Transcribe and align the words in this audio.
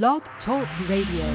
Blog 0.00 0.22
Talk 0.46 0.66
Radio. 0.88 1.26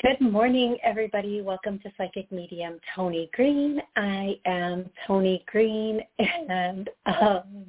Good 0.00 0.20
morning, 0.20 0.76
everybody. 0.84 1.40
Welcome 1.40 1.80
to 1.80 1.90
Psychic 1.98 2.30
Medium 2.30 2.78
Toni 2.94 3.28
Greene. 3.34 3.82
I 3.96 4.38
am 4.46 4.88
Toni 5.08 5.44
Greene, 5.50 6.02
and 6.48 6.88
um, 7.06 7.66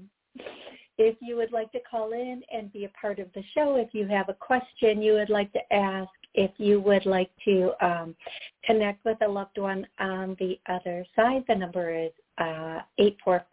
if 1.00 1.16
you 1.22 1.38
would 1.38 1.52
like 1.52 1.72
to 1.72 1.80
call 1.90 2.14
in 2.14 2.44
and 2.54 2.72
be 2.72 2.86
a 2.86 2.90
part 2.90 3.18
of 3.18 3.30
the 3.34 3.42
show, 3.56 3.78
if 3.78 3.90
you 3.94 4.08
have 4.10 4.30
a 4.30 4.36
question 4.36 5.02
you 5.02 5.14
would 5.14 5.32
like 5.32 5.52
to 5.54 5.74
ask, 5.74 6.12
if 6.34 6.52
you 6.58 6.82
would 6.82 7.06
like 7.06 7.30
to 7.46 7.72
um, 7.82 8.16
connect 8.64 9.06
with 9.06 9.22
a 9.22 9.28
loved 9.28 9.58
one 9.58 9.86
on 10.00 10.36
the 10.40 10.58
other 10.68 11.06
side, 11.16 11.44
the 11.48 11.56
number 11.56 11.94
is 11.94 12.12
uh, 12.38 12.80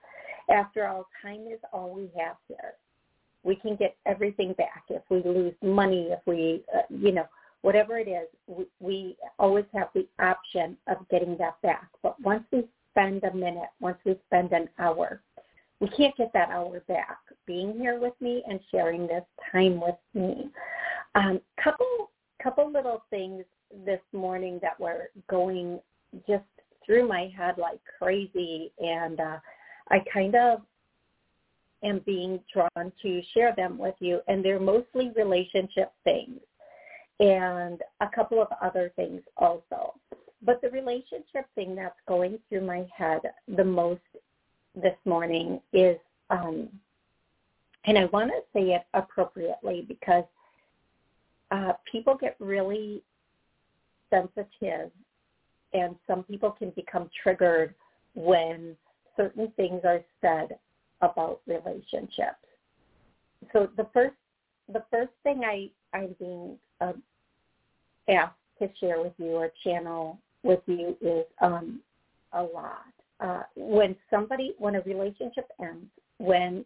After 0.50 0.88
all, 0.88 1.08
time 1.22 1.46
is 1.52 1.60
all 1.72 1.94
we 1.94 2.10
have 2.20 2.36
here. 2.48 2.74
We 3.44 3.56
can 3.56 3.76
get 3.76 3.96
everything 4.06 4.54
back 4.54 4.84
if 4.90 5.04
we 5.10 5.22
lose 5.24 5.54
money, 5.62 6.10
if 6.12 6.20
we, 6.26 6.64
uh, 6.76 6.82
you 6.90 7.12
know, 7.12 7.26
whatever 7.62 7.98
it 7.98 8.08
is, 8.08 8.28
we, 8.48 8.66
we 8.80 9.18
always 9.38 9.66
have 9.74 9.90
the 9.94 10.08
option 10.20 10.78
of 10.88 10.98
getting 11.10 11.38
that 11.38 11.62
back. 11.62 11.90
But 12.02 12.20
once 12.22 12.44
we 12.52 12.68
spend 12.92 13.24
a 13.24 13.34
minute, 13.34 13.70
once 13.80 13.98
we 14.04 14.20
spend 14.28 14.52
an 14.52 14.68
hour, 14.80 15.22
we 15.86 15.96
can't 15.96 16.18
get 16.18 16.34
that 16.34 16.50
hour 16.50 16.82
back. 16.88 17.20
Being 17.46 17.78
here 17.78 18.00
with 18.00 18.14
me 18.20 18.44
and 18.50 18.60
sharing 18.72 19.06
this 19.06 19.24
time 19.52 19.80
with 19.80 19.96
me. 20.16 20.50
Um, 21.14 21.40
couple 21.64 22.10
couple 22.42 22.72
little 22.72 23.04
things 23.10 23.44
this 23.86 24.02
morning 24.12 24.60
that 24.62 24.80
were 24.80 25.10
going 25.30 25.80
just 26.28 26.44
through 26.86 27.08
my 27.08 27.32
head 27.38 27.56
like 27.58 27.80
crazy, 28.00 28.72
and 28.80 29.20
uh, 29.20 29.38
I 29.92 30.00
kind 30.12 30.36
of 30.36 30.62
am 31.84 32.02
being 32.06 32.40
drawn 32.52 32.92
to 33.04 33.22
share 33.34 33.54
them 33.56 33.78
with 33.78 33.96
you. 34.00 34.22
And 34.28 34.44
they're 34.44 34.60
mostly 34.60 35.12
relationship 35.16 35.92
things 36.04 36.40
and 37.20 37.80
a 38.02 38.08
couple 38.14 38.42
of 38.42 38.48
other 38.62 38.92
things 38.96 39.22
also. 39.38 39.94
But 40.42 40.62
the 40.62 40.70
relationship 40.70 41.46
thing 41.54 41.76
that's 41.76 41.96
going 42.08 42.40
through 42.50 42.66
my 42.66 42.88
head 42.96 43.22
the 43.56 43.64
most 43.64 44.02
this 44.76 44.96
morning 45.06 45.62
is, 45.74 45.98
um, 46.30 46.70
and 47.86 47.98
I 47.98 48.06
want 48.06 48.32
to 48.32 48.42
say 48.54 48.74
it 48.74 48.84
appropriately 48.94 49.86
because 49.88 50.24
uh, 51.52 51.74
people 51.90 52.18
get 52.20 52.36
really 52.40 53.04
sensitive 54.10 54.92
and 55.74 55.96
some 56.08 56.24
people 56.24 56.52
can 56.52 56.72
become 56.72 57.10
triggered 57.22 57.76
when 58.16 58.76
certain 59.18 59.52
things 59.56 59.82
are 59.84 60.02
said 60.22 60.58
about 61.02 61.42
relationships. 61.48 62.46
So 63.54 63.70
the 63.78 63.88
first 63.94 64.16
the 64.74 64.84
first 64.90 65.12
thing 65.24 65.42
I 65.46 65.70
I'm 65.96 66.16
being 66.18 66.58
uh, 66.82 66.94
asked 68.10 68.34
to 68.60 68.70
share 68.80 69.02
with 69.02 69.14
you 69.18 69.32
or 69.32 69.52
channel 69.64 70.18
with 70.44 70.62
you 70.66 70.98
is 71.02 71.26
um, 71.42 71.82
a 72.34 72.42
lot. 72.42 72.95
Uh, 73.20 73.44
when 73.56 73.96
somebody 74.10 74.54
when 74.58 74.76
a 74.76 74.82
relationship 74.82 75.48
ends, 75.62 75.88
when 76.18 76.66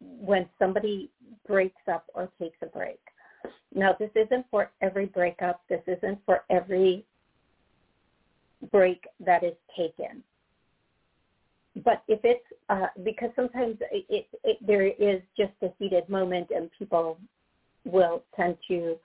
when 0.00 0.48
somebody 0.58 1.10
breaks 1.46 1.82
up 1.88 2.04
or 2.14 2.28
takes 2.40 2.56
a 2.62 2.66
break, 2.66 3.00
now, 3.74 3.94
this 3.98 4.10
isn't 4.14 4.46
for 4.50 4.70
every 4.80 5.06
breakup. 5.06 5.60
This 5.68 5.82
isn't 5.86 6.18
for 6.24 6.44
every 6.50 7.04
break 8.70 9.04
that 9.20 9.44
is 9.44 9.54
taken. 9.76 10.22
But 11.84 12.02
if 12.08 12.20
it's 12.24 12.44
uh, 12.68 12.88
because 13.04 13.30
sometimes 13.36 13.76
it, 13.92 14.26
it, 14.42 14.58
there 14.66 14.86
is 14.86 15.22
just 15.36 15.52
a 15.62 15.68
heated 15.78 16.08
moment 16.08 16.48
and 16.54 16.70
people 16.76 17.18
will 17.84 18.24
tend 18.34 18.56
to 18.66 18.96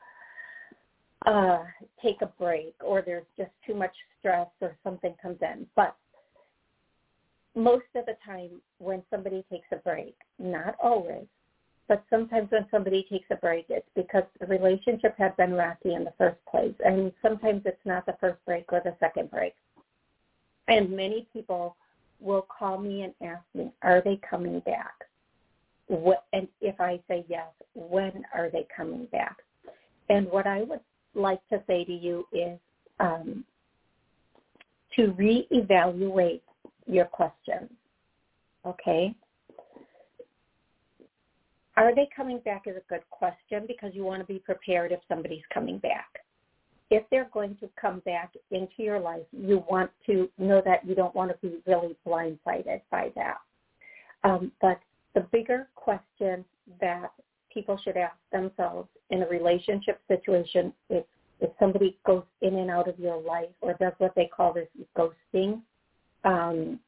uh, 1.27 1.63
take 2.01 2.21
a 2.21 2.25
break 2.25 2.73
or 2.83 3.03
there's 3.03 3.27
just 3.37 3.51
too 3.67 3.75
much 3.75 3.93
stress 4.19 4.47
or 4.59 4.75
something 4.83 5.13
comes 5.21 5.37
in. 5.41 5.67
But 5.75 5.95
most 7.55 7.85
of 7.95 8.05
the 8.05 8.15
time 8.25 8.61
when 8.79 9.03
somebody 9.09 9.45
takes 9.51 9.67
a 9.71 9.77
break, 9.77 10.15
not 10.39 10.75
always, 10.81 11.25
but 11.87 12.03
sometimes 12.09 12.49
when 12.51 12.65
somebody 12.71 13.05
takes 13.09 13.27
a 13.29 13.35
break, 13.35 13.65
it's 13.69 13.87
because 13.95 14.23
the 14.39 14.47
relationship 14.47 15.15
had 15.17 15.35
been 15.37 15.53
rocky 15.53 15.93
in 15.93 16.03
the 16.03 16.13
first 16.17 16.37
place. 16.49 16.73
And 16.83 17.11
sometimes 17.21 17.61
it's 17.65 17.85
not 17.85 18.05
the 18.05 18.15
first 18.19 18.43
break 18.45 18.65
or 18.71 18.81
the 18.83 18.95
second 18.99 19.29
break. 19.29 19.53
And 20.67 20.89
many 20.89 21.27
people 21.33 21.75
will 22.21 22.47
call 22.57 22.79
me 22.79 23.01
and 23.01 23.13
ask 23.21 23.43
me, 23.53 23.71
are 23.81 24.01
they 24.03 24.19
coming 24.27 24.61
back? 24.61 24.93
What, 25.87 26.23
and 26.31 26.47
if 26.61 26.79
I 26.79 27.01
say 27.09 27.25
yes, 27.27 27.49
when 27.75 28.23
are 28.33 28.49
they 28.49 28.65
coming 28.75 29.05
back? 29.11 29.37
And 30.09 30.27
what 30.31 30.47
I 30.47 30.63
would 30.63 30.79
like 31.13 31.41
to 31.49 31.61
say 31.67 31.83
to 31.83 31.93
you 31.93 32.25
is 32.31 32.57
um, 32.99 33.43
to 34.95 35.07
reevaluate 35.07 36.41
your 36.87 37.05
questions. 37.05 37.69
Okay? 38.65 39.15
Are 41.75 41.93
they 41.95 42.07
coming 42.15 42.39
back 42.45 42.63
is 42.67 42.75
a 42.77 42.89
good 42.89 43.03
question 43.09 43.65
because 43.67 43.91
you 43.93 44.03
want 44.03 44.21
to 44.21 44.31
be 44.31 44.39
prepared 44.39 44.91
if 44.91 44.99
somebody's 45.07 45.43
coming 45.53 45.79
back. 45.79 46.07
If 46.91 47.03
they're 47.09 47.29
going 47.33 47.57
to 47.59 47.69
come 47.79 47.99
back 48.05 48.33
into 48.51 48.83
your 48.83 48.99
life, 48.99 49.23
you 49.31 49.63
want 49.69 49.89
to 50.05 50.29
know 50.37 50.61
that 50.63 50.85
you 50.85 50.93
don't 50.93 51.15
want 51.15 51.31
to 51.31 51.37
be 51.47 51.57
really 51.65 51.95
blindsided 52.05 52.81
by 52.91 53.11
that. 53.15 53.37
Um, 54.23 54.51
but 54.61 54.79
the 55.15 55.21
bigger 55.31 55.67
question 55.75 56.45
that 56.79 57.11
people 57.51 57.79
should 57.83 57.97
ask 57.97 58.15
themselves 58.31 58.89
in 59.09 59.23
a 59.23 59.27
relationship 59.27 59.99
situation 60.07 60.73
is 60.89 61.03
if 61.39 61.49
somebody 61.59 61.97
goes 62.05 62.23
in 62.41 62.55
and 62.55 62.69
out 62.69 62.87
of 62.87 62.99
your 62.99 63.21
life 63.21 63.49
or 63.61 63.73
does 63.73 63.93
what 63.97 64.13
they 64.15 64.27
call 64.27 64.53
this 64.53 64.67
ghosting, 64.97 65.61
um, 66.23 66.79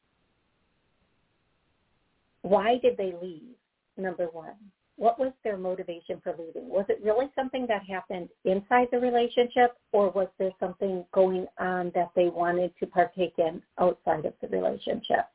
why 2.41 2.78
did 2.81 2.97
they 2.97 3.13
leave? 3.22 3.56
number 3.97 4.25
one? 4.31 4.56
What 4.97 5.19
was 5.19 5.34
their 5.44 5.57
motivation 5.57 6.22
for 6.23 6.31
leaving? 6.31 6.69
Was 6.69 6.85
it 6.88 7.01
really 7.03 7.29
something 7.35 7.66
that 7.68 7.84
happened 7.84 8.29
inside 8.46 8.88
the 8.91 9.00
relationship 9.00 9.78
or 9.91 10.09
was 10.12 10.28
there 10.40 10.51
something 10.59 11.03
going 11.13 11.47
on 11.59 11.91
that 11.96 12.12
they 12.16 12.29
wanted 12.29 12.72
to 12.79 12.88
partake 12.88 13.34
in 13.38 13.62
outside 13.78 14.25
of 14.25 14.34
the 14.41 14.47
relationship? 14.47 15.28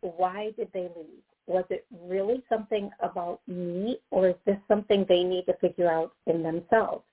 Why 0.00 0.52
did 0.56 0.68
they 0.72 0.88
leave? 0.96 1.22
Was 1.46 1.64
it 1.70 1.84
really 2.02 2.42
something 2.48 2.90
about 3.00 3.40
me 3.46 3.98
or 4.10 4.28
is 4.28 4.36
this 4.46 4.58
something 4.68 5.04
they 5.06 5.22
need 5.22 5.44
to 5.46 5.56
figure 5.58 5.90
out 5.90 6.12
in 6.26 6.42
themselves? 6.42 7.04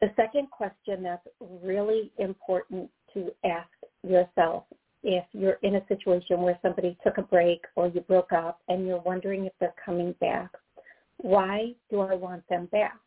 The 0.00 0.12
second 0.16 0.50
question 0.50 1.02
that's 1.02 1.26
really 1.62 2.12
important 2.18 2.90
to 3.14 3.32
ask 3.44 3.68
yourself 4.02 4.64
if 5.02 5.24
you're 5.32 5.58
in 5.62 5.76
a 5.76 5.86
situation 5.86 6.40
where 6.40 6.58
somebody 6.62 6.96
took 7.04 7.18
a 7.18 7.22
break 7.22 7.62
or 7.76 7.88
you 7.88 8.00
broke 8.00 8.32
up 8.32 8.60
and 8.68 8.86
you're 8.86 9.00
wondering 9.00 9.44
if 9.44 9.52
they're 9.60 9.74
coming 9.84 10.14
back, 10.20 10.50
why 11.18 11.72
do 11.90 12.00
I 12.00 12.14
want 12.14 12.46
them 12.48 12.66
back? 12.66 12.98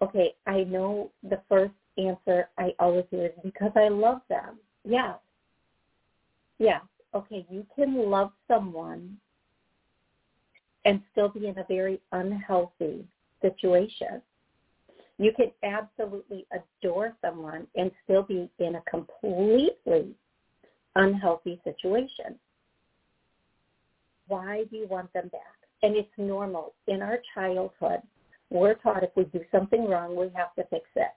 Okay, 0.00 0.34
I 0.46 0.64
know 0.64 1.10
the 1.22 1.40
first 1.48 1.74
answer 1.98 2.48
I 2.58 2.74
always 2.78 3.04
hear 3.10 3.26
is 3.26 3.32
because 3.42 3.72
I 3.76 3.88
love 3.88 4.20
them. 4.28 4.58
Yes. 4.84 5.16
Yes. 6.58 6.82
Okay, 7.14 7.46
you 7.50 7.66
can 7.76 8.10
love 8.10 8.32
someone 8.48 9.16
and 10.84 11.00
still 11.12 11.28
be 11.28 11.46
in 11.46 11.58
a 11.58 11.64
very 11.68 12.00
unhealthy 12.12 13.04
situation. 13.40 14.22
You 15.18 15.32
can 15.36 15.52
absolutely 15.62 16.46
adore 16.52 17.16
someone 17.20 17.66
and 17.76 17.90
still 18.04 18.22
be 18.22 18.50
in 18.58 18.76
a 18.76 18.82
completely 18.90 20.14
unhealthy 20.96 21.60
situation. 21.64 22.38
Why 24.28 24.64
do 24.70 24.76
you 24.76 24.86
want 24.86 25.12
them 25.12 25.28
back? 25.28 25.40
And 25.82 25.96
it's 25.96 26.08
normal. 26.16 26.74
In 26.86 27.02
our 27.02 27.18
childhood, 27.34 28.00
we're 28.50 28.74
taught 28.74 29.02
if 29.02 29.10
we 29.16 29.24
do 29.24 29.40
something 29.50 29.88
wrong, 29.88 30.16
we 30.16 30.30
have 30.34 30.54
to 30.56 30.64
fix 30.70 30.86
it. 30.96 31.12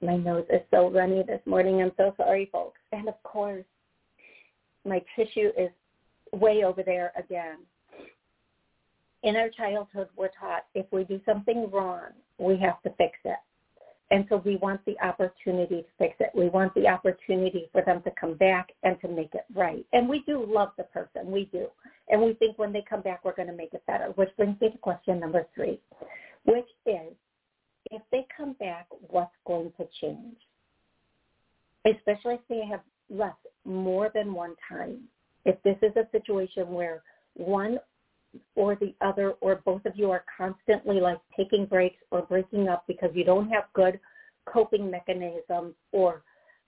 My 0.00 0.16
nose 0.16 0.46
is 0.50 0.60
so 0.70 0.90
runny 0.90 1.22
this 1.22 1.40
morning. 1.46 1.80
I'm 1.80 1.92
so 1.96 2.14
sorry, 2.16 2.48
folks. 2.52 2.80
And 2.92 3.08
of 3.08 3.22
course, 3.22 3.64
my 4.84 5.02
tissue 5.16 5.50
is 5.56 5.70
way 6.32 6.64
over 6.64 6.82
there 6.82 7.12
again. 7.16 7.58
In 9.22 9.36
our 9.36 9.48
childhood, 9.50 10.08
we're 10.16 10.30
taught 10.38 10.64
if 10.74 10.86
we 10.90 11.04
do 11.04 11.20
something 11.24 11.70
wrong, 11.70 12.10
we 12.38 12.56
have 12.58 12.82
to 12.82 12.90
fix 12.98 13.18
it. 13.24 13.36
And 14.10 14.26
so 14.28 14.42
we 14.44 14.56
want 14.56 14.84
the 14.84 14.94
opportunity 15.02 15.82
to 15.82 15.88
fix 15.98 16.16
it. 16.20 16.30
We 16.34 16.50
want 16.50 16.74
the 16.74 16.86
opportunity 16.86 17.70
for 17.72 17.82
them 17.82 18.02
to 18.02 18.10
come 18.20 18.34
back 18.34 18.68
and 18.82 19.00
to 19.00 19.08
make 19.08 19.34
it 19.34 19.44
right. 19.54 19.86
And 19.94 20.06
we 20.06 20.22
do 20.26 20.44
love 20.46 20.68
the 20.76 20.84
person. 20.84 21.30
We 21.30 21.48
do. 21.50 21.68
And 22.10 22.20
we 22.20 22.34
think 22.34 22.58
when 22.58 22.74
they 22.74 22.84
come 22.88 23.00
back, 23.00 23.24
we're 23.24 23.34
going 23.34 23.48
to 23.48 23.54
make 23.54 23.72
it 23.72 23.82
better, 23.86 24.06
which 24.16 24.28
brings 24.36 24.60
me 24.60 24.70
to 24.70 24.78
question 24.78 25.18
number 25.18 25.46
three, 25.54 25.80
which 26.44 26.66
is 26.84 27.14
if 27.90 28.02
they 28.10 28.26
come 28.36 28.54
back, 28.60 28.86
what's 29.08 29.30
going 29.46 29.72
to 29.78 29.86
change? 30.00 30.36
Especially 31.86 32.34
if 32.34 32.40
they 32.50 32.66
have 32.68 32.82
left 33.08 33.46
more 33.64 34.10
than 34.14 34.34
one 34.34 34.56
time. 34.68 35.04
If 35.46 35.60
this 35.62 35.76
is 35.80 35.96
a 35.96 36.06
situation 36.12 36.68
where 36.68 37.02
one 37.34 37.78
or 38.54 38.76
the 38.76 38.94
other 39.00 39.32
or 39.40 39.56
both 39.64 39.84
of 39.84 39.92
you 39.96 40.10
are 40.10 40.24
constantly 40.36 41.00
like 41.00 41.18
taking 41.36 41.66
breaks 41.66 42.02
or 42.10 42.22
breaking 42.22 42.68
up 42.68 42.84
because 42.86 43.10
you 43.14 43.24
don't 43.24 43.48
have 43.50 43.64
good 43.74 44.00
coping 44.46 44.90
mechanisms 44.90 45.74
or 45.92 46.22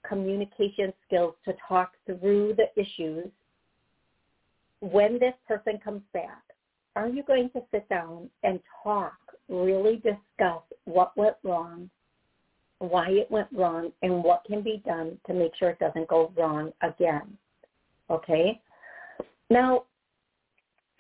communication 0.07 0.93
skills 1.07 1.35
to 1.45 1.55
talk 1.67 1.93
through 2.07 2.55
the 2.57 2.67
issues, 2.81 3.29
when 4.81 5.19
this 5.19 5.35
person 5.49 5.79
comes 5.83 6.03
back, 6.13 6.43
are 6.97 7.09
you 7.09 7.23
going 7.23 7.51
to 7.51 7.63
sit 7.71 7.89
down 7.89 8.29
and 8.43 8.61
talk, 8.83 9.17
really 9.49 9.97
discuss 9.97 10.63
what 10.85 11.17
went 11.17 11.37
wrong, 11.43 11.89
why 12.79 13.09
it 13.09 13.31
went 13.31 13.49
wrong, 13.53 13.91
and 14.03 14.23
what 14.23 14.43
can 14.47 14.63
be 14.63 14.83
done 14.85 15.19
to 15.27 15.33
make 15.33 15.53
sure 15.59 15.71
it 15.71 15.79
doesn't 15.79 16.09
go 16.09 16.33
wrong 16.37 16.71
again? 16.83 17.37
Okay? 18.11 18.61
Now, 19.51 19.85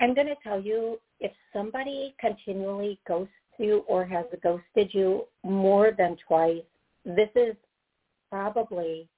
I'm 0.04 0.14
going 0.14 0.26
to 0.26 0.36
tell 0.42 0.60
you 0.60 1.00
if 1.18 1.32
somebody 1.50 2.14
continually 2.20 3.00
ghosts 3.08 3.32
you 3.58 3.84
or 3.88 4.04
has 4.04 4.26
ghosted 4.42 4.92
you 4.92 5.24
more 5.42 5.92
than 5.96 6.18
twice, 6.28 6.60
this 7.06 7.30
is 7.34 7.56
probably 8.28 9.08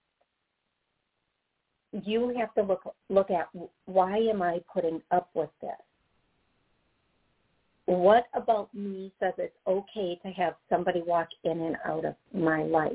you 2.05 2.33
have 2.39 2.55
to 2.55 2.63
look 2.63 2.95
look 3.09 3.33
at 3.33 3.49
why 3.87 4.17
am 4.17 4.43
I 4.43 4.61
putting 4.73 5.03
up 5.11 5.29
with 5.35 5.51
this? 5.61 5.71
What 7.87 8.27
about 8.33 8.73
me 8.73 9.11
says 9.19 9.33
it's 9.39 9.57
okay 9.67 10.21
to 10.23 10.29
have 10.29 10.55
somebody 10.71 11.03
walk 11.05 11.29
in 11.43 11.63
and 11.63 11.77
out 11.85 12.05
of 12.05 12.15
my 12.33 12.63
life? 12.63 12.93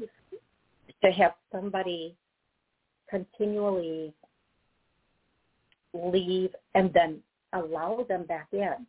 To 1.03 1.11
have 1.11 1.33
somebody 1.51 2.15
continually 3.09 4.13
leave 5.93 6.51
and 6.73 6.89
then 6.93 7.19
allow 7.53 8.06
them 8.07 8.24
back 8.24 8.48
in. 8.51 8.86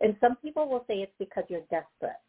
And 0.00 0.16
some 0.20 0.36
people 0.36 0.68
will 0.68 0.84
say 0.86 0.96
it's 0.96 1.12
because 1.18 1.44
you're 1.48 1.60
desperate. 1.70 2.20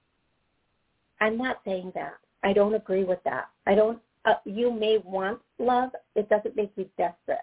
I'm 1.19 1.37
not 1.37 1.61
saying 1.65 1.91
that. 1.95 2.13
I 2.43 2.53
don't 2.53 2.75
agree 2.75 3.03
with 3.03 3.19
that. 3.25 3.49
I 3.65 3.75
don't. 3.75 3.99
Uh, 4.25 4.35
you 4.45 4.71
may 4.71 4.97
want 5.03 5.39
love. 5.57 5.91
It 6.15 6.29
doesn't 6.29 6.55
make 6.55 6.71
you 6.75 6.87
desperate. 6.97 7.39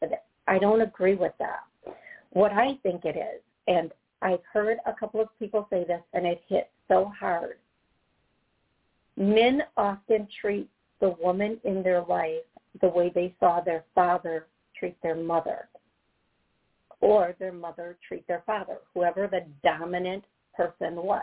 But 0.00 0.24
I 0.46 0.58
don't 0.58 0.80
agree 0.80 1.14
with 1.14 1.32
that. 1.38 1.64
What 2.30 2.52
I 2.52 2.78
think 2.82 3.04
it 3.04 3.16
is, 3.16 3.40
and 3.66 3.92
I've 4.22 4.44
heard 4.52 4.78
a 4.86 4.92
couple 4.92 5.20
of 5.20 5.28
people 5.38 5.66
say 5.70 5.84
this, 5.84 6.02
and 6.12 6.26
it 6.26 6.42
hit 6.48 6.70
so 6.88 7.12
hard. 7.18 7.58
Men 9.16 9.62
often 9.76 10.28
treat 10.40 10.68
the 11.00 11.10
woman 11.22 11.58
in 11.64 11.82
their 11.82 12.02
life 12.02 12.42
the 12.80 12.88
way 12.88 13.10
they 13.14 13.34
saw 13.40 13.60
their 13.60 13.84
father 13.94 14.46
treat 14.78 15.00
their 15.02 15.14
mother 15.14 15.68
or 17.06 17.36
their 17.38 17.52
mother 17.52 17.96
treat 18.06 18.26
their 18.26 18.42
father, 18.44 18.78
whoever 18.92 19.28
the 19.28 19.44
dominant 19.62 20.24
person 20.56 20.96
was. 20.96 21.22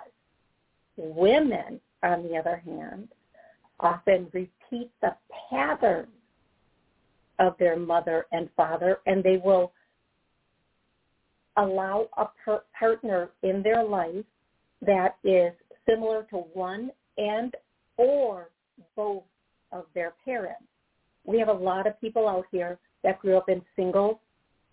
Women, 0.95 1.81
on 2.03 2.24
the 2.24 2.38
other 2.38 2.63
hand, 2.65 3.09
often 3.81 4.30
repeat 4.31 4.89
the 5.01 5.13
pattern 5.50 6.07
of 7.39 7.57
their 7.59 7.75
mother 7.75 8.27
and 8.31 8.47
father, 8.56 9.00
and 9.07 9.21
they 9.21 9.35
will 9.44 9.74
allow 11.57 12.07
a 12.15 12.27
per- 12.45 12.63
partner 12.80 13.31
in 13.41 13.62
their 13.62 13.83
life 13.83 14.24
that 14.85 15.18
is 15.25 15.51
similar 15.85 16.25
to 16.30 16.38
one 16.53 16.91
and 17.18 17.56
or 17.97 18.51
both 18.95 19.24
of 19.74 19.83
their 19.94 20.13
parents. 20.24 20.63
We 21.25 21.39
have 21.39 21.50
a 21.50 21.53
lot 21.53 21.88
of 21.88 22.00
people 22.00 22.30
out 22.30 22.45
here 22.51 22.80
that 23.03 23.19
grew 23.19 23.35
up 23.35 23.50
in 23.50 23.62
single 23.75 24.21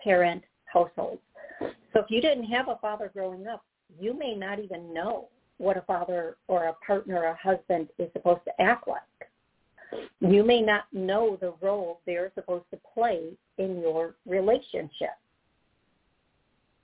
parent 0.04 0.44
households. 0.72 1.20
So 1.61 2.00
if 2.00 2.06
you 2.08 2.20
didn't 2.20 2.44
have 2.44 2.69
a 2.69 2.78
father 2.81 3.11
growing 3.12 3.46
up, 3.46 3.64
you 3.99 4.17
may 4.17 4.34
not 4.34 4.58
even 4.58 4.93
know 4.94 5.28
what 5.58 5.76
a 5.76 5.82
father 5.82 6.37
or 6.49 6.64
a 6.64 6.75
partner 6.87 7.19
or 7.19 7.25
a 7.25 7.37
husband 7.37 7.88
is 7.99 8.08
supposed 8.12 8.40
to 8.46 8.62
act 8.62 8.88
like. 8.88 9.00
You 10.20 10.44
may 10.44 10.62
not 10.62 10.84
know 10.93 11.37
the 11.40 11.55
role 11.61 12.00
they're 12.06 12.32
supposed 12.34 12.64
to 12.70 12.78
play 12.94 13.31
in 13.58 13.81
your 13.81 14.14
relationship. 14.26 15.17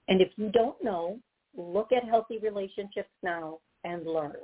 And 0.09 0.21
if 0.21 0.31
you 0.37 0.51
don't 0.51 0.83
know, 0.83 1.19
look 1.57 1.93
at 1.93 2.05
healthy 2.05 2.39
relationships 2.39 3.09
now 3.23 3.59
and 3.85 4.07
learn. 4.07 4.37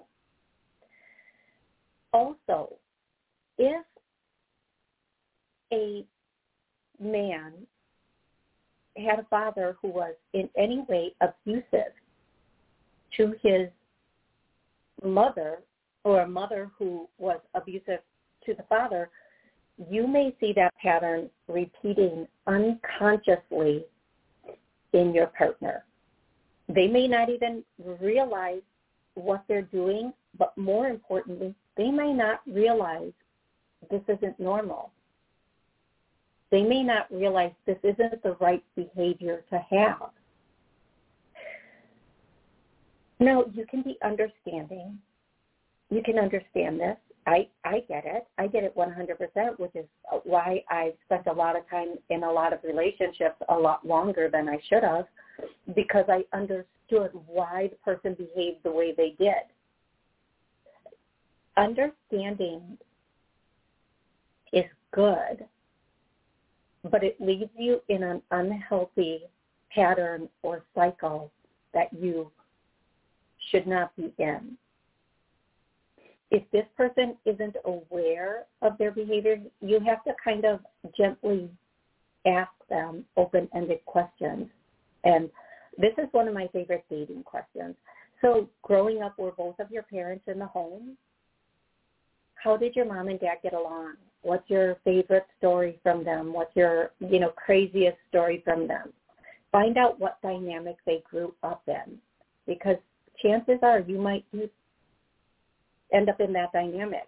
Also, 2.13 2.75
if 3.59 3.85
a 5.73 6.05
man 7.01 7.53
had 8.97 9.19
a 9.19 9.27
father 9.31 9.77
who 9.81 9.89
was 9.89 10.15
in 10.33 10.49
any 10.57 10.85
way 10.89 11.15
abusive 11.21 11.93
to 13.17 13.35
his 13.43 13.69
mother 15.05 15.61
or 16.05 16.21
a 16.21 16.29
mother 16.29 16.71
who 16.79 17.09
was 17.19 17.39
abusive 17.55 18.01
to 18.45 18.55
the 18.55 18.63
father, 18.69 19.11
you 19.91 20.07
may 20.07 20.35
see 20.41 20.53
that 20.55 20.75
pattern 20.81 21.31
repeating 21.49 22.27
unconsciously 22.47 23.85
in 24.93 25.15
your 25.15 25.29
partner. 25.29 25.85
They 26.69 26.87
may 26.87 27.09
not 27.09 27.29
even 27.31 27.65
realize 28.01 28.63
what 29.15 29.45
they're 29.49 29.63
doing, 29.63 30.13
but 30.39 30.57
more 30.57 30.89
importantly, 30.89 31.55
they 31.77 31.91
may 31.91 32.13
not 32.13 32.41
realize 32.47 33.13
this 33.91 34.03
isn't 34.09 34.39
normal 34.39 34.91
they 36.53 36.63
may 36.63 36.83
not 36.83 37.11
realize 37.11 37.51
this 37.67 37.79
isn't 37.83 38.23
the 38.23 38.37
right 38.39 38.63
behavior 38.77 39.43
to 39.51 39.59
have. 39.71 40.11
Now, 43.19 43.45
you 43.55 43.65
can 43.67 43.83
be 43.83 43.97
understanding. 44.05 44.99
You 45.91 46.03
can 46.05 46.19
understand 46.19 46.79
this. 46.79 46.97
I, 47.27 47.49
I 47.65 47.81
get 47.89 48.05
it. 48.05 48.27
I 48.37 48.49
get 48.49 48.65
it 48.65 48.77
100%, 48.77 49.59
which 49.59 49.75
is 49.75 49.87
why 50.25 50.63
I've 50.69 50.95
spent 51.07 51.27
a 51.27 51.33
lot 51.33 51.57
of 51.57 51.69
time 51.71 51.95
in 52.11 52.25
a 52.25 52.31
lot 52.31 52.53
of 52.53 52.59
relationships 52.65 53.37
a 53.49 53.55
lot 53.55 53.87
longer 53.87 54.29
than 54.31 54.49
I 54.49 54.59
should 54.69 54.83
have 54.83 55.07
because 55.75 56.05
I 56.09 56.25
understood 56.37 57.13
why 57.27 57.71
the 57.71 57.77
person 57.77 58.15
behaved 58.15 58.59
the 58.63 58.73
way 58.73 58.93
they 58.95 59.15
did. 59.19 59.35
Understanding 61.57 62.77
is 64.53 64.65
good 64.93 65.47
but 66.91 67.05
it 67.05 67.21
leaves 67.21 67.51
you 67.57 67.81
in 67.89 68.03
an 68.03 68.23
unhealthy 68.31 69.23
pattern 69.75 70.29
or 70.43 70.65
cycle 70.75 71.31
that 71.75 71.93
you 71.93 72.31
should 73.51 73.67
not 73.67 73.95
be 73.97 74.13
in. 74.19 74.57
If 76.31 76.43
this 76.51 76.65
person 76.77 77.17
isn't 77.27 77.57
aware 77.65 78.45
of 78.63 78.79
their 78.79 78.91
behavior, 78.91 79.39
you 79.61 79.81
have 79.81 80.03
to 80.05 80.13
kind 80.23 80.45
of 80.45 80.61
gently 80.97 81.51
ask 82.27 82.51
them 82.71 83.05
open-ended 83.17 83.85
questions. 83.85 84.49
And 85.05 85.29
this 85.77 85.93
is 85.99 86.07
one 86.13 86.29
of 86.29 86.35
my 86.35 86.49
favorite 86.53 86.85
dating 86.89 87.23
questions. 87.25 87.75
So 88.23 88.49
growing 88.63 89.03
up, 89.03 89.19
were 89.19 89.33
both 89.33 89.59
of 89.59 89.71
your 89.71 89.83
parents 89.83 90.25
in 90.27 90.39
the 90.39 90.47
home? 90.47 90.97
How 92.37 92.57
did 92.57 92.75
your 92.75 92.87
mom 92.87 93.09
and 93.09 93.21
dad 93.21 93.39
get 93.43 93.53
along? 93.53 93.95
What's 94.23 94.49
your 94.49 94.77
favorite 94.85 95.27
story 95.39 95.79
from 95.83 96.05
them? 96.05 96.33
What's 96.33 96.55
your, 96.55 96.93
you 97.01 97.21
know, 97.21 97.31
craziest 97.31 97.97
story 98.09 98.41
from 98.45 98.69
them? 98.69 98.93
Find 99.51 99.77
out 99.77 100.01
what 100.01 100.23
dynamic 100.23 100.77
they 100.87 101.03
grew 101.09 101.35
up 101.43 101.63
in 101.67 101.99
because 102.47 102.77
chances 103.23 103.59
are 103.63 103.81
you 103.81 103.99
might 103.99 104.25
end 105.93 106.09
up 106.09 106.21
in 106.21 106.33
that 106.33 106.53
dynamic. 106.53 107.07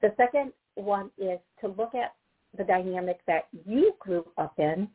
The 0.00 0.12
second 0.16 0.52
one 0.74 1.10
is 1.18 1.38
to 1.60 1.68
look 1.68 1.94
at 1.94 2.14
the 2.56 2.64
dynamic 2.64 3.20
that 3.26 3.48
you 3.66 3.94
grew 3.98 4.26
up 4.36 4.58
in. 4.58 4.88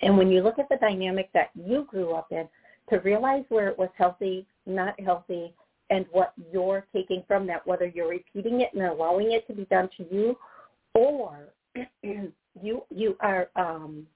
And 0.00 0.16
when 0.16 0.30
you 0.30 0.42
look 0.42 0.58
at 0.58 0.68
the 0.68 0.76
dynamic 0.76 1.30
that 1.34 1.50
you 1.54 1.86
grew 1.88 2.12
up 2.12 2.28
in, 2.30 2.48
to 2.90 2.98
realize 3.00 3.44
where 3.48 3.68
it 3.68 3.78
was 3.78 3.90
healthy, 3.96 4.46
not 4.66 4.98
healthy, 5.00 5.52
and 5.90 6.06
what 6.10 6.32
you're 6.52 6.86
taking 6.92 7.22
from 7.26 7.46
that, 7.46 7.66
whether 7.66 7.86
you're 7.86 8.08
repeating 8.08 8.60
it 8.60 8.70
and 8.74 8.82
allowing 8.82 9.32
it 9.32 9.46
to 9.46 9.54
be 9.54 9.64
done 9.66 9.88
to 9.96 10.04
you, 10.14 10.36
or 10.94 11.48
you 12.02 12.82
you 12.90 13.16
are 13.20 13.48
um 13.56 14.06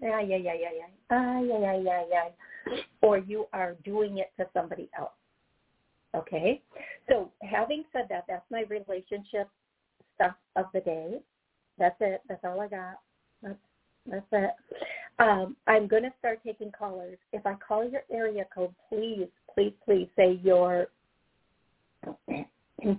yeah 0.00 0.20
yeah 0.20 0.36
yeah 0.36 0.54
yeah 0.54 0.70
yeah 0.76 0.86
ah, 1.10 1.40
yeah 1.40 1.58
yeah 1.58 1.80
yeah 1.82 2.04
yeah 2.10 2.76
or 3.02 3.18
you 3.18 3.46
are 3.52 3.74
doing 3.84 4.18
it 4.18 4.32
to 4.38 4.46
somebody 4.52 4.88
else. 4.98 5.10
Okay, 6.14 6.62
so 7.08 7.30
having 7.42 7.84
said 7.92 8.06
that, 8.08 8.24
that's 8.28 8.44
my 8.50 8.64
relationship 8.68 9.48
stuff 10.14 10.34
of 10.56 10.66
the 10.72 10.80
day. 10.80 11.18
That's 11.78 11.96
it. 12.00 12.22
That's 12.28 12.42
all 12.44 12.60
I 12.60 12.68
got. 12.68 13.00
That's 13.42 13.58
that's 14.06 14.26
it. 14.32 14.50
Um, 15.18 15.56
I'm 15.66 15.86
going 15.86 16.04
to 16.04 16.12
start 16.18 16.40
taking 16.44 16.70
callers. 16.70 17.18
If 17.32 17.46
I 17.46 17.54
call 17.54 17.88
your 17.88 18.02
area 18.10 18.44
code, 18.54 18.74
please, 18.88 19.28
please, 19.54 19.72
please 19.84 20.08
say 20.16 20.38
your 20.42 20.88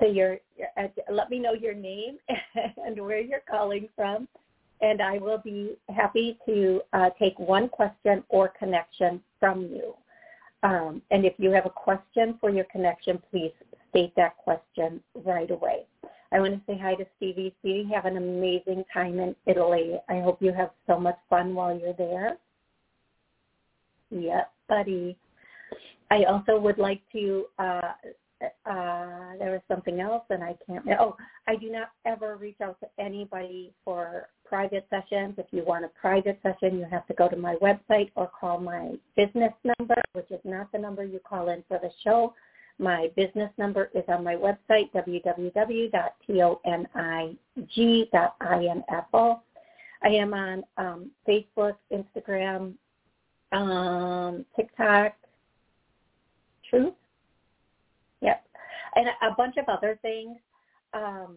say 0.00 0.10
your, 0.10 0.38
uh, 0.76 0.88
let 1.10 1.30
me 1.30 1.38
know 1.38 1.52
your 1.52 1.74
name 1.74 2.18
and 2.84 3.00
where 3.00 3.20
you're 3.20 3.42
calling 3.48 3.88
from, 3.94 4.28
and 4.80 5.00
I 5.00 5.18
will 5.18 5.38
be 5.38 5.76
happy 5.94 6.38
to 6.46 6.80
uh, 6.92 7.10
take 7.18 7.38
one 7.38 7.68
question 7.68 8.24
or 8.28 8.52
connection 8.58 9.20
from 9.38 9.62
you. 9.62 9.94
Um, 10.62 11.02
and 11.10 11.24
if 11.24 11.34
you 11.38 11.50
have 11.50 11.66
a 11.66 11.70
question 11.70 12.38
for 12.40 12.50
your 12.50 12.64
connection, 12.72 13.22
please 13.30 13.52
state 13.90 14.14
that 14.16 14.36
question 14.38 15.00
right 15.14 15.50
away. 15.50 15.86
I 16.32 16.40
want 16.40 16.54
to 16.54 16.60
say 16.66 16.78
hi 16.80 16.94
to 16.96 17.06
Stevie. 17.16 17.54
Stevie, 17.60 17.88
have 17.94 18.06
an 18.06 18.16
amazing 18.16 18.84
time 18.92 19.20
in 19.20 19.36
Italy. 19.46 19.96
I 20.08 20.20
hope 20.20 20.42
you 20.42 20.52
have 20.52 20.70
so 20.86 20.98
much 20.98 21.18
fun 21.30 21.54
while 21.54 21.78
you're 21.78 21.92
there. 21.92 22.38
Yep, 24.10 24.52
buddy. 24.68 25.16
I 26.10 26.24
also 26.24 26.58
would 26.58 26.78
like 26.78 27.00
to 27.12 27.46
uh, 27.58 27.92
uh, 28.66 29.36
there 29.38 29.52
was 29.52 29.60
something 29.68 30.00
else 30.00 30.24
and 30.30 30.42
I 30.42 30.56
can't, 30.66 30.84
oh, 30.98 31.16
I 31.46 31.54
do 31.56 31.70
not 31.70 31.90
ever 32.04 32.36
reach 32.36 32.60
out 32.62 32.78
to 32.80 32.88
anybody 32.98 33.72
for 33.84 34.28
private 34.44 34.86
sessions. 34.90 35.34
If 35.38 35.46
you 35.50 35.64
want 35.64 35.84
a 35.84 35.88
private 35.88 36.40
session, 36.42 36.78
you 36.78 36.86
have 36.90 37.06
to 37.06 37.14
go 37.14 37.28
to 37.28 37.36
my 37.36 37.54
website 37.56 38.10
or 38.16 38.28
call 38.38 38.58
my 38.60 38.92
business 39.16 39.52
number, 39.78 39.96
which 40.12 40.30
is 40.30 40.40
not 40.44 40.70
the 40.72 40.78
number 40.78 41.04
you 41.04 41.20
call 41.26 41.48
in 41.48 41.62
for 41.68 41.78
the 41.78 41.90
show. 42.02 42.34
My 42.78 43.10
business 43.16 43.50
number 43.56 43.90
is 43.94 44.04
on 44.08 44.24
my 44.24 44.34
website, 44.34 44.90
www.tonig.info. 44.92 45.42
I 50.02 50.08
am 50.08 50.34
on 50.34 50.64
um, 50.76 51.10
Facebook, 51.26 51.76
Instagram, 51.92 52.74
um, 53.52 54.44
TikTok, 54.56 55.14
Truth, 56.76 56.94
and 58.96 59.08
a 59.08 59.34
bunch 59.36 59.56
of 59.56 59.68
other 59.68 59.98
things. 60.02 60.36
Um, 60.92 61.36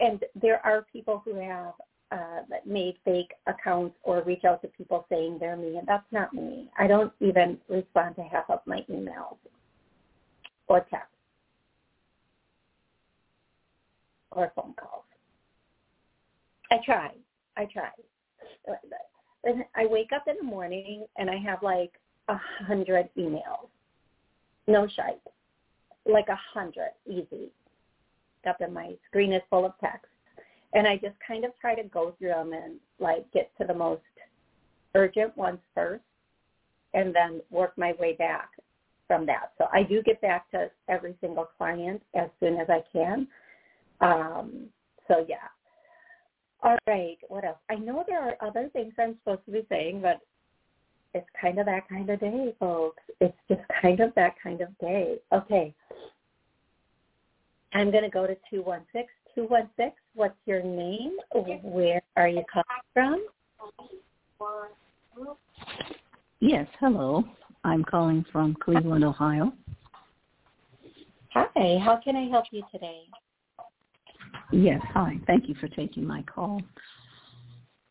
and 0.00 0.22
there 0.40 0.64
are 0.64 0.86
people 0.92 1.22
who 1.24 1.36
have 1.36 1.72
uh, 2.12 2.42
made 2.66 2.94
fake 3.04 3.32
accounts 3.46 3.96
or 4.02 4.22
reach 4.22 4.44
out 4.44 4.62
to 4.62 4.68
people 4.68 5.06
saying 5.08 5.38
they're 5.40 5.56
me, 5.56 5.78
and 5.78 5.86
that's 5.86 6.06
not 6.12 6.32
me. 6.32 6.68
I 6.78 6.86
don't 6.86 7.12
even 7.20 7.58
respond 7.68 8.16
to 8.16 8.22
half 8.22 8.48
of 8.48 8.60
my 8.66 8.84
emails 8.90 9.36
or 10.68 10.80
texts 10.80 11.08
or 14.32 14.52
phone 14.54 14.74
calls. 14.74 15.04
I 16.70 16.78
try. 16.84 17.10
I 17.56 17.66
try. 17.66 17.90
And 19.44 19.64
I 19.74 19.86
wake 19.86 20.10
up 20.14 20.24
in 20.26 20.36
the 20.38 20.42
morning 20.42 21.04
and 21.18 21.30
I 21.30 21.36
have 21.36 21.62
like 21.62 21.92
a 22.28 22.36
hundred 22.66 23.08
emails. 23.16 23.68
No 24.66 24.88
shite 24.88 25.20
like 26.06 26.28
a 26.28 26.38
hundred 26.52 26.90
easy. 27.06 27.50
Up 28.48 28.60
in 28.60 28.72
my 28.72 28.92
screen 29.08 29.32
is 29.32 29.42
full 29.48 29.64
of 29.64 29.72
text. 29.80 30.06
And 30.74 30.86
I 30.86 30.96
just 30.96 31.14
kind 31.26 31.44
of 31.44 31.52
try 31.60 31.74
to 31.74 31.84
go 31.84 32.14
through 32.18 32.28
them 32.28 32.52
and 32.52 32.74
like 32.98 33.30
get 33.32 33.50
to 33.58 33.66
the 33.66 33.74
most 33.74 34.02
urgent 34.94 35.36
ones 35.36 35.60
first 35.74 36.04
and 36.92 37.14
then 37.14 37.40
work 37.50 37.72
my 37.76 37.94
way 37.98 38.14
back 38.14 38.50
from 39.06 39.24
that. 39.26 39.52
So 39.58 39.66
I 39.72 39.82
do 39.82 40.02
get 40.02 40.20
back 40.20 40.50
to 40.50 40.70
every 40.88 41.14
single 41.20 41.48
client 41.56 42.02
as 42.14 42.28
soon 42.40 42.56
as 42.56 42.68
I 42.68 42.82
can. 42.92 43.26
Um, 44.00 44.66
so 45.08 45.24
yeah. 45.28 45.48
All 46.62 46.76
right, 46.86 47.18
what 47.28 47.44
else? 47.44 47.58
I 47.70 47.74
know 47.76 48.04
there 48.06 48.22
are 48.22 48.36
other 48.40 48.70
things 48.72 48.94
I'm 48.98 49.16
supposed 49.22 49.44
to 49.46 49.52
be 49.52 49.66
saying, 49.68 50.00
but 50.00 50.20
it's 51.14 51.26
kind 51.40 51.58
of 51.58 51.66
that 51.66 51.88
kind 51.88 52.10
of 52.10 52.20
day, 52.20 52.54
folks. 52.58 53.02
It's 53.20 53.36
just 53.48 53.62
kind 53.80 54.00
of 54.00 54.14
that 54.14 54.34
kind 54.42 54.60
of 54.60 54.76
day. 54.78 55.16
Okay. 55.32 55.74
I'm 57.72 57.90
going 57.90 58.04
to 58.04 58.10
go 58.10 58.26
to 58.26 58.36
216. 58.50 59.08
216, 59.34 59.92
what's 60.14 60.36
your 60.46 60.62
name? 60.62 61.16
Where 61.32 62.00
are 62.16 62.28
you 62.28 62.44
calling 62.52 62.64
from? 62.92 63.26
Yes, 66.40 66.68
hello. 66.78 67.24
I'm 67.64 67.82
calling 67.82 68.24
from 68.30 68.56
Cleveland, 68.62 69.04
Ohio. 69.04 69.52
Hi, 71.32 71.78
how 71.82 72.00
can 72.02 72.14
I 72.14 72.28
help 72.28 72.44
you 72.52 72.62
today? 72.70 73.02
Yes, 74.52 74.80
hi. 74.92 75.18
Thank 75.26 75.48
you 75.48 75.56
for 75.56 75.66
taking 75.68 76.06
my 76.06 76.22
call. 76.22 76.62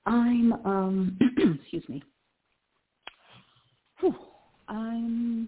I'm 0.06 0.54
um 0.66 1.18
excuse 1.62 1.84
me. 1.90 2.04
Whew. 4.04 4.16
I'm 4.68 5.48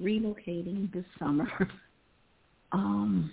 relocating 0.00 0.92
this 0.92 1.04
summer. 1.16 1.48
um, 2.72 3.30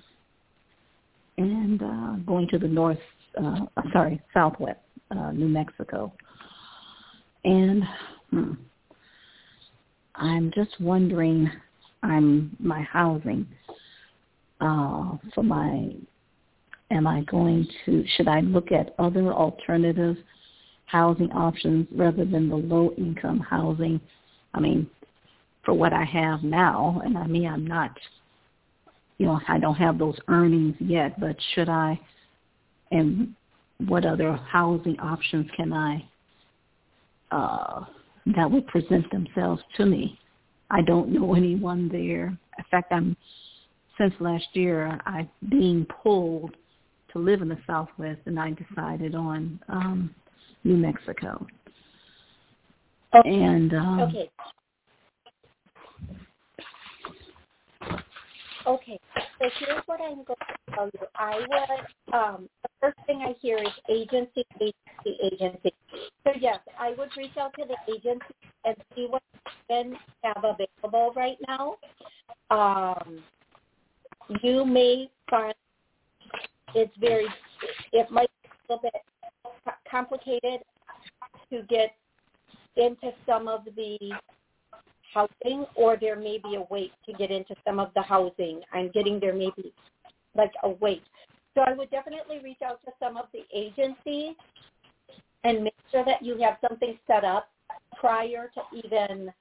and 1.39 1.81
uh, 1.81 2.13
going 2.27 2.47
to 2.49 2.59
the 2.59 2.67
north, 2.67 2.99
uh, 3.41 3.61
sorry, 3.91 4.21
southwest, 4.31 4.77
uh, 5.09 5.31
New 5.31 5.47
Mexico. 5.47 6.13
And 7.43 7.83
hmm, 8.29 8.53
I'm 10.13 10.51
just 10.53 10.79
wondering, 10.79 11.49
I'm 12.03 12.55
my 12.59 12.81
housing 12.83 13.47
uh, 14.61 15.17
for 15.33 15.43
my. 15.43 15.95
Am 16.91 17.07
I 17.07 17.21
going 17.21 17.67
to? 17.85 18.03
Should 18.15 18.27
I 18.27 18.41
look 18.41 18.71
at 18.71 18.93
other 18.99 19.31
alternative 19.31 20.17
housing 20.85 21.31
options 21.31 21.87
rather 21.91 22.25
than 22.25 22.49
the 22.49 22.55
low 22.55 22.91
income 22.97 23.39
housing? 23.39 24.01
I 24.53 24.59
mean, 24.59 24.89
for 25.63 25.73
what 25.73 25.93
I 25.93 26.03
have 26.03 26.43
now, 26.43 27.01
and 27.03 27.17
I 27.17 27.27
mean, 27.27 27.47
I'm 27.47 27.67
not 27.67 27.91
you 29.19 29.25
know, 29.25 29.39
I 29.47 29.59
don't 29.59 29.75
have 29.75 29.99
those 29.99 30.17
earnings 30.29 30.75
yet, 30.79 31.19
but 31.19 31.35
should 31.53 31.69
I, 31.69 31.99
and 32.91 33.35
what 33.85 34.05
other 34.05 34.33
housing 34.49 34.97
options 34.99 35.47
can 35.55 35.73
I, 35.73 36.05
uh, 37.31 37.83
that 38.37 38.49
would 38.49 38.65
present 38.67 39.11
themselves 39.11 39.61
to 39.75 39.85
me? 39.85 40.17
I 40.71 40.81
don't 40.81 41.09
know 41.09 41.35
anyone 41.35 41.89
there. 41.89 42.27
In 42.27 42.65
fact, 42.71 42.91
I'm, 42.91 43.15
since 43.97 44.13
last 44.19 44.45
year, 44.53 44.99
I 45.05 45.29
being 45.49 45.85
pulled 46.01 46.55
to 47.11 47.19
live 47.19 47.41
in 47.41 47.49
the 47.49 47.57
Southwest, 47.67 48.21
and 48.25 48.39
I 48.39 48.51
decided 48.51 49.15
on 49.15 49.59
um, 49.67 50.15
New 50.63 50.77
Mexico. 50.77 51.45
Okay. 53.15 53.29
And 53.29 53.73
um, 53.73 53.99
okay. 54.01 54.29
Okay, 58.67 58.99
so 59.15 59.49
here's 59.59 59.81
what 59.87 60.01
I'm 60.01 60.23
going 60.23 60.37
to 60.39 60.75
tell 60.75 60.85
you. 60.93 60.99
I 61.15 61.39
would, 61.39 62.13
um, 62.15 62.49
the 62.61 62.69
first 62.81 62.97
thing 63.07 63.23
I 63.25 63.33
hear 63.41 63.57
is 63.57 63.69
agency, 63.89 64.45
agency, 64.61 65.17
agency. 65.23 65.73
So 66.25 66.33
yes, 66.39 66.59
I 66.79 66.91
would 66.97 67.09
reach 67.17 67.37
out 67.39 67.53
to 67.57 67.65
the 67.65 67.91
agency 67.91 68.25
and 68.65 68.75
see 68.95 69.07
what 69.09 69.23
they 69.69 69.85
have 70.23 70.43
available 70.43 71.13
right 71.15 71.37
now. 71.47 71.77
Um, 72.51 73.23
you 74.43 74.65
may 74.65 75.09
find 75.29 75.55
it's 76.75 76.93
very, 76.99 77.27
it 77.93 78.11
might 78.11 78.29
be 78.43 78.49
a 78.49 78.73
little 78.73 78.89
bit 78.91 79.73
complicated 79.89 80.61
to 81.51 81.63
get 81.69 81.95
into 82.75 83.11
some 83.25 83.47
of 83.47 83.65
the 83.75 83.97
housing 85.13 85.65
or 85.75 85.97
there 85.99 86.15
may 86.15 86.37
be 86.37 86.55
a 86.55 86.63
wait 86.69 86.91
to 87.05 87.13
get 87.13 87.31
into 87.31 87.55
some 87.65 87.79
of 87.79 87.91
the 87.95 88.01
housing. 88.01 88.61
I'm 88.73 88.89
getting 88.91 89.19
there 89.19 89.33
may 89.33 89.51
be 89.55 89.73
like 90.35 90.53
a 90.63 90.69
wait. 90.69 91.03
So 91.55 91.61
I 91.61 91.73
would 91.73 91.89
definitely 91.89 92.39
reach 92.43 92.61
out 92.65 92.79
to 92.85 92.91
some 92.99 93.17
of 93.17 93.25
the 93.33 93.41
agencies 93.53 94.35
and 95.43 95.63
make 95.63 95.73
sure 95.91 96.05
that 96.05 96.21
you 96.21 96.37
have 96.39 96.57
something 96.67 96.97
set 97.07 97.23
up 97.23 97.49
prior 97.99 98.51
to 98.53 98.77
even 98.77 99.31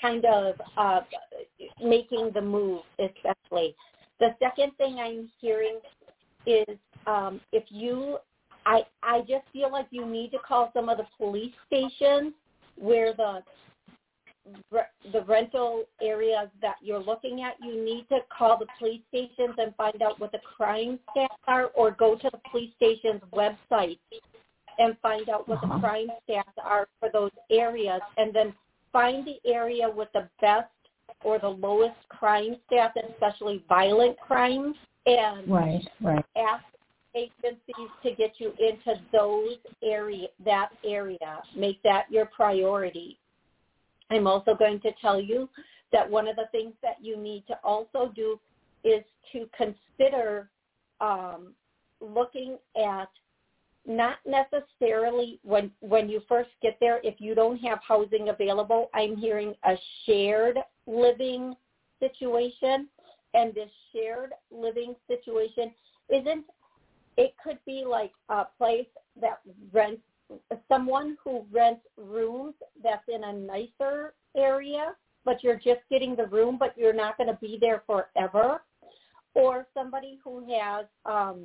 kind 0.00 0.24
of 0.24 0.54
uh, 0.76 1.00
making 1.82 2.30
the 2.34 2.40
move, 2.40 2.82
especially. 2.98 3.74
The 4.20 4.34
second 4.38 4.72
thing 4.76 4.98
I'm 4.98 5.28
hearing 5.40 5.80
is 6.46 6.76
um, 7.06 7.40
if 7.52 7.64
you, 7.68 8.18
I, 8.66 8.82
I 9.02 9.20
just 9.20 9.44
feel 9.52 9.72
like 9.72 9.86
you 9.90 10.06
need 10.06 10.30
to 10.32 10.38
call 10.38 10.70
some 10.74 10.88
of 10.88 10.98
the 10.98 11.06
police 11.18 11.52
stations 11.66 12.32
where 12.76 13.12
the 13.14 13.42
the 15.12 15.22
rental 15.22 15.84
areas 16.02 16.48
that 16.60 16.76
you're 16.82 17.02
looking 17.02 17.42
at, 17.42 17.54
you 17.64 17.82
need 17.82 18.06
to 18.10 18.18
call 18.36 18.58
the 18.58 18.66
police 18.78 19.00
stations 19.08 19.54
and 19.56 19.74
find 19.76 20.02
out 20.02 20.20
what 20.20 20.32
the 20.32 20.40
crime 20.56 20.98
stats 21.16 21.28
are, 21.46 21.70
or 21.74 21.92
go 21.92 22.14
to 22.14 22.30
the 22.30 22.38
police 22.50 22.70
station's 22.76 23.22
website 23.32 23.98
and 24.78 24.96
find 25.00 25.28
out 25.28 25.48
what 25.48 25.58
uh-huh. 25.58 25.74
the 25.74 25.80
crime 25.80 26.08
stats 26.28 26.42
are 26.62 26.88
for 27.00 27.08
those 27.12 27.30
areas, 27.50 28.00
and 28.18 28.34
then 28.34 28.52
find 28.92 29.26
the 29.26 29.38
area 29.50 29.88
with 29.88 30.08
the 30.12 30.28
best 30.40 30.68
or 31.22 31.38
the 31.38 31.48
lowest 31.48 31.96
crime 32.08 32.56
stats, 32.70 32.92
especially 33.12 33.64
violent 33.68 34.18
crimes, 34.20 34.76
and 35.06 35.48
right, 35.48 35.86
right. 36.02 36.24
ask 36.36 36.64
agencies 37.14 37.90
to 38.02 38.12
get 38.12 38.34
you 38.38 38.52
into 38.58 39.00
those 39.12 39.56
area 39.82 40.28
that 40.44 40.70
area. 40.84 41.42
Make 41.56 41.82
that 41.82 42.10
your 42.10 42.26
priority. 42.26 43.18
I'm 44.10 44.26
also 44.26 44.54
going 44.54 44.80
to 44.80 44.92
tell 45.00 45.20
you 45.20 45.48
that 45.92 46.08
one 46.08 46.28
of 46.28 46.36
the 46.36 46.46
things 46.52 46.74
that 46.82 46.96
you 47.00 47.16
need 47.16 47.44
to 47.48 47.54
also 47.64 48.12
do 48.14 48.38
is 48.82 49.02
to 49.32 49.48
consider 49.56 50.50
um, 51.00 51.54
looking 52.00 52.58
at 52.76 53.08
not 53.86 54.16
necessarily 54.26 55.38
when 55.42 55.70
when 55.80 56.08
you 56.08 56.22
first 56.28 56.50
get 56.62 56.76
there 56.80 57.00
if 57.04 57.14
you 57.18 57.34
don't 57.34 57.58
have 57.58 57.78
housing 57.86 58.30
available 58.30 58.88
i'm 58.94 59.14
hearing 59.14 59.54
a 59.64 59.74
shared 60.06 60.56
living 60.86 61.54
situation 62.00 62.88
and 63.34 63.54
this 63.54 63.68
shared 63.92 64.30
living 64.50 64.94
situation 65.06 65.70
isn't 66.08 66.44
it 67.16 67.34
could 67.42 67.58
be 67.66 67.84
like 67.86 68.12
a 68.28 68.44
place 68.58 68.86
that 69.20 69.40
rents 69.72 70.02
someone 70.68 71.16
who 71.22 71.44
rents 71.52 71.82
rooms 71.96 72.54
that's 72.82 73.04
in 73.08 73.24
a 73.24 73.32
nicer 73.32 74.14
area, 74.36 74.94
but 75.24 75.42
you're 75.44 75.56
just 75.56 75.80
getting 75.90 76.16
the 76.16 76.26
room, 76.26 76.56
but 76.58 76.76
you're 76.76 76.94
not 76.94 77.16
going 77.16 77.28
to 77.28 77.38
be 77.40 77.58
there 77.60 77.82
forever, 77.86 78.62
or 79.34 79.66
somebody 79.74 80.18
who 80.22 80.44
has. 80.52 80.86
Um, 81.04 81.44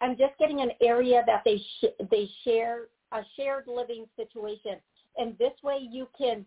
I'm 0.00 0.16
just 0.16 0.36
getting 0.38 0.60
an 0.60 0.72
area 0.82 1.22
that 1.26 1.42
they 1.44 1.58
sh- 1.58 2.06
they 2.10 2.28
share 2.44 2.88
a 3.12 3.22
shared 3.36 3.64
living 3.66 4.06
situation, 4.16 4.76
and 5.16 5.36
this 5.38 5.52
way 5.62 5.78
you 5.90 6.08
can 6.16 6.44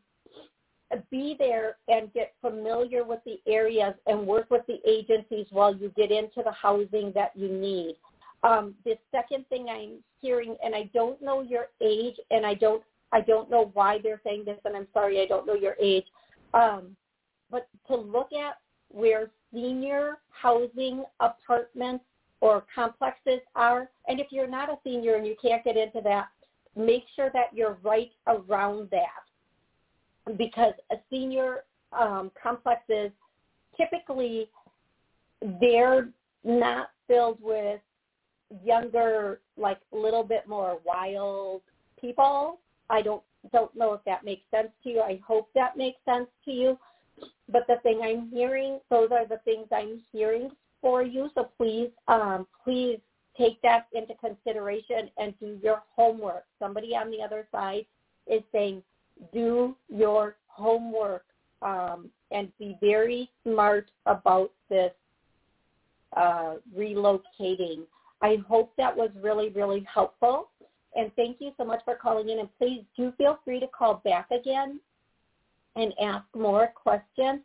be 1.12 1.36
there 1.38 1.78
and 1.88 2.14
get 2.14 2.34
familiar 2.42 3.04
with 3.04 3.20
the 3.26 3.40
areas 3.48 3.94
and 4.08 4.26
work 4.26 4.50
with 4.50 4.66
the 4.68 4.80
agencies 4.88 5.48
while 5.52 5.76
you 5.76 5.92
get 5.96 6.12
into 6.12 6.42
the 6.44 6.52
housing 6.52 7.12
that 7.14 7.32
you 7.36 7.50
need. 7.50 7.96
Um, 8.44 8.76
the 8.84 8.98
second 9.12 9.48
thing 9.48 9.68
I'm 9.70 10.04
hearing, 10.22 10.56
and 10.64 10.76
I 10.76 10.90
don't 10.94 11.22
know 11.22 11.42
your 11.42 11.68
age, 11.82 12.16
and 12.32 12.46
I 12.46 12.54
don't 12.54 12.84
I 13.12 13.22
don't 13.22 13.50
know 13.50 13.72
why 13.74 14.00
they're 14.02 14.22
saying 14.24 14.44
this, 14.46 14.60
and 14.66 14.76
I'm 14.76 14.88
sorry 14.94 15.22
I 15.22 15.26
don't 15.26 15.48
know 15.48 15.54
your 15.54 15.76
age, 15.80 16.06
um, 16.54 16.96
but 17.50 17.68
to 17.88 17.96
look 17.96 18.34
at 18.34 18.58
where 18.90 19.30
senior 19.54 20.18
housing 20.30 21.06
apartments 21.20 22.04
or 22.42 22.66
complexes 22.74 23.40
are, 23.56 23.90
and 24.08 24.20
if 24.20 24.28
you're 24.32 24.48
not 24.48 24.70
a 24.70 24.78
senior 24.84 25.16
and 25.16 25.26
you 25.26 25.36
can't 25.42 25.64
get 25.64 25.78
into 25.78 26.02
that, 26.02 26.28
make 26.76 27.06
sure 27.16 27.30
that 27.34 27.54
you're 27.54 27.78
right 27.84 28.12
around 28.28 28.90
that 28.92 29.25
because 30.38 30.74
a 30.92 30.96
senior 31.10 31.64
um, 31.92 32.32
complexes 32.42 33.12
typically 33.78 34.50
they're 35.60 36.10
not 36.44 36.90
filled 37.08 37.38
with 37.42 37.80
younger, 38.64 39.40
like 39.58 39.80
a 39.94 39.98
little 39.98 40.24
bit 40.24 40.48
more 40.48 40.80
wild 40.86 41.62
people. 42.00 42.60
I 42.90 43.02
don't 43.02 43.24
don't 43.52 43.76
know 43.76 43.94
if 43.94 44.04
that 44.06 44.26
makes 44.26 44.44
sense 44.50 44.70
to 44.84 44.90
you. 44.90 45.02
I 45.02 45.20
hope 45.26 45.50
that 45.54 45.78
makes 45.78 46.00
sense 46.06 46.28
to 46.46 46.52
you. 46.52 46.80
But 47.48 47.66
the 47.68 47.78
thing 47.84 48.02
I'm 48.04 48.30
hearing, 48.30 48.80
those 48.90 49.10
are 49.12 49.28
the 49.28 49.40
things 49.46 49.68
I'm 49.72 50.02
hearing 50.12 50.50
for 50.82 51.04
you. 51.04 51.30
So 51.36 51.50
please, 51.58 51.90
um, 52.08 52.48
please 52.64 53.00
take 53.38 53.62
that 53.62 53.88
into 53.94 54.16
consideration 54.16 55.12
and 55.18 55.38
do 55.40 55.60
your 55.62 55.84
homework. 55.96 56.46
Somebody 56.60 56.96
on 56.96 57.12
the 57.12 57.22
other 57.22 57.48
side 57.52 57.86
is 58.28 58.42
saying, 58.52 58.82
do 59.34 59.76
your 59.90 60.36
homework 60.48 61.26
um, 61.62 62.10
and 62.32 62.52
be 62.60 62.78
very 62.82 63.30
smart 63.44 63.90
about 64.06 64.52
this 64.70 64.92
uh, 66.16 66.56
relocating 66.78 67.86
I 68.22 68.38
hope 68.48 68.74
that 68.78 68.96
was 68.96 69.10
really, 69.22 69.50
really 69.50 69.86
helpful. 69.92 70.50
And 70.96 71.12
thank 71.16 71.38
you 71.40 71.52
so 71.58 71.66
much 71.66 71.82
for 71.84 71.96
calling 71.96 72.30
in. 72.30 72.40
And 72.40 72.50
please 72.58 72.84
do 72.96 73.14
feel 73.18 73.40
free 73.44 73.60
to 73.60 73.68
call 73.68 74.02
back 74.06 74.32
again 74.32 74.80
and 75.76 75.94
ask 76.02 76.26
more 76.36 76.72
questions 76.74 77.42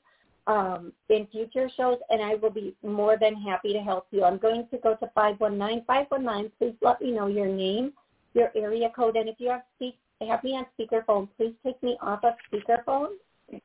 um, 0.46 0.92
in 1.08 1.26
future 1.26 1.68
shows, 1.76 1.98
and 2.08 2.22
I 2.22 2.36
will 2.36 2.50
be 2.50 2.74
more 2.82 3.16
than 3.20 3.34
happy 3.34 3.72
to 3.72 3.80
help 3.80 4.06
you. 4.10 4.24
I'm 4.24 4.38
going 4.38 4.66
to 4.70 4.78
go 4.78 4.94
to 4.94 5.10
519. 5.14 5.84
519, 5.86 6.52
please 6.58 6.74
let 6.80 7.00
me 7.00 7.10
know 7.10 7.26
your 7.26 7.46
name, 7.46 7.92
your 8.34 8.50
area 8.56 8.90
code, 8.94 9.16
and 9.16 9.28
if 9.28 9.36
you 9.38 9.50
have, 9.50 9.62
speak, 9.76 9.98
have 10.26 10.44
me 10.44 10.52
on 10.52 10.66
speakerphone, 10.78 11.28
please 11.36 11.54
take 11.64 11.82
me 11.82 11.96
off 12.00 12.24
of 12.24 12.34
speakerphone. 12.52 13.08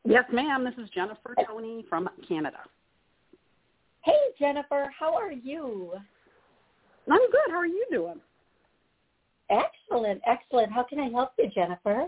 Yes, 0.04 0.26
ma'am. 0.32 0.64
This 0.64 0.74
is 0.84 0.90
Jennifer 0.92 1.36
Toni 1.48 1.86
from 1.90 2.10
Canada. 2.28 2.60
Hey, 4.04 4.14
Jennifer. 4.40 4.92
How 4.98 5.16
are 5.16 5.32
you? 5.32 5.92
I'm 7.12 7.32
good. 7.32 7.52
How 7.52 7.58
are 7.58 7.68
you 7.68 7.86
doing? 7.92 8.20
Excellent, 9.50 10.22
excellent. 10.26 10.72
How 10.72 10.84
can 10.84 11.00
I 11.00 11.10
help 11.10 11.32
you, 11.38 11.50
Jennifer? 11.54 12.08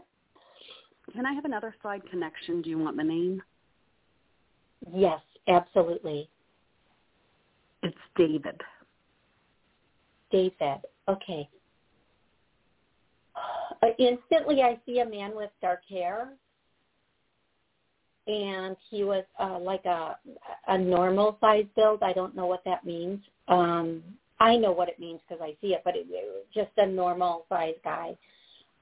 Can 1.13 1.25
I 1.25 1.33
have 1.33 1.45
another 1.45 1.75
side 1.83 2.01
connection? 2.09 2.61
Do 2.61 2.69
you 2.69 2.79
want 2.79 2.97
the 2.97 3.03
name? 3.03 3.41
Yes, 4.91 5.19
absolutely. 5.47 6.29
It's 7.83 7.97
David. 8.15 8.59
David. 10.31 10.79
Okay. 11.07 11.47
Uh, 13.81 13.87
instantly, 13.99 14.61
I 14.61 14.79
see 14.85 14.99
a 14.99 15.05
man 15.05 15.35
with 15.35 15.49
dark 15.61 15.81
hair, 15.89 16.29
and 18.27 18.75
he 18.89 19.03
was 19.03 19.23
uh, 19.39 19.59
like 19.59 19.85
a 19.85 20.17
a 20.67 20.77
normal 20.77 21.37
size 21.39 21.65
build. 21.75 22.03
I 22.03 22.13
don't 22.13 22.35
know 22.35 22.45
what 22.45 22.63
that 22.65 22.85
means. 22.85 23.19
Um, 23.47 24.03
I 24.39 24.55
know 24.55 24.71
what 24.71 24.89
it 24.89 24.99
means 24.99 25.19
because 25.27 25.41
I 25.41 25.55
see 25.61 25.73
it, 25.73 25.81
but 25.83 25.95
it, 25.95 26.07
it 26.09 26.25
was 26.27 26.45
just 26.53 26.71
a 26.77 26.85
normal 26.85 27.45
size 27.49 27.75
guy. 27.83 28.15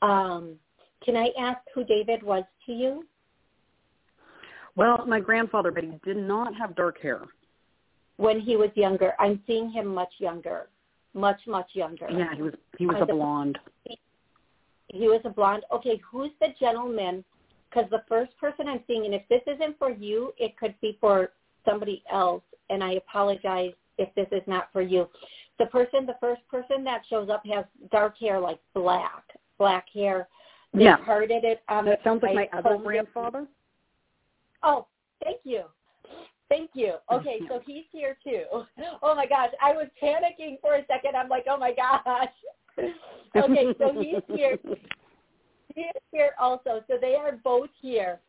Um, 0.02 0.56
can 1.04 1.16
I 1.16 1.30
ask 1.40 1.60
who 1.74 1.84
David 1.84 2.24
was 2.24 2.44
to 2.66 2.72
you? 2.74 3.06
Well, 4.76 5.06
my 5.06 5.20
grandfather, 5.20 5.72
but 5.72 5.84
he 5.84 5.94
did 6.04 6.18
not 6.18 6.54
have 6.56 6.76
dark 6.76 7.02
hair. 7.02 7.22
When 8.18 8.40
he 8.40 8.56
was 8.56 8.70
younger, 8.76 9.14
I'm 9.20 9.42
seeing 9.48 9.72
him 9.72 9.88
much 9.88 10.14
younger, 10.18 10.68
much 11.14 11.40
much 11.48 11.70
younger. 11.74 12.08
Yeah, 12.10 12.34
he 12.36 12.42
was 12.42 12.54
he 12.78 12.86
was 12.86 12.98
a 13.02 13.06
blonde. 13.06 13.58
He, 13.84 14.00
he 14.88 15.08
was 15.08 15.22
a 15.26 15.30
blonde. 15.30 15.64
Okay, 15.72 16.02
who's 16.10 16.32
the 16.40 16.50
gentleman? 16.60 17.24
Because 17.70 17.90
the 17.90 18.04
first 18.08 18.38
person 18.38 18.68
I'm 18.68 18.82
seeing, 18.88 19.06
and 19.06 19.14
if 19.14 19.24
this 19.30 19.42
isn't 19.48 19.78
for 19.78 19.92
you, 19.92 20.34
it 20.38 20.58
could 20.58 20.76
be 20.82 20.98
for 21.02 21.32
somebody 21.66 22.04
else. 22.12 22.44
And 22.70 22.84
I 22.84 22.94
apologize 22.94 23.74
if 23.98 24.14
this 24.16 24.28
is 24.32 24.42
not 24.48 24.70
for 24.72 24.82
you 24.82 25.08
the 25.58 25.66
person, 25.68 26.06
the 26.06 26.18
first 26.20 26.42
person 26.50 26.84
that 26.84 27.02
shows 27.10 27.30
up 27.30 27.44
has 27.46 27.66
dark 27.92 28.18
hair, 28.18 28.40
like 28.40 28.60
black, 28.74 29.24
black 29.58 29.86
hair. 29.94 30.28
They 30.74 30.84
yeah. 30.84 30.98
parted 30.98 31.44
it. 31.44 31.62
Um, 31.70 31.86
that 31.86 32.04
sounds 32.04 32.22
like 32.24 32.36
my 32.36 32.50
other 32.58 32.78
grandfather. 32.78 33.48
Oh, 34.64 34.88
thank 35.24 35.40
you. 35.44 35.64
Thank 36.50 36.72
you. 36.74 36.96
Okay, 37.12 37.40
so 37.48 37.62
he's 37.66 37.86
here 37.92 38.18
too. 38.24 38.44
Oh 39.02 39.16
my 39.16 39.26
gosh, 39.26 39.52
I 39.64 39.72
was 39.72 39.88
panicking 40.02 40.60
for 40.62 40.76
a 40.76 40.86
second. 40.88 41.16
I'm 41.16 41.30
like, 41.30 41.46
oh 41.50 41.58
my 41.58 41.74
gosh. 41.74 42.28
Okay, 43.36 43.76
so 43.78 43.92
he's 44.00 44.38
here. 44.38 44.58
He 45.76 45.82
is 45.82 46.02
here 46.14 46.32
also. 46.40 46.82
So 46.88 46.94
they 47.02 47.16
are 47.16 47.34
both 47.44 47.70
here. 47.82 48.22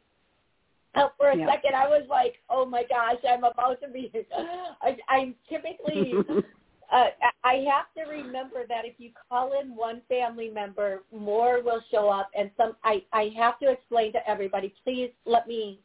Uh, 0.96 1.10
for 1.16 1.28
a 1.28 1.36
yeah. 1.36 1.46
second, 1.46 1.76
I 1.76 1.86
was 1.86 2.04
like, 2.10 2.34
oh 2.50 2.66
my 2.66 2.82
gosh, 2.88 3.20
I'm 3.28 3.44
about 3.44 3.80
to 3.82 3.88
be. 3.88 4.10
I, 4.82 4.96
I'm 5.08 5.36
typically 5.48 6.12
uh, 6.92 7.06
I 7.44 7.64
have 7.68 7.86
to 7.96 8.10
remember 8.10 8.64
that 8.68 8.84
if 8.84 8.94
you 8.98 9.10
call 9.28 9.60
in 9.60 9.74
one 9.74 10.02
family 10.08 10.48
member, 10.48 11.02
more 11.14 11.62
will 11.62 11.82
show 11.90 12.08
up. 12.08 12.30
And 12.36 12.50
some, 12.56 12.76
I, 12.84 13.02
I 13.12 13.30
have 13.36 13.58
to 13.60 13.70
explain 13.70 14.12
to 14.12 14.28
everybody. 14.28 14.72
Please 14.84 15.10
let 15.24 15.48
me, 15.48 15.80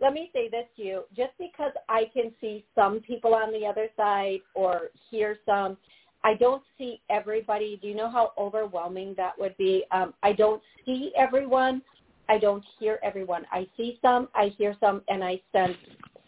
let 0.00 0.12
me 0.12 0.30
say 0.32 0.48
this 0.48 0.66
to 0.76 0.82
you. 0.82 1.02
Just 1.16 1.32
because 1.38 1.72
I 1.88 2.10
can 2.12 2.32
see 2.40 2.64
some 2.74 3.00
people 3.00 3.34
on 3.34 3.52
the 3.52 3.66
other 3.66 3.88
side 3.96 4.40
or 4.54 4.90
hear 5.10 5.38
some, 5.46 5.76
I 6.24 6.34
don't 6.34 6.62
see 6.78 7.00
everybody. 7.10 7.78
Do 7.80 7.88
you 7.88 7.94
know 7.94 8.10
how 8.10 8.32
overwhelming 8.38 9.14
that 9.16 9.38
would 9.38 9.56
be? 9.56 9.84
Um, 9.90 10.14
I 10.22 10.32
don't 10.32 10.62
see 10.84 11.12
everyone. 11.16 11.82
I 12.28 12.38
don't 12.38 12.64
hear 12.78 12.98
everyone. 13.02 13.46
I 13.52 13.66
see 13.76 13.98
some, 14.00 14.28
I 14.34 14.48
hear 14.56 14.74
some, 14.80 15.02
and 15.08 15.22
I 15.22 15.40
sense 15.52 15.76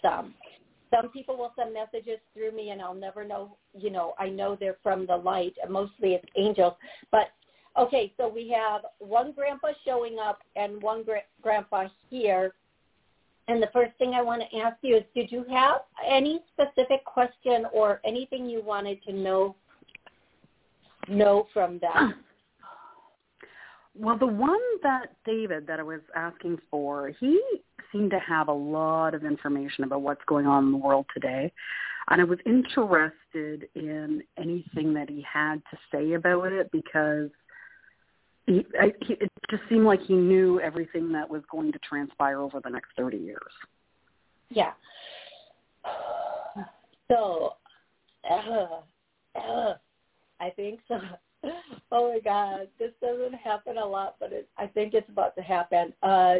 some 0.03 0.35
some 0.91 1.11
people 1.11 1.37
will 1.37 1.53
send 1.57 1.73
messages 1.75 2.19
through 2.33 2.53
me 2.53 2.71
and 2.71 2.81
I'll 2.81 2.95
never 2.95 3.25
know, 3.25 3.57
you 3.75 3.91
know, 3.91 4.15
I 4.19 4.29
know 4.29 4.57
they're 4.59 4.79
from 4.83 5.07
the 5.07 5.17
light. 5.17 5.55
Mostly 5.69 6.15
it's 6.15 6.27
angels. 6.37 6.75
But 7.11 7.29
okay, 7.79 8.13
so 8.17 8.29
we 8.29 8.49
have 8.51 8.83
one 8.99 9.33
grandpa 9.33 9.69
showing 9.85 10.19
up 10.19 10.39
and 10.55 10.81
one 10.83 11.03
gra- 11.03 11.23
grandpa 11.43 11.89
here. 12.11 12.55
And 13.49 13.63
the 13.63 13.69
first 13.73 13.97
thing 13.99 14.15
I 14.15 14.23
want 14.23 14.43
to 14.43 14.59
ask 14.59 14.77
you 14.83 14.97
is, 14.97 15.05
did 15.15 15.31
you 15.31 15.45
have 15.51 15.83
any 16.05 16.41
specific 16.53 17.05
question 17.05 17.65
or 17.73 18.01
anything 18.05 18.49
you 18.49 18.61
wanted 18.63 19.03
to 19.05 19.13
know 19.13 19.55
know 21.09 21.47
from 21.53 21.79
them? 21.79 22.15
Well, 23.99 24.19
the 24.19 24.27
one 24.27 24.61
that 24.83 25.15
David 25.25 25.67
that 25.69 25.81
I 25.81 25.83
was 25.83 26.03
asking 26.15 26.59
for, 26.71 27.13
he 27.19 27.41
seemed 27.91 28.11
to 28.11 28.19
have 28.19 28.49
a 28.49 28.53
lot 28.53 29.15
of 29.15 29.25
information 29.25 29.85
about 29.85 30.03
what's 30.03 30.21
going 30.27 30.47
on 30.47 30.67
in 30.67 30.73
the 30.73 30.77
world 30.77 31.07
today. 31.15 31.51
And 32.09 32.21
I 32.21 32.25
was 32.25 32.39
interested 32.45 33.69
in 33.75 34.23
anything 34.39 34.95
that 34.95 35.09
he 35.09 35.25
had 35.31 35.63
to 35.71 35.79
say 35.91 36.13
about 36.13 36.53
it 36.53 36.71
because 36.71 37.31
he, 38.47 38.65
I, 38.81 38.93
he, 39.03 39.15
it 39.15 39.33
just 39.51 39.63
seemed 39.69 39.85
like 39.85 40.01
he 40.03 40.15
knew 40.15 40.61
everything 40.61 41.11
that 41.13 41.29
was 41.29 41.43
going 41.51 41.73
to 41.73 41.79
transpire 41.79 42.39
over 42.39 42.61
the 42.63 42.71
next 42.71 42.91
30 42.97 43.17
years. 43.17 43.41
Yeah. 44.51 44.73
So, 47.09 47.53
uh, 48.29 48.81
uh, 49.39 49.75
I 50.41 50.51
think 50.51 50.81
so. 50.89 50.99
Oh 51.93 52.13
my 52.13 52.19
God, 52.19 52.67
this 52.77 52.91
doesn't 53.01 53.35
happen 53.35 53.79
a 53.79 53.87
lot, 53.87 54.17
but 54.19 54.33
it, 54.33 54.49
I 54.59 54.67
think 54.67 54.95
it's 54.95 55.09
about 55.09 55.37
to 55.37 55.43
happen. 55.43 55.93
Uh, 56.03 56.39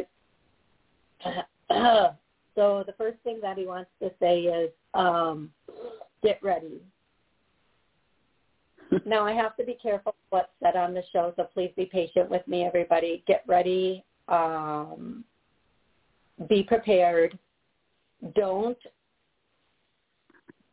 so 2.55 2.83
the 2.85 2.93
first 2.97 3.17
thing 3.23 3.39
that 3.41 3.57
he 3.57 3.65
wants 3.65 3.89
to 4.01 4.11
say 4.19 4.41
is, 4.41 4.69
um, 4.93 5.49
get 6.21 6.43
ready. 6.43 6.81
now 9.05 9.25
I 9.25 9.31
have 9.33 9.55
to 9.57 9.63
be 9.63 9.77
careful 9.81 10.15
what's 10.29 10.49
said 10.61 10.75
on 10.75 10.93
the 10.93 11.03
show, 11.13 11.31
so 11.37 11.43
please 11.53 11.71
be 11.77 11.85
patient 11.85 12.29
with 12.29 12.45
me, 12.47 12.65
everybody. 12.65 13.23
Get 13.27 13.43
ready. 13.47 14.03
Um, 14.27 15.23
be 16.49 16.63
prepared. 16.63 17.37
Don't 18.35 18.77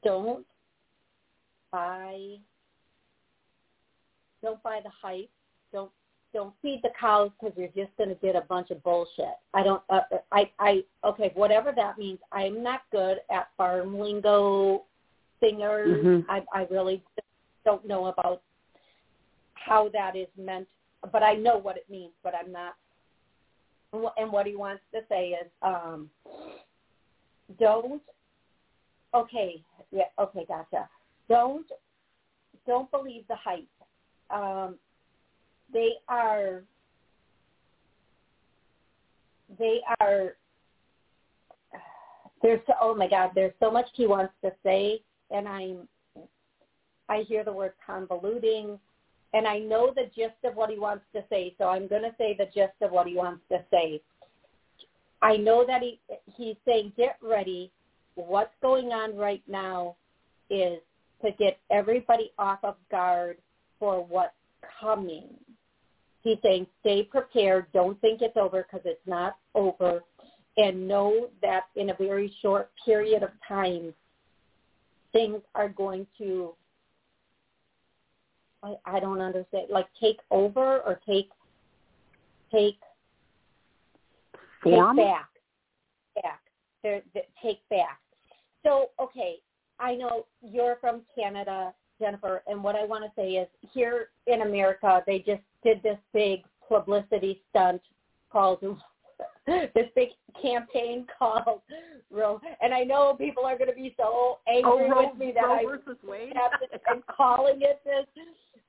don't 0.02 0.44
buy 1.72 2.36
don't 4.44 4.62
buy 4.62 4.80
the 4.84 4.90
hype. 5.02 5.30
Don't 5.72 5.90
don't 6.32 6.52
feed 6.60 6.80
the 6.82 6.90
cows 7.00 7.30
because 7.40 7.56
you're 7.56 7.68
just 7.68 7.96
going 7.96 8.08
to 8.08 8.16
get 8.16 8.34
a 8.36 8.40
bunch 8.42 8.70
of 8.70 8.82
bullshit. 8.82 9.36
I 9.54 9.62
don't. 9.62 9.82
Uh, 9.88 10.00
I 10.30 10.50
I 10.58 10.84
okay. 11.04 11.32
Whatever 11.34 11.72
that 11.74 11.96
means. 11.98 12.18
I'm 12.30 12.62
not 12.62 12.82
good 12.92 13.18
at 13.30 13.48
farm 13.56 13.98
lingo 13.98 14.84
singers. 15.40 16.04
Mhm. 16.04 16.26
I 16.28 16.42
I 16.52 16.66
really 16.70 17.02
don't 17.64 17.86
know 17.86 18.06
about 18.06 18.42
how 19.54 19.88
that 19.94 20.14
is 20.14 20.28
meant, 20.36 20.68
but 21.10 21.22
I 21.22 21.34
know 21.34 21.56
what 21.56 21.76
it 21.76 21.88
means. 21.88 22.12
But 22.22 22.34
I'm 22.34 22.52
not. 22.52 22.74
And 23.92 24.32
what 24.32 24.46
he 24.46 24.56
wants 24.56 24.82
to 24.92 25.00
say 25.08 25.38
is, 25.40 25.48
um, 25.62 26.10
don't. 27.60 28.02
Okay. 29.14 29.62
Yeah. 29.92 30.10
Okay. 30.18 30.44
Gotcha. 30.48 30.88
Don't 31.28 31.66
don't 32.66 32.90
believe 32.90 33.24
the 33.28 33.36
hype 33.36 33.68
um, 34.30 34.76
they 35.72 35.92
are 36.08 36.62
they 39.58 39.80
are 40.00 40.36
there's 42.42 42.60
so, 42.66 42.72
oh 42.80 42.94
my 42.94 43.08
god 43.08 43.30
there's 43.34 43.54
so 43.60 43.70
much 43.70 43.86
he 43.94 44.06
wants 44.06 44.32
to 44.42 44.52
say 44.62 45.00
and 45.30 45.48
i'm 45.48 45.88
i 47.08 47.24
hear 47.28 47.44
the 47.44 47.52
word 47.52 47.72
convoluting 47.86 48.78
and 49.32 49.46
i 49.46 49.58
know 49.58 49.92
the 49.94 50.06
gist 50.14 50.34
of 50.44 50.54
what 50.54 50.70
he 50.70 50.78
wants 50.78 51.04
to 51.14 51.22
say 51.30 51.54
so 51.58 51.68
i'm 51.68 51.86
going 51.86 52.02
to 52.02 52.14
say 52.18 52.34
the 52.36 52.46
gist 52.46 52.74
of 52.82 52.90
what 52.90 53.06
he 53.06 53.14
wants 53.14 53.42
to 53.50 53.58
say. 53.70 54.00
I 55.24 55.38
know 55.38 55.64
that 55.66 55.80
he 55.80 55.98
he's 56.36 56.56
saying 56.66 56.92
get 56.98 57.16
ready. 57.22 57.72
What's 58.14 58.52
going 58.60 58.88
on 58.88 59.16
right 59.16 59.42
now 59.48 59.96
is 60.50 60.80
to 61.24 61.30
get 61.38 61.58
everybody 61.70 62.32
off 62.38 62.58
of 62.62 62.76
guard 62.90 63.38
for 63.78 64.04
what's 64.04 64.32
coming. 64.80 65.28
He's 66.22 66.38
saying 66.42 66.66
stay 66.80 67.02
prepared. 67.02 67.66
Don't 67.72 68.00
think 68.00 68.22
it's 68.22 68.36
over 68.36 68.62
because 68.62 68.84
it's 68.86 69.06
not 69.06 69.36
over. 69.54 70.02
And 70.56 70.86
know 70.86 71.28
that 71.42 71.64
in 71.76 71.90
a 71.90 71.94
very 71.94 72.32
short 72.40 72.70
period 72.84 73.22
of 73.22 73.30
time, 73.46 73.92
things 75.12 75.40
are 75.54 75.68
going 75.68 76.06
to, 76.18 76.54
I, 78.62 78.74
I 78.86 79.00
don't 79.00 79.20
understand, 79.20 79.66
like 79.70 79.88
take 80.00 80.18
over 80.30 80.78
or 80.80 81.00
take, 81.06 81.28
take, 82.52 82.78
Form? 84.62 84.96
take 84.96 85.06
back, 85.06 85.28
back, 86.22 86.40
They're, 86.82 87.02
they 87.12 87.26
take 87.42 87.68
back. 87.68 87.98
So, 88.64 88.90
okay, 89.00 89.36
I 89.78 89.94
know 89.94 90.26
you're 90.40 90.76
from 90.80 91.02
Canada. 91.14 91.74
Jennifer, 91.98 92.42
and 92.46 92.62
what 92.62 92.76
I 92.76 92.84
want 92.84 93.04
to 93.04 93.10
say 93.16 93.32
is 93.32 93.48
here 93.72 94.08
in 94.26 94.42
America, 94.42 95.02
they 95.06 95.18
just 95.18 95.42
did 95.62 95.82
this 95.82 95.98
big 96.12 96.40
publicity 96.68 97.42
stunt 97.50 97.80
called 98.30 98.60
this 99.46 99.86
big 99.94 100.08
campaign 100.40 101.06
called 101.18 101.60
Roe. 102.10 102.40
And 102.60 102.74
I 102.74 102.82
know 102.82 103.14
people 103.14 103.44
are 103.44 103.56
going 103.56 103.70
to 103.70 103.76
be 103.76 103.94
so 103.96 104.38
angry 104.48 104.70
Oh, 104.72 104.88
Roe, 104.88 105.10
with 105.10 105.18
me 105.18 105.32
that 105.34 105.44
Roe 105.44 105.54
I 105.54 105.64
versus 105.64 105.98
Wade. 106.02 106.32
am 106.90 107.02
calling 107.16 107.60
it 107.60 107.80
this, 107.84 108.06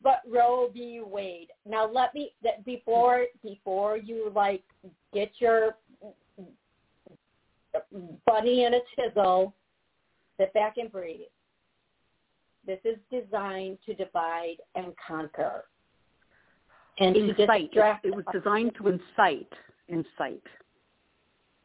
but 0.01 0.21
Roe 0.29 0.69
v. 0.73 1.01
Wade. 1.05 1.49
Now 1.67 1.89
let 1.91 2.13
me 2.13 2.33
before 2.65 3.25
before 3.43 3.97
you 3.97 4.31
like 4.35 4.63
get 5.13 5.31
your 5.39 5.75
bunny 8.25 8.65
in 8.65 8.73
a 8.75 8.79
chisel, 8.95 9.53
sit 10.39 10.53
back 10.53 10.77
and 10.77 10.91
breathe. 10.91 11.21
This 12.65 12.79
is 12.83 12.97
designed 13.11 13.77
to 13.85 13.93
divide 13.93 14.57
and 14.75 14.93
conquer. 15.05 15.65
And 16.99 17.15
incite. 17.15 17.71
distract 17.71 18.05
It 18.05 18.15
was 18.15 18.25
designed 18.31 18.73
to 18.75 18.87
incite. 18.87 19.51
Incite. 19.87 20.41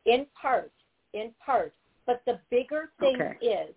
in 0.07 0.27
part, 0.41 0.73
in 1.13 1.33
part. 1.45 1.73
But 2.07 2.23
the 2.27 2.41
bigger 2.51 2.91
thing 2.99 3.15
Okay. 3.21 3.37
is, 3.41 3.75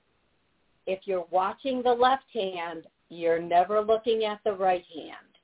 if 0.88 1.06
you're 1.06 1.28
watching 1.30 1.82
the 1.84 1.94
left 1.94 2.30
hand, 2.34 2.88
you're 3.10 3.40
never 3.40 3.82
looking 3.82 4.24
at 4.24 4.42
the 4.44 4.54
right 4.54 4.86
hand. 4.86 5.38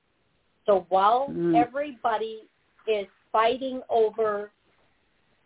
So 0.66 0.86
while 0.88 1.28
Mm. 1.28 1.54
everybody 1.54 2.48
is 2.86 3.06
fighting 3.30 3.82
over 3.88 4.50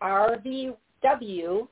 RVW 0.01 1.67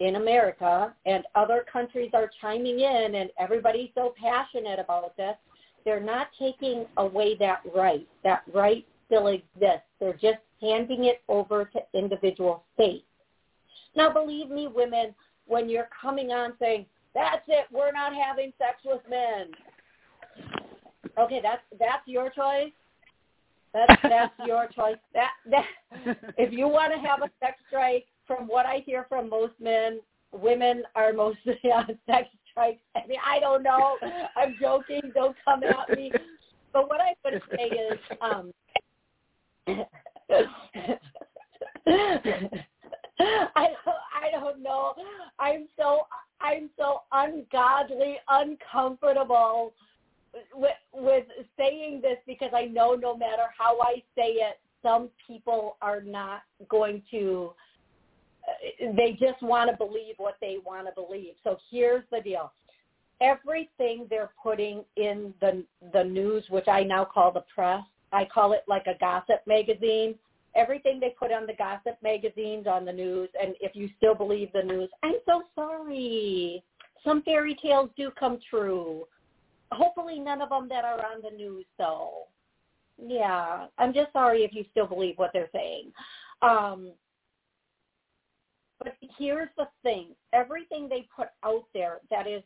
in 0.00 0.16
America 0.16 0.94
and 1.06 1.24
other 1.34 1.64
countries 1.70 2.10
are 2.14 2.30
chiming 2.40 2.80
in 2.80 3.14
and 3.14 3.30
everybody's 3.38 3.90
so 3.94 4.14
passionate 4.20 4.78
about 4.78 5.16
this, 5.16 5.36
they're 5.84 6.00
not 6.00 6.28
taking 6.38 6.86
away 6.96 7.36
that 7.36 7.60
right. 7.74 8.06
That 8.22 8.42
right 8.52 8.86
still 9.06 9.28
exists. 9.28 9.86
They're 10.00 10.14
just 10.14 10.38
handing 10.60 11.04
it 11.04 11.22
over 11.28 11.64
to 11.66 11.80
individual 11.98 12.64
states. 12.74 13.04
Now, 13.96 14.12
believe 14.12 14.50
me, 14.50 14.66
women, 14.66 15.14
when 15.46 15.68
you're 15.68 15.88
coming 16.00 16.30
on 16.30 16.54
saying, 16.58 16.86
that's 17.14 17.42
it, 17.46 17.66
we're 17.72 17.92
not 17.92 18.12
having 18.14 18.52
sex 18.58 18.78
with 18.84 19.02
men. 19.08 19.48
Okay, 21.16 21.40
that's 21.40 21.62
that's 21.78 22.06
your 22.06 22.30
choice. 22.30 22.72
That's 23.72 24.02
that's 24.02 24.34
your 24.44 24.66
choice. 24.74 24.96
That 25.12 25.30
that 25.50 25.66
if 26.36 26.52
you 26.52 26.66
want 26.66 26.92
to 26.92 26.98
have 26.98 27.22
a 27.22 27.30
sex 27.38 27.56
strike, 27.68 28.06
from 28.26 28.46
what 28.46 28.66
I 28.66 28.82
hear 28.84 29.06
from 29.08 29.28
most 29.28 29.54
men, 29.60 30.00
women 30.32 30.82
are 30.94 31.12
mostly 31.12 31.58
on 31.74 31.98
sex 32.06 32.28
strikes. 32.50 32.80
I 32.96 33.06
mean, 33.06 33.18
I 33.24 33.40
don't 33.40 33.62
know. 33.62 33.96
I'm 34.36 34.56
joking. 34.60 35.12
Don't 35.14 35.36
come 35.44 35.62
at 35.64 35.96
me. 35.96 36.12
But 36.72 36.88
what 36.88 37.00
I 37.00 37.14
would 37.24 37.42
say 37.56 37.64
is, 37.64 37.98
um, 38.20 38.52
I 43.16 43.68
don't, 43.68 44.00
I 44.14 44.30
don't 44.32 44.62
know. 44.62 44.94
I'm 45.38 45.68
so 45.78 46.00
I'm 46.40 46.68
so 46.76 47.02
ungodly, 47.12 48.16
uncomfortable 48.28 49.72
with 50.54 50.72
with 50.92 51.24
saying 51.56 52.00
this 52.02 52.18
because 52.26 52.50
I 52.54 52.66
know 52.66 52.94
no 52.94 53.16
matter 53.16 53.44
how 53.56 53.80
I 53.80 54.02
say 54.16 54.32
it, 54.32 54.58
some 54.82 55.08
people 55.26 55.76
are 55.80 56.02
not 56.02 56.42
going 56.68 57.02
to. 57.12 57.52
They 58.96 59.12
just 59.18 59.42
want 59.42 59.70
to 59.70 59.76
believe 59.76 60.14
what 60.18 60.36
they 60.40 60.58
want 60.64 60.86
to 60.86 60.92
believe. 60.94 61.34
So 61.42 61.56
here's 61.70 62.04
the 62.10 62.20
deal: 62.20 62.52
everything 63.20 64.06
they're 64.10 64.32
putting 64.42 64.84
in 64.96 65.32
the 65.40 65.64
the 65.92 66.04
news, 66.04 66.44
which 66.48 66.68
I 66.68 66.82
now 66.82 67.04
call 67.04 67.32
the 67.32 67.44
press, 67.54 67.82
I 68.12 68.24
call 68.26 68.52
it 68.52 68.64
like 68.68 68.86
a 68.86 68.98
gossip 68.98 69.40
magazine. 69.46 70.14
Everything 70.56 71.00
they 71.00 71.14
put 71.18 71.32
on 71.32 71.46
the 71.46 71.54
gossip 71.54 71.96
magazines 72.02 72.68
on 72.68 72.84
the 72.84 72.92
news, 72.92 73.28
and 73.40 73.56
if 73.60 73.74
you 73.74 73.88
still 73.96 74.14
believe 74.14 74.52
the 74.52 74.62
news, 74.62 74.88
I'm 75.02 75.16
so 75.26 75.42
sorry. 75.54 76.62
Some 77.02 77.22
fairy 77.22 77.56
tales 77.60 77.90
do 77.96 78.10
come 78.18 78.38
true. 78.48 79.04
Hopefully, 79.72 80.20
none 80.20 80.40
of 80.40 80.50
them 80.50 80.68
that 80.68 80.84
are 80.84 81.04
on 81.04 81.22
the 81.22 81.36
news, 81.36 81.64
though. 81.76 82.28
yeah. 83.04 83.66
I'm 83.78 83.92
just 83.92 84.12
sorry 84.12 84.44
if 84.44 84.54
you 84.54 84.64
still 84.70 84.86
believe 84.86 85.18
what 85.18 85.30
they're 85.32 85.50
saying. 85.52 85.92
Um, 86.42 86.92
but 88.84 88.94
here's 89.18 89.48
the 89.56 89.66
thing: 89.82 90.08
everything 90.32 90.88
they 90.88 91.08
put 91.14 91.28
out 91.44 91.64
there 91.74 91.98
that 92.10 92.26
is 92.26 92.42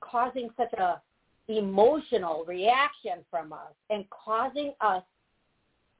causing 0.00 0.48
such 0.56 0.72
a 0.74 1.00
emotional 1.48 2.44
reaction 2.46 3.24
from 3.30 3.52
us 3.52 3.72
and 3.90 4.04
causing 4.10 4.74
us 4.80 5.02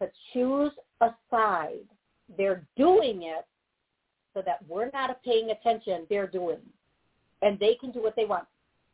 to 0.01 0.09
choose 0.33 0.73
a 1.01 1.11
side. 1.31 1.87
They're 2.37 2.63
doing 2.77 3.23
it 3.23 3.47
so 4.35 4.43
that 4.45 4.59
we're 4.69 4.91
not 4.93 5.23
paying 5.25 5.51
attention. 5.51 6.07
They're 6.11 6.27
doing, 6.27 6.59
and 7.43 7.59
they 7.59 7.77
can 7.77 7.91
do 7.91 8.03
what 8.03 8.15
they 8.15 8.27
want. 8.27 8.47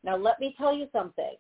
Now, 0.05 0.17
let 0.17 0.39
me 0.39 0.55
tell 0.57 0.75
you 0.75 0.87
something. 0.93 1.35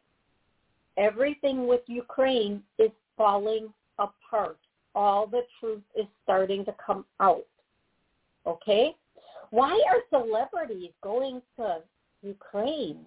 Everything 0.96 1.66
with 1.66 1.80
Ukraine 1.86 2.62
is 2.78 2.90
falling 3.16 3.72
apart. 3.98 4.58
All 4.94 5.26
the 5.26 5.42
truth 5.60 5.82
is 5.96 6.06
starting 6.22 6.64
to 6.64 6.74
come 6.84 7.04
out. 7.20 7.46
Okay? 8.46 8.94
Why 9.54 9.80
are 9.88 10.20
celebrities 10.20 10.90
going 11.00 11.40
to 11.58 11.76
Ukraine 12.24 12.98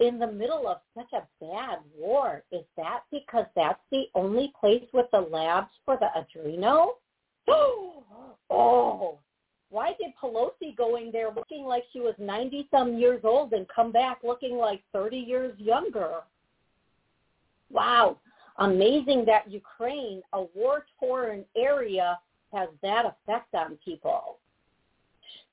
in 0.00 0.18
the 0.18 0.26
middle 0.26 0.66
of 0.66 0.78
such 0.92 1.12
a 1.12 1.22
bad 1.40 1.78
war? 1.96 2.42
Is 2.50 2.64
that 2.76 3.02
because 3.12 3.46
that's 3.54 3.78
the 3.92 4.06
only 4.16 4.52
place 4.58 4.82
with 4.92 5.06
the 5.12 5.20
labs 5.20 5.70
for 5.84 5.96
the 5.98 6.08
adreno? 6.18 6.94
oh, 8.50 9.18
why 9.70 9.92
did 10.00 10.14
Pelosi 10.20 10.76
going 10.76 11.12
there 11.12 11.30
looking 11.30 11.64
like 11.64 11.84
she 11.92 12.00
was 12.00 12.16
90 12.18 12.66
some 12.72 12.98
years 12.98 13.20
old 13.22 13.52
and 13.52 13.68
come 13.68 13.92
back 13.92 14.18
looking 14.24 14.56
like 14.56 14.82
30 14.92 15.16
years 15.16 15.56
younger? 15.60 16.22
Wow. 17.70 18.18
Amazing 18.58 19.26
that 19.26 19.48
Ukraine, 19.48 20.22
a 20.32 20.42
war-torn 20.56 21.44
area, 21.56 22.18
has 22.52 22.68
that 22.82 23.04
effect 23.06 23.54
on 23.54 23.78
people. 23.84 24.38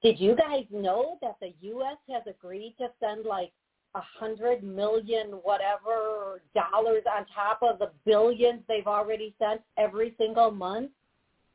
Did 0.04 0.20
you 0.20 0.36
guys 0.36 0.66
know 0.72 1.18
that 1.22 1.36
the 1.40 1.54
U.S. 1.62 1.98
has 2.10 2.24
agreed 2.28 2.76
to 2.80 2.88
send 3.00 3.26
like 3.26 3.52
a 3.94 4.02
hundred 4.02 4.64
million 4.64 5.28
whatever 5.44 6.42
dollars 6.56 7.04
on 7.12 7.26
top 7.36 7.60
of 7.62 7.78
the 7.78 7.92
billions 8.06 8.62
they've 8.68 8.88
already 8.88 9.36
sent 9.38 9.62
every 9.78 10.16
single 10.18 10.50
month 10.50 10.92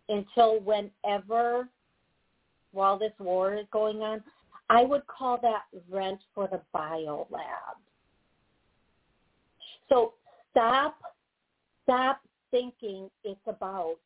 until 0.08 0.60
whenever 0.60 1.68
while 2.72 2.98
this 2.98 3.12
war 3.18 3.54
is 3.54 3.66
going 3.72 4.02
on? 4.02 4.22
I 4.68 4.84
would 4.84 5.06
call 5.06 5.38
that 5.42 5.62
rent 5.90 6.20
for 6.34 6.46
the 6.46 6.60
bio 6.72 7.26
lab. 7.30 7.76
So 9.88 10.14
stop 10.50 10.96
stop 11.84 12.20
thinking 12.50 13.08
it's 13.24 13.40
about 13.46 13.96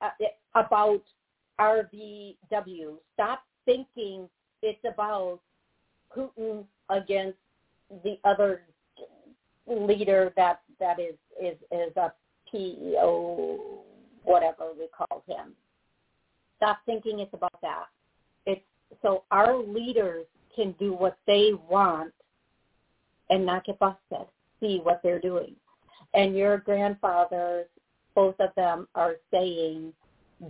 uh, 0.00 0.10
about 0.54 1.02
RVW. 1.60 2.96
Stop 3.14 3.42
thinking 3.64 4.28
it's 4.62 4.78
about 4.90 5.40
Putin 6.16 6.64
against 6.88 7.38
the 8.04 8.18
other 8.24 8.62
leader 9.66 10.32
that 10.36 10.60
that 10.80 10.98
is 10.98 11.14
is 11.40 11.56
is 11.70 11.94
a 11.96 12.12
PEO 12.50 13.84
whatever 14.24 14.72
we 14.78 14.86
call 14.96 15.22
him. 15.26 15.52
Stop 16.56 16.78
thinking 16.86 17.20
it's 17.20 17.32
about 17.32 17.60
that. 17.62 17.86
It's 18.46 18.60
so 19.02 19.24
our 19.30 19.56
leaders 19.56 20.26
can 20.54 20.74
do 20.78 20.92
what 20.92 21.16
they 21.26 21.52
want 21.68 22.12
and 23.30 23.44
not 23.44 23.64
get 23.64 23.78
busted. 23.78 24.26
See 24.60 24.80
what 24.82 25.00
they're 25.02 25.20
doing. 25.20 25.54
And 26.14 26.36
your 26.36 26.58
grandfathers, 26.58 27.66
both 28.14 28.34
of 28.40 28.50
them 28.56 28.88
are 28.94 29.16
saying 29.30 29.92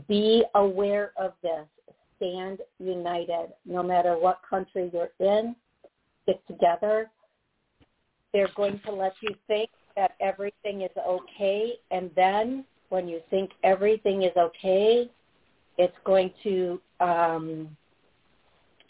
be 0.07 0.45
aware 0.55 1.13
of 1.17 1.33
this. 1.43 1.67
Stand 2.17 2.59
united. 2.79 3.53
No 3.65 3.83
matter 3.83 4.19
what 4.19 4.41
country 4.49 4.91
you're 4.93 5.11
in, 5.21 5.55
stick 6.25 6.45
together. 6.47 7.11
They're 8.33 8.51
going 8.57 8.81
to 8.85 8.93
let 8.93 9.15
you 9.21 9.35
think 9.47 9.71
that 9.97 10.13
everything 10.21 10.83
is 10.83 10.91
okay. 11.07 11.75
And 11.91 12.11
then 12.15 12.65
when 12.89 13.09
you 13.09 13.21
think 13.31 13.51
everything 13.65 14.23
is 14.23 14.37
okay, 14.37 15.11
it's 15.79 15.97
going 16.05 16.33
to, 16.43 16.81
um, 17.01 17.77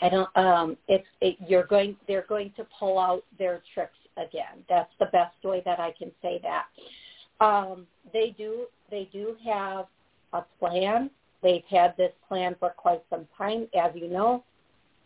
I 0.01 0.09
don't, 0.09 0.37
um, 0.37 0.77
it's, 0.89 1.07
it, 1.21 1.37
you're 1.47 1.67
going, 1.67 1.97
they're 2.07 2.27
going 2.29 2.53
to 2.57 2.67
pull 2.79 2.99
out 2.99 3.25
their 3.39 3.63
tricks 3.75 3.99
again. 4.17 4.65
That's 4.69 4.91
the 4.99 5.07
best 5.07 5.37
way 5.45 5.63
that 5.65 5.79
I 5.79 5.93
can 5.99 6.11
say 6.23 6.41
that. 6.43 7.45
Um, 7.45 7.87
they 8.13 8.35
do, 8.37 8.67
they 8.91 9.09
do 9.13 9.37
have 9.45 9.87
a 10.33 10.43
plan. 10.59 11.11
They've 11.43 11.65
had 11.71 11.97
this 11.97 12.13
plan 12.29 12.57
for 12.59 12.71
quite 12.71 13.03
some 13.11 13.27
time. 13.37 13.69
As 13.79 13.93
you 13.95 14.09
know, 14.09 14.45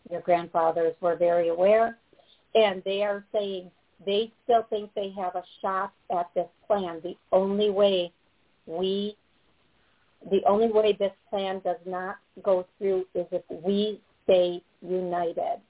your 0.09 0.21
grandfathers 0.21 0.95
were 1.01 1.15
very 1.15 1.49
aware. 1.49 1.97
And 2.55 2.81
they 2.83 3.03
are 3.03 3.23
saying 3.31 3.71
they 4.05 4.31
still 4.43 4.63
think 4.69 4.91
they 4.95 5.11
have 5.17 5.35
a 5.35 5.43
shot 5.61 5.93
at 6.11 6.29
this 6.35 6.47
plan. 6.67 6.99
The 7.03 7.15
only 7.31 7.69
way 7.69 8.11
we, 8.65 9.15
the 10.29 10.41
only 10.47 10.71
way 10.71 10.95
this 10.97 11.13
plan 11.29 11.61
does 11.63 11.77
not 11.85 12.17
go 12.43 12.65
through 12.77 13.05
is 13.13 13.25
if 13.31 13.43
we 13.49 14.01
stay 14.23 14.61
united. 14.81 15.61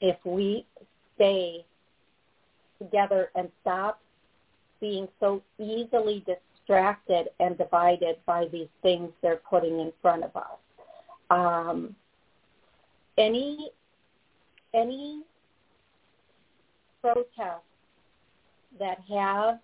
If 0.00 0.16
we 0.24 0.64
stay 1.16 1.64
together 2.78 3.30
and 3.34 3.48
stop 3.62 4.00
being 4.80 5.08
so 5.18 5.42
easily 5.58 6.22
distracted 6.68 7.28
and 7.40 7.56
divided 7.56 8.16
by 8.26 8.46
these 8.52 8.68
things 8.82 9.10
they're 9.22 9.40
putting 9.48 9.80
in 9.80 9.92
front 10.02 10.22
of 10.22 10.36
us. 10.36 10.58
Um, 11.30 11.94
any 13.16 13.70
any 14.74 15.22
protests 17.00 17.62
that 18.78 18.98
have 19.08 19.58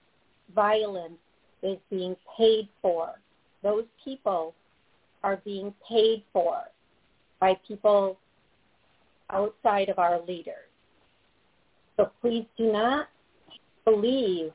violence 0.54 1.18
is 1.62 1.78
being 1.90 2.16
paid 2.38 2.68
for. 2.80 3.10
Those 3.62 3.84
people 4.02 4.54
are 5.22 5.40
being 5.44 5.74
paid 5.88 6.22
for 6.32 6.62
by 7.40 7.56
people 7.66 8.18
outside 9.30 9.88
of 9.88 9.98
our 9.98 10.20
leaders. 10.22 10.54
So 11.96 12.10
please 12.20 12.46
do 12.56 12.72
not 12.72 13.08
believe 13.84 14.52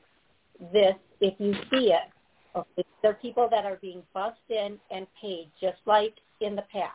this 0.72 0.94
if 1.20 1.34
you 1.38 1.54
see 1.70 1.92
it. 1.92 2.10
Okay. 2.56 2.84
There 3.02 3.12
are 3.12 3.14
people 3.14 3.48
that 3.50 3.64
are 3.64 3.78
being 3.80 4.02
bussed 4.12 4.38
in 4.48 4.78
and 4.90 5.06
paid 5.20 5.50
just 5.60 5.78
like 5.86 6.14
in 6.40 6.56
the 6.56 6.64
past. 6.72 6.92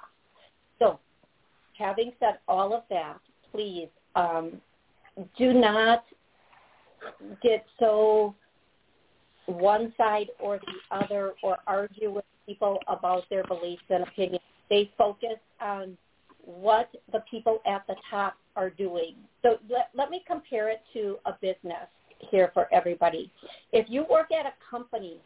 So 0.79 0.99
having 1.77 2.11
said 2.19 2.39
all 2.47 2.73
of 2.73 2.83
that, 2.89 3.19
please 3.51 3.87
um, 4.15 4.61
do 5.37 5.53
not 5.53 6.03
get 7.41 7.65
so 7.79 8.35
one 9.45 9.93
side 9.97 10.27
or 10.39 10.59
the 10.59 10.95
other 10.95 11.33
or 11.43 11.57
argue 11.67 12.11
with 12.11 12.25
people 12.45 12.79
about 12.87 13.23
their 13.29 13.43
beliefs 13.43 13.83
and 13.89 14.03
opinions. 14.03 14.41
They 14.69 14.91
focus 14.97 15.37
on 15.61 15.97
what 16.43 16.89
the 17.11 17.23
people 17.29 17.59
at 17.65 17.85
the 17.87 17.95
top 18.09 18.35
are 18.55 18.69
doing. 18.69 19.15
So 19.41 19.57
let, 19.69 19.89
let 19.93 20.09
me 20.09 20.23
compare 20.27 20.69
it 20.69 20.81
to 20.93 21.17
a 21.25 21.33
business 21.41 21.87
here 22.31 22.51
for 22.53 22.67
everybody. 22.73 23.31
If 23.71 23.87
you 23.89 24.05
work 24.09 24.31
at 24.31 24.45
a 24.45 24.53
company, 24.69 25.19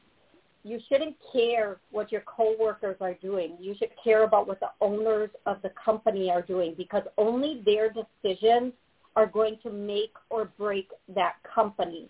you 0.69 0.79
shouldn't 0.87 1.15
care 1.33 1.79
what 1.89 2.11
your 2.11 2.21
coworkers 2.21 2.97
are 3.01 3.15
doing. 3.15 3.57
You 3.59 3.73
should 3.79 3.89
care 4.03 4.23
about 4.23 4.47
what 4.47 4.59
the 4.59 4.69
owners 4.81 5.31
of 5.47 5.61
the 5.63 5.71
company 5.83 6.29
are 6.29 6.43
doing 6.43 6.75
because 6.77 7.01
only 7.17 7.63
their 7.65 7.91
decisions 7.91 8.73
are 9.15 9.25
going 9.25 9.57
to 9.63 9.71
make 9.71 10.13
or 10.29 10.51
break 10.59 10.89
that 11.15 11.37
company. 11.43 12.07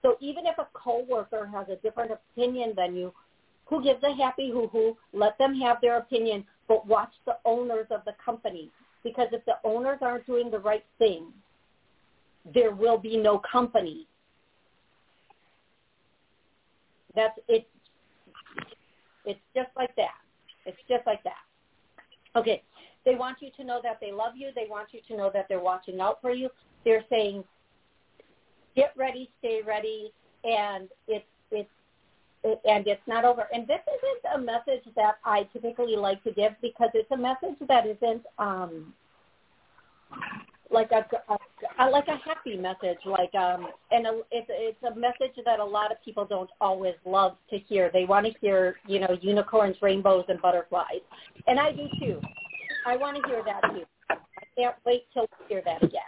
So 0.00 0.16
even 0.20 0.46
if 0.46 0.56
a 0.56 0.66
coworker 0.72 1.46
has 1.46 1.68
a 1.68 1.76
different 1.76 2.12
opinion 2.12 2.72
than 2.74 2.96
you, 2.96 3.12
who 3.66 3.82
gives 3.82 4.02
a 4.02 4.14
happy 4.14 4.50
hoo-hoo? 4.50 4.96
Let 5.12 5.36
them 5.36 5.54
have 5.60 5.76
their 5.82 5.98
opinion, 5.98 6.44
but 6.68 6.86
watch 6.86 7.12
the 7.26 7.36
owners 7.44 7.86
of 7.90 8.00
the 8.06 8.14
company. 8.24 8.70
Because 9.04 9.28
if 9.32 9.44
the 9.44 9.56
owners 9.64 9.98
aren't 10.00 10.26
doing 10.26 10.50
the 10.50 10.58
right 10.58 10.84
thing, 10.98 11.26
there 12.54 12.74
will 12.74 12.98
be 12.98 13.18
no 13.18 13.38
company. 13.38 14.06
That's 17.14 17.38
it. 17.48 17.66
It's 19.24 19.40
just 19.54 19.70
like 19.76 19.94
that. 19.96 20.14
It's 20.66 20.78
just 20.88 21.06
like 21.06 21.22
that. 21.24 21.42
Okay. 22.36 22.62
They 23.04 23.14
want 23.14 23.38
you 23.40 23.50
to 23.56 23.64
know 23.64 23.80
that 23.82 23.98
they 24.00 24.12
love 24.12 24.34
you. 24.36 24.50
They 24.54 24.66
want 24.68 24.88
you 24.92 25.00
to 25.08 25.16
know 25.16 25.30
that 25.34 25.46
they're 25.48 25.60
watching 25.60 26.00
out 26.00 26.20
for 26.20 26.30
you. 26.30 26.48
They're 26.84 27.04
saying, 27.10 27.44
get 28.76 28.92
ready, 28.96 29.30
stay 29.40 29.60
ready, 29.66 30.12
and 30.44 30.88
it's 31.08 31.24
it's 31.50 31.68
and 32.64 32.86
it's 32.86 33.02
not 33.06 33.24
over. 33.24 33.48
And 33.52 33.66
this 33.66 33.80
isn't 33.86 34.34
a 34.34 34.44
message 34.44 34.84
that 34.96 35.16
I 35.24 35.44
typically 35.52 35.96
like 35.96 36.22
to 36.24 36.32
give 36.32 36.52
because 36.60 36.90
it's 36.94 37.10
a 37.10 37.16
message 37.16 37.56
that 37.68 37.86
isn't 37.86 38.22
um, 38.38 38.92
like 40.72 40.90
a, 40.92 41.06
a, 41.78 41.90
like 41.90 42.08
a 42.08 42.16
happy 42.16 42.56
message, 42.56 42.98
like 43.04 43.34
um, 43.34 43.68
and 43.90 44.06
a, 44.06 44.20
it's 44.30 44.48
it's 44.50 44.82
a 44.82 44.98
message 44.98 45.36
that 45.44 45.60
a 45.60 45.64
lot 45.64 45.92
of 45.92 46.02
people 46.04 46.24
don't 46.24 46.50
always 46.60 46.94
love 47.04 47.36
to 47.50 47.58
hear. 47.58 47.90
They 47.92 48.04
want 48.04 48.26
to 48.26 48.32
hear, 48.40 48.76
you 48.86 49.00
know, 49.00 49.16
unicorns, 49.20 49.76
rainbows, 49.82 50.24
and 50.28 50.40
butterflies, 50.40 51.00
and 51.46 51.60
I 51.60 51.72
do 51.72 51.88
too. 52.00 52.20
I 52.86 52.96
want 52.96 53.16
to 53.22 53.28
hear 53.28 53.42
that 53.44 53.62
too. 53.72 53.84
I 54.10 54.16
can't 54.56 54.76
wait 54.84 55.04
till 55.12 55.26
we 55.40 55.54
hear 55.54 55.62
that 55.64 55.82
again. 55.82 56.02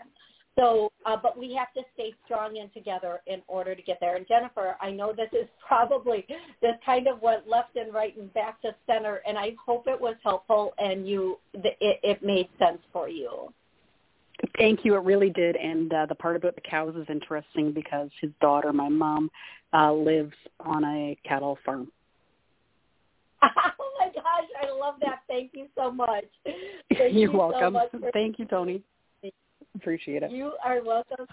So, 0.57 0.93
uh, 1.05 1.17
but 1.21 1.37
we 1.37 1.53
have 1.55 1.73
to 1.75 1.83
stay 1.95 2.15
strong 2.25 2.59
and 2.59 2.73
together 2.73 3.21
in 3.27 3.43
order 3.49 3.75
to 3.75 3.83
get 3.83 3.99
there. 4.01 4.15
And 4.15 4.27
Jennifer, 4.29 4.77
I 4.81 4.93
know 4.93 5.13
this 5.13 5.31
is 5.33 5.49
probably 5.67 6.27
this 6.63 6.75
kind 6.87 7.09
of 7.09 7.21
went 7.21 7.49
left 7.49 7.77
and 7.77 7.93
right 7.93 8.17
and 8.17 8.33
back 8.35 8.63
to 8.63 8.75
center, 8.87 9.21
and 9.27 9.37
I 9.37 9.55
hope 9.65 9.87
it 9.89 10.01
was 10.01 10.15
helpful 10.23 10.73
and 10.79 11.09
you 11.09 11.39
it, 11.55 11.77
it 12.03 12.25
made 12.25 12.49
sense 12.59 12.79
for 12.93 13.09
you. 13.09 13.53
Thank 14.59 14.85
you. 14.85 14.95
It 14.95 15.05
really 15.05 15.31
did. 15.31 15.57
And 15.57 15.93
uh, 15.93 16.07
the 16.07 16.15
part 16.15 16.37
about 16.37 16.55
the 16.55 16.61
cows 16.61 16.95
is 16.97 17.07
interesting 17.09 17.73
because 17.73 18.11
his 18.21 18.31
daughter, 18.41 18.73
my 18.73 18.89
mom, 18.89 19.31
uh, 19.73 19.93
lives 19.93 20.35
on 20.61 20.85
a 20.85 21.17
cattle 21.27 21.59
farm. 21.65 21.91
oh 23.43 23.49
my 23.99 24.07
gosh, 24.15 24.49
I 24.63 24.71
love 24.71 24.95
that. 25.01 25.21
Thank 25.29 25.51
you 25.55 25.67
so 25.77 25.91
much. 25.91 26.25
Thank 26.45 26.59
You're 26.91 27.09
you 27.09 27.33
welcome. 27.33 27.77
So 27.93 28.11
Thank 28.13 28.39
you, 28.39 28.47
Toni. 28.47 28.83
Appreciate 29.75 30.23
it. 30.23 30.31
You 30.31 30.53
are 30.65 30.83
welcome. 30.85 31.27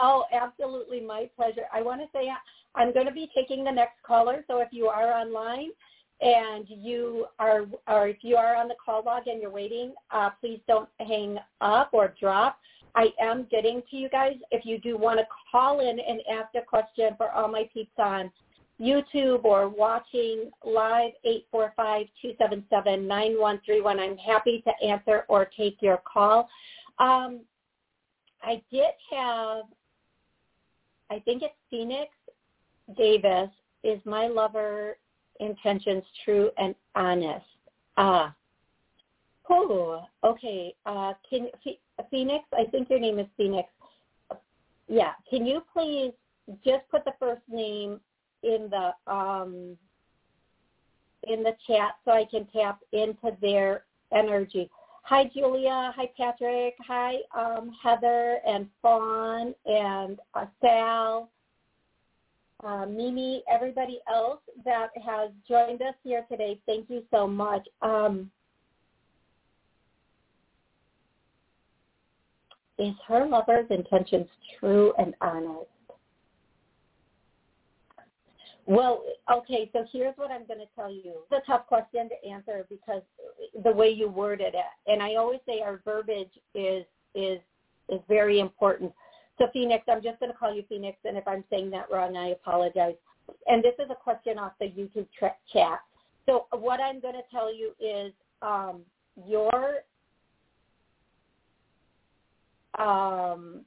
Oh, 0.00 0.24
absolutely, 0.32 1.00
my 1.00 1.30
pleasure. 1.36 1.62
I 1.72 1.80
want 1.80 2.00
to 2.00 2.06
say 2.12 2.28
I'm 2.74 2.92
going 2.92 3.06
to 3.06 3.12
be 3.12 3.30
taking 3.34 3.64
the 3.64 3.70
next 3.70 4.02
caller. 4.06 4.44
So 4.48 4.58
if 4.58 4.68
you 4.72 4.86
are 4.86 5.12
online 5.12 5.70
and 6.22 6.64
you 6.68 7.26
are, 7.38 7.66
or 7.88 8.08
if 8.08 8.16
you 8.22 8.36
are 8.36 8.56
on 8.56 8.68
the 8.68 8.74
call 8.82 9.02
log 9.04 9.26
and 9.26 9.42
you're 9.42 9.50
waiting, 9.50 9.92
uh, 10.12 10.30
please 10.40 10.60
don't 10.68 10.88
hang 11.00 11.36
up 11.60 11.90
or 11.92 12.14
drop. 12.18 12.58
I 12.94 13.08
am 13.20 13.46
getting 13.50 13.82
to 13.90 13.96
you 13.96 14.08
guys. 14.08 14.36
If 14.50 14.64
you 14.64 14.78
do 14.78 14.96
want 14.96 15.18
to 15.18 15.26
call 15.50 15.80
in 15.80 15.98
and 15.98 16.20
ask 16.30 16.54
a 16.54 16.62
question 16.64 17.14
for 17.16 17.30
all 17.30 17.48
my 17.48 17.68
peeps 17.72 17.90
on 17.98 18.30
YouTube 18.80 19.44
or 19.44 19.68
watching 19.68 20.50
live 20.64 21.10
845-277-9131, 21.54 23.98
I'm 23.98 24.16
happy 24.18 24.62
to 24.66 24.86
answer 24.86 25.24
or 25.28 25.48
take 25.56 25.78
your 25.80 26.00
call. 26.10 26.48
Um, 26.98 27.40
I 28.42 28.62
did 28.70 28.90
have, 29.10 29.64
I 31.10 31.18
think 31.20 31.42
it's 31.42 31.54
Phoenix 31.70 32.10
Davis. 32.96 33.48
Is 33.84 34.00
my 34.04 34.28
lover 34.28 34.96
intentions 35.42 36.04
true 36.24 36.50
and 36.58 36.74
honest? 36.94 37.46
Ah. 37.96 38.34
Oh, 39.50 40.04
okay. 40.24 40.74
Uh, 40.86 41.12
can 41.28 41.48
Phoenix? 42.10 42.44
I 42.56 42.64
think 42.70 42.88
your 42.88 43.00
name 43.00 43.18
is 43.18 43.26
Phoenix. 43.36 43.68
Yeah. 44.88 45.12
Can 45.28 45.44
you 45.44 45.62
please 45.72 46.12
just 46.64 46.88
put 46.90 47.04
the 47.04 47.12
first 47.18 47.42
name 47.48 48.00
in 48.42 48.70
the 48.70 49.12
um, 49.12 49.76
in 51.28 51.42
the 51.42 51.52
chat 51.66 51.96
so 52.04 52.12
I 52.12 52.24
can 52.24 52.46
tap 52.46 52.80
into 52.92 53.36
their 53.40 53.84
energy? 54.12 54.70
Hi, 55.04 55.30
Julia. 55.34 55.92
Hi, 55.96 56.08
Patrick. 56.16 56.74
Hi, 56.86 57.16
um, 57.36 57.72
Heather 57.82 58.38
and 58.46 58.68
Fawn 58.80 59.54
and 59.66 60.18
uh, 60.34 60.46
Sal, 60.60 61.28
uh, 62.62 62.86
Mimi, 62.86 63.42
everybody 63.50 64.00
else 64.12 64.40
that 64.64 64.88
has 65.04 65.30
joined 65.48 65.82
us 65.82 65.94
here 66.04 66.24
today. 66.30 66.60
Thank 66.66 66.88
you 66.88 67.02
so 67.10 67.26
much. 67.26 67.66
Um, 67.80 68.30
is 72.78 72.94
her 73.06 73.26
lover's 73.26 73.66
intentions 73.70 74.26
true 74.58 74.92
and 74.98 75.14
honest? 75.20 75.68
Well, 78.66 79.02
okay, 79.30 79.68
so 79.72 79.84
here's 79.92 80.16
what 80.16 80.30
I'm 80.30 80.46
going 80.46 80.60
to 80.60 80.66
tell 80.76 80.90
you. 80.90 81.14
It's 81.30 81.44
a 81.44 81.50
tough 81.50 81.66
question 81.66 82.08
to 82.08 82.28
answer 82.28 82.64
because 82.70 83.02
the 83.64 83.72
way 83.72 83.90
you 83.90 84.08
worded 84.08 84.54
it, 84.54 84.90
and 84.90 85.02
I 85.02 85.16
always 85.16 85.40
say 85.46 85.60
our 85.60 85.80
verbiage 85.84 86.30
is 86.54 86.84
is 87.14 87.40
is 87.88 88.00
very 88.08 88.38
important. 88.38 88.92
So 89.38 89.46
Phoenix, 89.52 89.84
I'm 89.88 90.02
just 90.02 90.20
going 90.20 90.30
to 90.30 90.38
call 90.38 90.54
you 90.54 90.62
Phoenix, 90.68 90.98
and 91.04 91.16
if 91.16 91.26
I'm 91.26 91.44
saying 91.50 91.70
that 91.70 91.90
wrong, 91.90 92.16
I 92.16 92.28
apologize. 92.28 92.94
And 93.46 93.62
this 93.62 93.74
is 93.78 93.90
a 93.90 93.94
question 93.94 94.38
off 94.38 94.52
the 94.60 94.66
YouTube 94.66 95.06
tra- 95.18 95.36
chat. 95.52 95.80
So 96.26 96.46
what 96.52 96.80
I'm 96.80 97.00
going 97.00 97.14
to 97.14 97.22
tell 97.30 97.54
you 97.54 97.72
is 97.80 98.12
um, 98.42 98.82
your 99.26 99.76
um, 102.78 103.64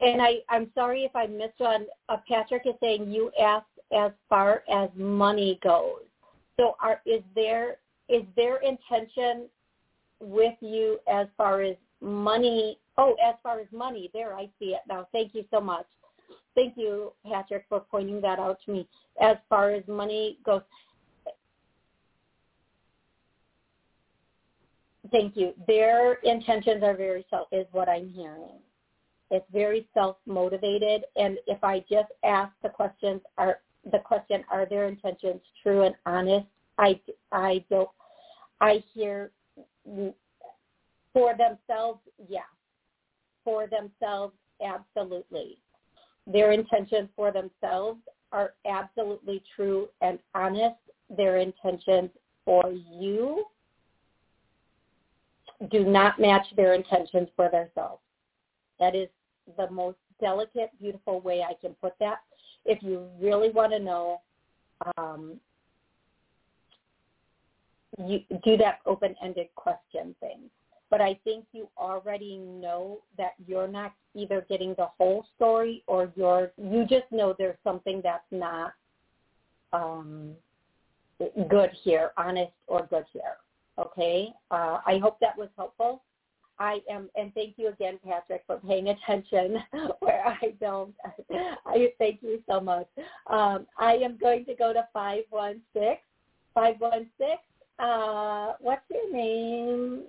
and 0.00 0.22
I, 0.22 0.36
I'm 0.48 0.70
sorry 0.74 1.04
if 1.04 1.14
I 1.14 1.26
missed 1.26 1.58
one. 1.58 1.86
Uh, 2.08 2.16
Patrick 2.28 2.62
is 2.66 2.74
saying 2.80 3.10
you 3.10 3.30
asked 3.40 3.66
as 3.96 4.12
far 4.28 4.62
as 4.72 4.88
money 4.96 5.58
goes. 5.62 6.00
So 6.56 6.76
are, 6.80 7.00
is 7.04 7.22
there 7.34 7.76
is 8.08 8.22
there 8.36 8.58
intention 8.62 9.48
with 10.20 10.54
you 10.60 10.98
as 11.10 11.26
far 11.36 11.62
as 11.62 11.76
money? 12.00 12.78
Oh, 12.98 13.14
as 13.22 13.34
far 13.42 13.60
as 13.60 13.66
money, 13.72 14.10
there 14.14 14.34
I 14.34 14.48
see 14.58 14.74
it 14.74 14.80
now. 14.88 15.06
Thank 15.12 15.34
you 15.34 15.44
so 15.50 15.60
much. 15.60 15.86
Thank 16.54 16.74
you, 16.76 17.12
Patrick, 17.30 17.66
for 17.68 17.80
pointing 17.80 18.20
that 18.22 18.38
out 18.38 18.58
to 18.64 18.72
me. 18.72 18.88
As 19.20 19.36
far 19.48 19.70
as 19.70 19.82
money 19.86 20.38
goes, 20.44 20.62
thank 25.12 25.36
you. 25.36 25.52
Their 25.66 26.14
intentions 26.24 26.82
are 26.82 26.96
very 26.96 27.26
self 27.28 27.48
is 27.52 27.66
what 27.72 27.88
I'm 27.88 28.10
hearing. 28.10 28.58
It's 29.30 29.44
very 29.52 29.86
self-motivated. 29.92 31.04
And 31.16 31.36
if 31.46 31.62
I 31.62 31.80
just 31.80 32.10
ask 32.24 32.52
the 32.62 32.70
questions, 32.70 33.20
are 33.36 33.60
the 33.90 33.98
question, 33.98 34.42
are 34.50 34.66
their 34.66 34.86
intentions 34.86 35.42
true 35.62 35.82
and 35.82 35.94
honest? 36.06 36.46
I, 36.78 37.00
I 37.32 37.64
don't, 37.68 37.88
I 38.60 38.82
hear 38.94 39.30
for 41.12 41.34
themselves, 41.36 42.00
yeah. 42.28 42.40
For 43.46 43.68
themselves, 43.68 44.34
absolutely. 44.60 45.58
Their 46.26 46.50
intentions 46.50 47.08
for 47.14 47.30
themselves 47.30 48.00
are 48.32 48.54
absolutely 48.66 49.40
true 49.54 49.88
and 50.00 50.18
honest. 50.34 50.74
Their 51.16 51.38
intentions 51.38 52.10
for 52.44 52.72
you 52.72 53.44
do 55.70 55.84
not 55.84 56.18
match 56.18 56.44
their 56.56 56.74
intentions 56.74 57.28
for 57.36 57.48
themselves. 57.48 58.02
That 58.80 58.96
is 58.96 59.08
the 59.56 59.70
most 59.70 59.98
delicate, 60.20 60.70
beautiful 60.80 61.20
way 61.20 61.42
I 61.48 61.54
can 61.60 61.74
put 61.74 61.92
that. 62.00 62.22
If 62.64 62.82
you 62.82 63.06
really 63.20 63.50
want 63.50 63.70
to 63.72 63.78
know, 63.78 64.22
um, 64.98 65.38
you 67.96 68.18
do 68.44 68.56
that 68.56 68.80
open-ended 68.86 69.48
question 69.54 70.16
thing. 70.18 70.50
But 70.90 71.00
I 71.00 71.18
think 71.24 71.46
you 71.52 71.68
already 71.76 72.38
know 72.38 73.00
that 73.18 73.32
you're 73.46 73.68
not 73.68 73.92
either 74.14 74.46
getting 74.48 74.74
the 74.76 74.86
whole 74.98 75.26
story 75.34 75.82
or 75.86 76.12
you're 76.14 76.52
you 76.56 76.86
just 76.88 77.10
know 77.10 77.34
there's 77.36 77.58
something 77.64 78.00
that's 78.02 78.24
not 78.30 78.72
um, 79.72 80.32
good 81.48 81.70
here, 81.82 82.12
honest 82.16 82.52
or 82.66 82.86
good 82.86 83.04
here. 83.12 83.36
Okay. 83.78 84.28
Uh, 84.50 84.80
I 84.86 84.98
hope 85.02 85.18
that 85.20 85.36
was 85.36 85.48
helpful. 85.56 86.02
I 86.58 86.80
am, 86.90 87.10
and 87.16 87.34
thank 87.34 87.54
you 87.58 87.68
again, 87.68 87.98
Patrick, 88.04 88.44
for 88.46 88.58
paying 88.58 88.88
attention 89.12 89.58
where 90.00 90.26
I 90.26 90.54
don't. 90.60 90.94
I 91.66 91.92
thank 91.98 92.22
you 92.22 92.42
so 92.48 92.60
much. 92.60 92.86
Um, 93.26 93.66
I 93.78 93.94
am 93.96 94.16
going 94.16 94.44
to 94.46 94.54
go 94.54 94.72
to 94.72 94.86
516. 94.92 95.98
516, 96.54 97.36
uh, 97.78 98.54
what's 98.60 98.80
your 98.90 99.12
name? 99.12 100.04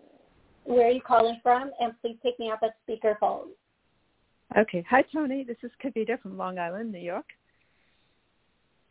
Where 0.67 0.88
are 0.88 0.91
you 0.91 1.01
calling 1.01 1.39
from? 1.41 1.71
And 1.80 1.93
please 2.01 2.17
take 2.21 2.38
me 2.39 2.51
off 2.51 2.60
a 2.62 2.73
speakerphone. 2.86 3.47
Okay. 4.58 4.86
Hi, 4.89 5.01
Toni. 5.13 5.45
This 5.45 5.56
is 5.63 5.71
Kavita 5.84 6.21
from 6.21 6.38
Long 6.38 6.60
Island, 6.60 6.91
New 6.91 6.99
York. 6.99 7.25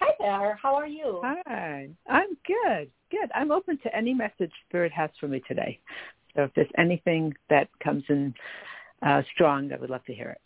Hi 0.00 0.12
there. 0.18 0.58
How 0.60 0.74
are 0.74 0.86
you? 0.86 1.20
Hi. 1.22 1.90
I'm 2.08 2.36
good. 2.46 2.90
Good. 3.10 3.30
I'm 3.34 3.50
open 3.52 3.78
to 3.82 3.94
any 3.94 4.14
message 4.14 4.52
Spirit 4.68 4.90
has 4.92 5.10
for 5.20 5.28
me 5.28 5.42
today. 5.46 5.78
So 6.34 6.44
if 6.44 6.50
there's 6.54 6.70
anything 6.78 7.34
that 7.50 7.68
comes 7.84 8.04
in 8.08 8.34
uh, 9.02 9.22
strong, 9.34 9.70
I 9.70 9.76
would 9.76 9.90
love 9.90 10.04
to 10.06 10.14
hear 10.14 10.30
it. 10.30 10.40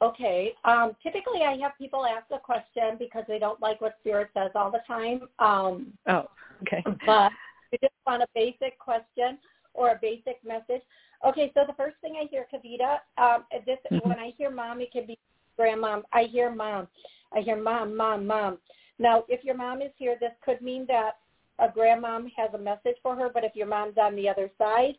Okay. 0.00 0.52
Um, 0.64 0.92
typically, 1.02 1.42
I 1.42 1.56
have 1.60 1.72
people 1.76 2.06
ask 2.06 2.26
a 2.30 2.38
question 2.38 2.96
because 3.00 3.24
they 3.26 3.40
don't 3.40 3.60
like 3.60 3.80
what 3.80 3.96
Spirit 4.00 4.30
says 4.32 4.52
all 4.54 4.70
the 4.70 4.80
time. 4.86 5.22
Um, 5.40 5.92
oh, 6.06 6.26
okay. 6.62 6.84
But 7.04 7.32
you 7.72 7.78
just 7.82 7.94
want 8.06 8.22
a 8.22 8.26
basic 8.34 8.78
question 8.78 9.38
or 9.74 9.90
a 9.90 9.98
basic 10.00 10.42
message. 10.44 10.82
Okay, 11.26 11.52
so 11.54 11.62
the 11.66 11.74
first 11.74 11.96
thing 12.00 12.14
I 12.20 12.26
hear, 12.30 12.46
Kavita, 12.52 12.98
um, 13.18 13.44
this 13.66 13.78
mm-hmm. 13.92 14.08
when 14.08 14.18
I 14.18 14.32
hear 14.36 14.50
mom, 14.50 14.80
it 14.80 14.92
can 14.92 15.06
be 15.06 15.18
grandmom. 15.58 16.02
I 16.12 16.24
hear 16.24 16.54
mom. 16.54 16.88
I 17.34 17.40
hear 17.40 17.60
mom, 17.60 17.96
mom, 17.96 18.26
mom. 18.26 18.58
Now, 18.98 19.24
if 19.28 19.44
your 19.44 19.56
mom 19.56 19.82
is 19.82 19.92
here, 19.96 20.16
this 20.20 20.32
could 20.44 20.60
mean 20.60 20.86
that 20.88 21.18
a 21.58 21.68
grandmom 21.68 22.30
has 22.36 22.50
a 22.54 22.58
message 22.58 22.96
for 23.02 23.14
her, 23.14 23.30
but 23.32 23.44
if 23.44 23.54
your 23.54 23.66
mom's 23.66 23.96
on 24.00 24.16
the 24.16 24.28
other 24.28 24.50
side, 24.58 24.94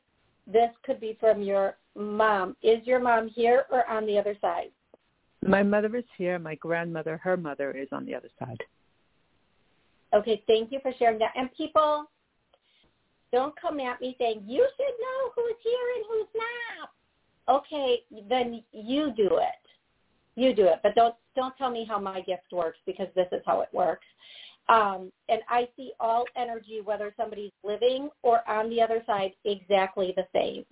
this 0.47 0.69
could 0.84 0.99
be 0.99 1.17
from 1.19 1.41
your 1.41 1.78
mom. 1.95 2.55
Is 2.61 2.86
your 2.86 2.99
mom 2.99 3.30
here 3.30 3.65
or 3.72 3.88
on 3.89 4.05
the 4.05 4.17
other 4.17 4.38
side? 4.41 4.72
My 5.45 5.63
mother 5.63 5.95
is 5.95 6.03
here. 6.17 6.38
My 6.38 6.55
grandmother, 6.55 7.17
her 7.17 7.36
mother, 7.36 7.72
is 7.72 7.88
on 7.91 8.05
the 8.05 8.13
other 8.13 8.30
side. 8.38 8.59
Okay, 10.13 10.43
thank 10.45 10.72
you 10.72 10.80
for 10.82 10.93
sharing 10.99 11.19
that. 11.19 11.32
And 11.36 11.49
people, 11.55 12.05
don't 13.32 13.59
come 13.59 13.79
at 13.79 14.01
me 14.01 14.15
saying, 14.19 14.43
you 14.45 14.67
should 14.77 14.86
know 14.99 15.32
who's 15.36 15.55
here 15.63 15.73
and 15.95 16.05
who's 16.09 16.27
not. 16.36 17.57
Okay, 17.57 17.99
then 18.29 18.63
you 18.71 19.13
do 19.15 19.38
it. 19.38 19.61
You 20.36 20.53
do 20.53 20.65
it. 20.65 20.79
But 20.84 20.95
don't 20.95 21.15
don't 21.36 21.55
tell 21.57 21.71
me 21.71 21.86
how 21.88 21.99
my 21.99 22.21
gift 22.21 22.51
works 22.51 22.77
because 22.86 23.07
this 23.15 23.27
is 23.32 23.41
how 23.45 23.61
it 23.61 23.69
works. 23.73 24.05
Um, 24.69 25.11
and 25.27 25.41
I 25.49 25.67
see 25.75 25.91
all 25.99 26.25
energy, 26.36 26.82
whether 26.84 27.13
somebody's 27.17 27.51
living 27.63 28.09
or 28.21 28.47
on 28.49 28.69
the 28.69 28.82
other 28.82 29.01
side, 29.05 29.32
exactly 29.43 30.13
the 30.15 30.27
same. 30.34 30.65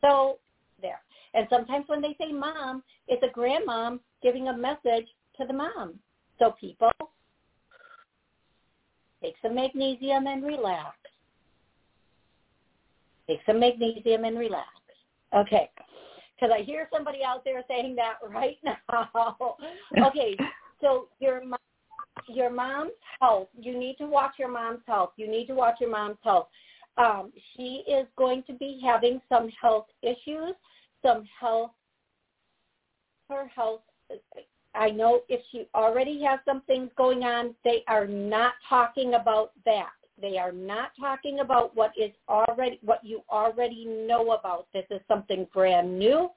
So 0.00 0.38
there. 0.80 1.00
And 1.34 1.46
sometimes 1.50 1.84
when 1.88 2.00
they 2.00 2.16
say 2.20 2.32
mom, 2.32 2.82
it's 3.08 3.22
a 3.22 3.38
grandmom 3.38 4.00
giving 4.22 4.48
a 4.48 4.56
message 4.56 5.06
to 5.38 5.46
the 5.46 5.52
mom. 5.52 5.94
So 6.38 6.54
people, 6.58 6.90
take 9.22 9.34
some 9.42 9.54
magnesium 9.54 10.26
and 10.26 10.44
relax. 10.44 10.96
Take 13.28 13.40
some 13.46 13.60
magnesium 13.60 14.24
and 14.24 14.38
relax. 14.38 14.68
Okay. 15.34 15.70
Because 16.34 16.54
I 16.56 16.62
hear 16.62 16.88
somebody 16.92 17.24
out 17.24 17.44
there 17.44 17.62
saying 17.68 17.96
that 17.96 18.14
right 18.28 18.58
now. 18.64 19.46
okay. 20.06 20.36
So 20.80 21.08
your 21.20 21.44
mom, 21.44 21.58
your 22.28 22.50
mom's 22.50 22.92
health, 23.20 23.48
you 23.58 23.78
need 23.78 23.96
to 23.98 24.06
watch 24.06 24.32
your 24.38 24.50
mom's 24.50 24.82
health. 24.86 25.10
You 25.16 25.28
need 25.28 25.46
to 25.46 25.54
watch 25.54 25.76
your 25.80 25.90
mom's 25.90 26.18
health. 26.22 26.48
Um, 26.98 27.32
she 27.54 27.82
is 27.88 28.06
going 28.16 28.42
to 28.44 28.54
be 28.54 28.80
having 28.84 29.20
some 29.28 29.50
health 29.60 29.86
issues, 30.02 30.54
some 31.04 31.24
health, 31.38 31.72
her 33.28 33.46
health. 33.48 33.80
I 34.74 34.90
know 34.90 35.22
if 35.28 35.40
she 35.50 35.68
already 35.74 36.22
has 36.24 36.38
some 36.44 36.62
things 36.62 36.90
going 36.96 37.22
on, 37.22 37.54
they 37.64 37.82
are 37.88 38.06
not 38.06 38.54
talking 38.68 39.14
about 39.14 39.52
that. 39.64 39.90
They 40.20 40.38
are 40.38 40.52
not 40.52 40.90
talking 40.98 41.40
about 41.40 41.76
what 41.76 41.92
is 41.96 42.12
already 42.28 42.78
what 42.82 43.04
you 43.04 43.22
already 43.30 43.84
know 43.84 44.32
about. 44.32 44.66
This 44.72 44.86
is 44.90 45.00
something 45.08 45.46
brand 45.52 45.98
new. 45.98 46.30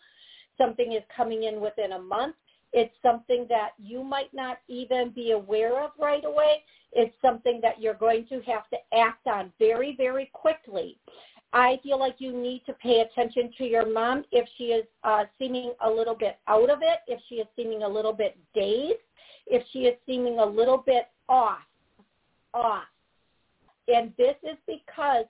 Something 0.58 0.94
is 0.94 1.04
coming 1.16 1.44
in 1.44 1.62
within 1.62 1.94
a 1.94 2.00
month. 2.00 2.36
It's 2.74 2.94
something 3.02 3.48
that 3.50 3.72
you 3.80 4.04
might 4.04 4.34
not 4.34 4.60
even 4.68 5.10
be 5.10 5.32
aware 5.32 5.84
of 5.84 5.92
right 6.00 6.24
away. 6.26 6.64
It's 6.92 7.16
something 7.22 7.60
that 7.62 7.82
you're 7.82 7.94
going 7.94 8.28
to 8.28 8.42
have 8.42 8.70
to 8.70 8.78
act 8.94 9.26
on 9.28 9.52
very, 9.60 9.96
very 9.98 10.30
quickly. 10.34 10.98
I 11.52 11.80
feel 11.82 11.98
like 11.98 12.16
you 12.20 12.32
need 12.32 12.64
to 12.68 12.74
pay 12.74 13.02
attention 13.02 13.52
to 13.58 13.64
your 13.64 13.92
mom 13.92 14.24
if 14.32 14.48
she 14.58 14.66
is 14.66 14.86
uh, 15.04 15.24
seeming 15.40 15.74
a 15.84 15.90
little 15.90 16.14
bit 16.14 16.38
out 16.48 16.70
of 16.70 16.80
it, 16.82 17.00
if 17.08 17.20
she 17.28 17.36
is 17.36 17.48
seeming 17.56 17.84
a 17.84 17.88
little 17.88 18.14
bit 18.14 18.38
dazed, 18.54 19.00
if 19.48 19.64
she 19.72 19.80
is 19.80 19.98
seeming 20.06 20.40
a 20.40 20.46
little 20.46 20.78
bit 20.78 21.08
off, 21.28 21.60
off. 22.54 22.84
And 23.94 24.14
this 24.18 24.36
is 24.44 24.58
because 24.68 25.26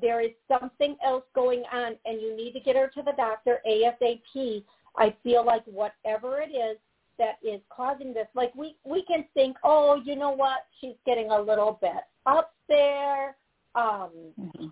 there 0.00 0.20
is 0.20 0.30
something 0.48 0.96
else 1.04 1.24
going 1.34 1.62
on 1.72 1.96
and 2.04 2.20
you 2.20 2.36
need 2.36 2.52
to 2.52 2.60
get 2.60 2.76
her 2.76 2.90
to 2.94 3.02
the 3.02 3.12
doctor 3.16 3.60
ASAP. 3.68 4.64
I 4.96 5.14
feel 5.22 5.44
like 5.44 5.64
whatever 5.64 6.40
it 6.40 6.50
is 6.50 6.78
that 7.18 7.36
is 7.42 7.60
causing 7.70 8.12
this, 8.12 8.26
like 8.34 8.54
we, 8.54 8.76
we 8.84 9.04
can 9.04 9.24
think, 9.34 9.56
oh, 9.62 10.00
you 10.04 10.16
know 10.16 10.30
what, 10.30 10.66
she's 10.80 10.96
getting 11.06 11.30
a 11.30 11.40
little 11.40 11.78
bit 11.80 11.92
up 12.26 12.52
there. 12.68 13.36
Um, 13.74 14.10
mm-hmm. 14.40 14.66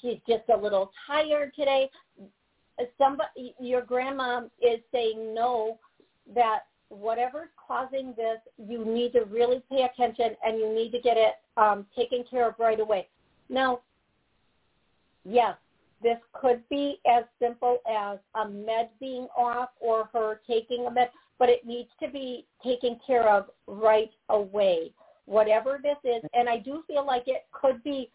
She's 0.00 0.18
just 0.28 0.44
a 0.54 0.56
little 0.56 0.92
tired 1.06 1.52
today. 1.56 1.90
Somebody, 2.96 3.54
your 3.60 3.82
grandma 3.82 4.42
is 4.62 4.80
saying 4.92 5.34
no, 5.34 5.78
that 6.34 6.60
whatever's 6.90 7.48
causing 7.56 8.12
this, 8.16 8.38
you 8.58 8.84
need 8.84 9.12
to 9.12 9.20
really 9.24 9.62
pay 9.70 9.88
attention 9.92 10.36
and 10.44 10.58
you 10.58 10.74
need 10.74 10.90
to 10.90 11.00
get 11.00 11.16
it 11.16 11.34
um, 11.56 11.86
taken 11.96 12.24
care 12.28 12.48
of 12.48 12.54
right 12.58 12.80
away. 12.80 13.08
Now, 13.48 13.80
yes, 15.24 15.54
this 16.02 16.18
could 16.32 16.62
be 16.68 17.00
as 17.06 17.24
simple 17.40 17.78
as 17.90 18.18
a 18.34 18.48
med 18.48 18.90
being 18.98 19.28
off 19.36 19.70
or 19.80 20.08
her 20.12 20.40
taking 20.46 20.86
a 20.86 20.90
med, 20.90 21.10
but 21.38 21.48
it 21.48 21.66
needs 21.66 21.90
to 22.02 22.08
be 22.08 22.46
taken 22.64 22.98
care 23.06 23.28
of 23.28 23.46
right 23.66 24.10
away. 24.28 24.92
Whatever 25.26 25.78
this 25.82 25.96
is, 26.04 26.22
and 26.34 26.48
I 26.48 26.58
do 26.58 26.82
feel 26.86 27.06
like 27.06 27.24
it 27.26 27.46
could 27.52 27.82
be 27.84 28.10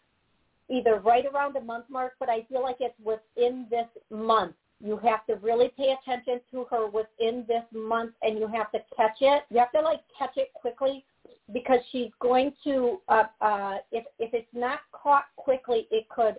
either 0.68 0.96
right 0.98 1.24
around 1.24 1.54
the 1.54 1.60
month 1.60 1.86
mark, 1.88 2.14
but 2.18 2.28
I 2.28 2.42
feel 2.48 2.62
like 2.62 2.76
it's 2.80 2.94
within 3.02 3.66
this 3.70 3.86
month. 4.10 4.54
You 4.84 4.98
have 4.98 5.24
to 5.26 5.36
really 5.36 5.72
pay 5.76 5.94
attention 6.00 6.40
to 6.50 6.64
her 6.70 6.86
within 6.86 7.44
this 7.48 7.64
month 7.72 8.12
and 8.22 8.38
you 8.38 8.46
have 8.48 8.70
to 8.72 8.78
catch 8.96 9.16
it. 9.20 9.44
You 9.50 9.58
have 9.58 9.72
to 9.72 9.80
like 9.80 10.00
catch 10.18 10.36
it 10.36 10.52
quickly 10.54 11.04
because 11.52 11.80
she's 11.92 12.10
going 12.20 12.52
to, 12.64 13.00
uh, 13.08 13.24
uh, 13.40 13.78
if, 13.92 14.04
if 14.18 14.34
it's 14.34 14.48
not 14.52 14.80
caught 14.92 15.24
quickly, 15.36 15.86
it 15.90 16.08
could 16.08 16.36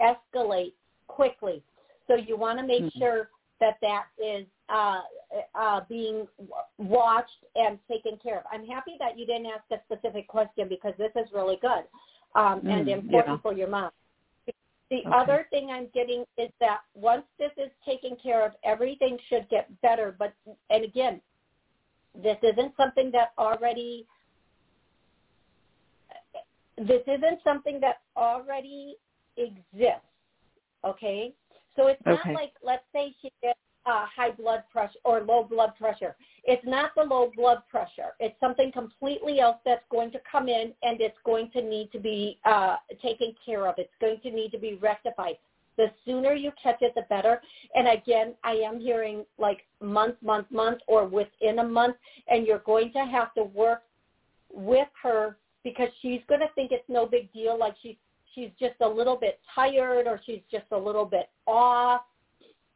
escalate 0.00 0.72
quickly. 1.06 1.62
So 2.06 2.16
you 2.16 2.36
want 2.36 2.58
to 2.58 2.66
make 2.66 2.82
mm-hmm. 2.82 2.98
sure 2.98 3.28
that 3.60 3.76
that 3.82 4.04
is 4.18 4.46
uh, 4.68 5.00
uh, 5.54 5.80
being 5.88 6.26
watched 6.78 7.44
and 7.54 7.78
taken 7.88 8.18
care 8.22 8.38
of. 8.38 8.44
I'm 8.50 8.66
happy 8.66 8.96
that 8.98 9.18
you 9.18 9.26
didn't 9.26 9.46
ask 9.46 9.64
a 9.70 9.80
specific 9.84 10.26
question 10.26 10.68
because 10.68 10.94
this 10.98 11.12
is 11.14 11.28
really 11.34 11.58
good 11.60 11.84
um, 12.34 12.62
mm, 12.62 12.70
and 12.72 12.88
important 12.88 13.36
yeah. 13.36 13.42
for 13.42 13.52
your 13.52 13.68
mom. 13.68 13.90
The 14.90 14.98
okay. 14.98 15.10
other 15.12 15.46
thing 15.50 15.70
I'm 15.70 15.88
getting 15.94 16.24
is 16.36 16.50
that 16.58 16.80
once 16.94 17.22
this 17.38 17.52
is 17.56 17.70
taken 17.86 18.16
care 18.20 18.44
of, 18.44 18.52
everything 18.64 19.18
should 19.28 19.48
get 19.48 19.68
better. 19.82 20.14
But 20.18 20.34
and 20.68 20.84
again, 20.84 21.20
this 22.14 22.36
isn't 22.42 22.74
something 22.76 23.10
that 23.12 23.32
already. 23.38 24.06
This 26.76 27.02
isn't 27.06 27.40
something 27.44 27.78
that 27.80 28.00
already 28.16 28.96
exists. 29.36 30.06
Okay, 30.84 31.34
so 31.76 31.86
it's 31.86 32.02
not 32.04 32.26
like 32.34 32.52
let's 32.62 32.84
say 32.92 33.14
she 33.22 33.30
gets 33.42 33.58
uh, 33.86 34.06
high 34.14 34.30
blood 34.30 34.62
pressure 34.72 34.98
or 35.04 35.22
low 35.22 35.44
blood 35.44 35.72
pressure. 35.78 36.16
It's 36.44 36.64
not 36.64 36.92
the 36.96 37.02
low 37.02 37.30
blood 37.36 37.58
pressure. 37.70 38.12
It's 38.18 38.38
something 38.40 38.72
completely 38.72 39.40
else 39.40 39.56
that's 39.64 39.84
going 39.90 40.10
to 40.12 40.20
come 40.30 40.48
in 40.48 40.72
and 40.82 41.00
it's 41.00 41.16
going 41.24 41.50
to 41.52 41.62
need 41.62 41.90
to 41.92 41.98
be 41.98 42.38
uh, 42.44 42.76
taken 43.02 43.34
care 43.44 43.66
of. 43.66 43.74
It's 43.78 43.92
going 44.00 44.20
to 44.22 44.30
need 44.30 44.50
to 44.52 44.58
be 44.58 44.74
rectified. 44.74 45.36
The 45.76 45.86
sooner 46.04 46.34
you 46.34 46.52
catch 46.62 46.82
it, 46.82 46.94
the 46.94 47.02
better. 47.08 47.40
And 47.74 47.88
again, 47.88 48.34
I 48.44 48.52
am 48.52 48.80
hearing 48.80 49.24
like 49.38 49.60
month, 49.80 50.16
month, 50.22 50.50
month, 50.50 50.80
or 50.86 51.06
within 51.06 51.60
a 51.60 51.64
month, 51.64 51.96
and 52.28 52.46
you're 52.46 52.58
going 52.58 52.92
to 52.92 53.06
have 53.06 53.32
to 53.34 53.44
work 53.44 53.82
with 54.52 54.88
her 55.02 55.36
because 55.64 55.88
she's 56.02 56.20
going 56.28 56.40
to 56.40 56.48
think 56.54 56.72
it's 56.72 56.84
no 56.88 57.06
big 57.06 57.32
deal, 57.32 57.58
like 57.58 57.74
she's 57.82 57.96
she's 58.34 58.50
just 58.58 58.74
a 58.80 58.88
little 58.88 59.16
bit 59.16 59.40
tired 59.54 60.06
or 60.06 60.20
she's 60.24 60.40
just 60.50 60.66
a 60.72 60.78
little 60.78 61.04
bit 61.04 61.30
off 61.46 62.02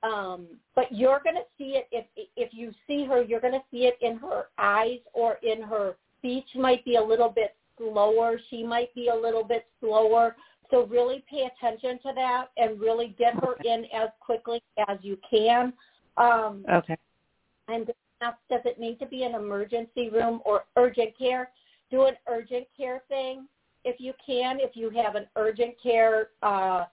um, 0.05 0.47
but 0.75 0.93
you're 0.93 1.21
going 1.25 1.37
to 1.37 1.47
see 1.57 1.77
it 1.79 1.89
if 1.91 2.05
if 2.37 2.51
you 2.53 2.73
see 2.87 3.07
her, 3.07 3.23
you're 3.23 3.41
going 3.41 3.55
to 3.55 3.65
see 3.71 3.87
it 3.87 3.97
in 4.03 4.19
her 4.19 4.47
eyes 4.59 4.99
or 5.15 5.39
in 5.43 5.63
her 5.63 5.97
speech 6.19 6.47
might 6.55 6.85
be 6.85 6.97
a 6.97 7.03
little 7.03 7.31
bit 7.31 7.57
slower. 7.79 8.39
She 8.51 8.63
might 8.63 8.95
be 8.95 9.09
a 9.09 9.15
little 9.15 9.45
bit 9.45 9.67
slower. 9.81 10.37
So 10.71 10.87
really 10.87 11.25
pay 11.31 11.49
attention 11.57 11.99
to 12.03 12.13
that 12.15 12.47
and 12.57 12.81
really 12.81 13.15
get 13.19 13.35
her 13.35 13.55
in 13.65 13.87
as 13.95 14.09
quickly 14.21 14.63
as 14.89 14.99
you 15.03 15.19
can. 15.29 15.73
Um, 16.17 16.65
okay. 16.71 16.97
And 17.69 17.87
does 18.21 18.61
it 18.65 18.79
need 18.79 18.99
to 19.01 19.07
be 19.07 19.25
an 19.25 19.35
emergency 19.35 20.11
room 20.11 20.41
or 20.45 20.65
urgent 20.77 21.17
care? 21.19 21.51
Do 21.91 22.07
an 22.07 22.15
urgent 22.29 22.67
care 22.77 23.03
thing 23.09 23.47
if 23.85 23.97
you 24.01 24.13
can. 24.25 24.59
If 24.61 24.77
you 24.77 24.91
have 24.91 25.15
an 25.15 25.27
urgent 25.37 25.75
care 25.83 26.29
uh, 26.43 26.85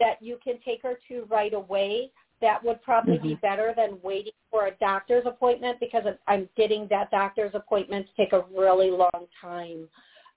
that 0.00 0.20
you 0.20 0.38
can 0.42 0.54
take 0.64 0.82
her 0.82 0.94
to 1.08 1.26
right 1.30 1.54
away 1.54 2.10
that 2.42 2.62
would 2.62 2.82
probably 2.82 3.16
mm-hmm. 3.16 3.28
be 3.28 3.34
better 3.36 3.72
than 3.74 3.98
waiting 4.02 4.32
for 4.50 4.66
a 4.66 4.72
doctor's 4.72 5.24
appointment 5.24 5.80
because 5.80 6.04
I'm 6.26 6.48
getting 6.56 6.86
that 6.90 7.10
doctor's 7.10 7.52
appointment 7.54 8.06
to 8.06 8.22
take 8.22 8.34
a 8.34 8.44
really 8.54 8.90
long 8.90 9.26
time. 9.40 9.88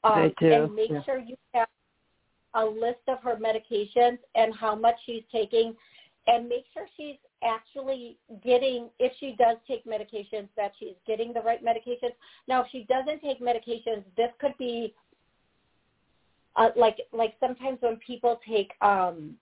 Um, 0.05 0.33
they 0.39 0.47
do. 0.47 0.53
And 0.53 0.75
make 0.75 0.91
yeah. 0.91 1.03
sure 1.03 1.19
you 1.19 1.35
have 1.53 1.67
a 2.53 2.63
list 2.63 3.01
of 3.09 3.17
her 3.23 3.35
medications 3.35 4.19
and 4.35 4.55
how 4.55 4.75
much 4.75 4.95
she's 5.05 5.23
taking 5.31 5.75
and 6.27 6.47
make 6.47 6.65
sure 6.73 6.87
she's 6.95 7.17
actually 7.43 8.17
getting, 8.43 8.89
if 8.99 9.11
she 9.19 9.35
does 9.37 9.57
take 9.67 9.85
medications, 9.85 10.47
that 10.55 10.71
she's 10.79 10.95
getting 11.05 11.33
the 11.33 11.41
right 11.41 11.63
medications. 11.63 12.13
Now, 12.47 12.61
if 12.61 12.67
she 12.71 12.85
doesn't 12.89 13.21
take 13.21 13.41
medications, 13.41 14.03
this 14.15 14.29
could 14.39 14.57
be 14.57 14.93
uh, 16.55 16.69
like 16.75 16.97
like 17.11 17.35
sometimes 17.39 17.77
when 17.81 17.97
people 17.97 18.39
take 18.47 18.71
um 18.81 19.35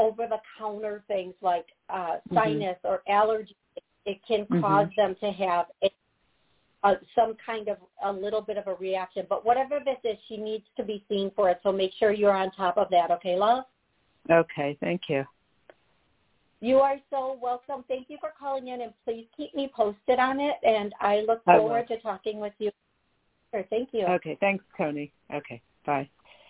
over 0.00 0.26
the 0.26 0.38
counter 0.58 1.04
things 1.06 1.34
like 1.42 1.66
uh, 1.88 1.94
mm-hmm. 1.94 2.34
sinus 2.34 2.76
mm-hmm. 2.84 2.88
or 2.88 3.02
allergy, 3.08 3.56
it 4.06 4.18
can 4.26 4.40
mm-hmm. 4.46 4.60
cause 4.60 4.88
them 4.96 5.14
to 5.20 5.30
have 5.32 5.66
a 5.84 5.90
uh, 6.82 6.94
some 7.14 7.36
kind 7.44 7.68
of 7.68 7.76
a 8.04 8.10
little 8.10 8.40
bit 8.40 8.56
of 8.56 8.66
a 8.66 8.74
reaction. 8.76 9.26
But 9.28 9.44
whatever 9.44 9.80
this 9.84 9.98
is, 10.02 10.16
she 10.28 10.38
needs 10.38 10.64
to 10.78 10.82
be 10.82 11.04
seen 11.10 11.30
for 11.36 11.50
it. 11.50 11.60
So 11.62 11.72
make 11.72 11.92
sure 11.98 12.10
you're 12.10 12.32
on 12.32 12.50
top 12.52 12.78
of 12.78 12.88
that. 12.90 13.10
Okay, 13.10 13.36
love? 13.36 13.64
Okay, 14.30 14.78
thank 14.80 15.02
you. 15.08 15.24
You 16.60 16.78
are 16.78 16.96
so 17.10 17.38
welcome. 17.42 17.84
Thank 17.88 18.08
you 18.08 18.18
for 18.20 18.30
calling 18.38 18.68
in, 18.68 18.82
and 18.82 18.92
please 19.04 19.26
keep 19.36 19.54
me 19.54 19.70
posted 19.74 20.18
on 20.18 20.40
it. 20.40 20.56
And 20.62 20.92
I 21.00 21.20
look 21.26 21.40
I 21.46 21.56
forward 21.56 21.88
to 21.88 21.98
talking 22.00 22.38
with 22.38 22.52
you. 22.58 22.70
Sure, 23.50 23.64
thank 23.70 23.90
you. 23.92 24.06
Okay, 24.06 24.36
thanks, 24.40 24.64
Toni. 24.76 25.12
Okay, 25.34 25.60
bye. 25.84 26.08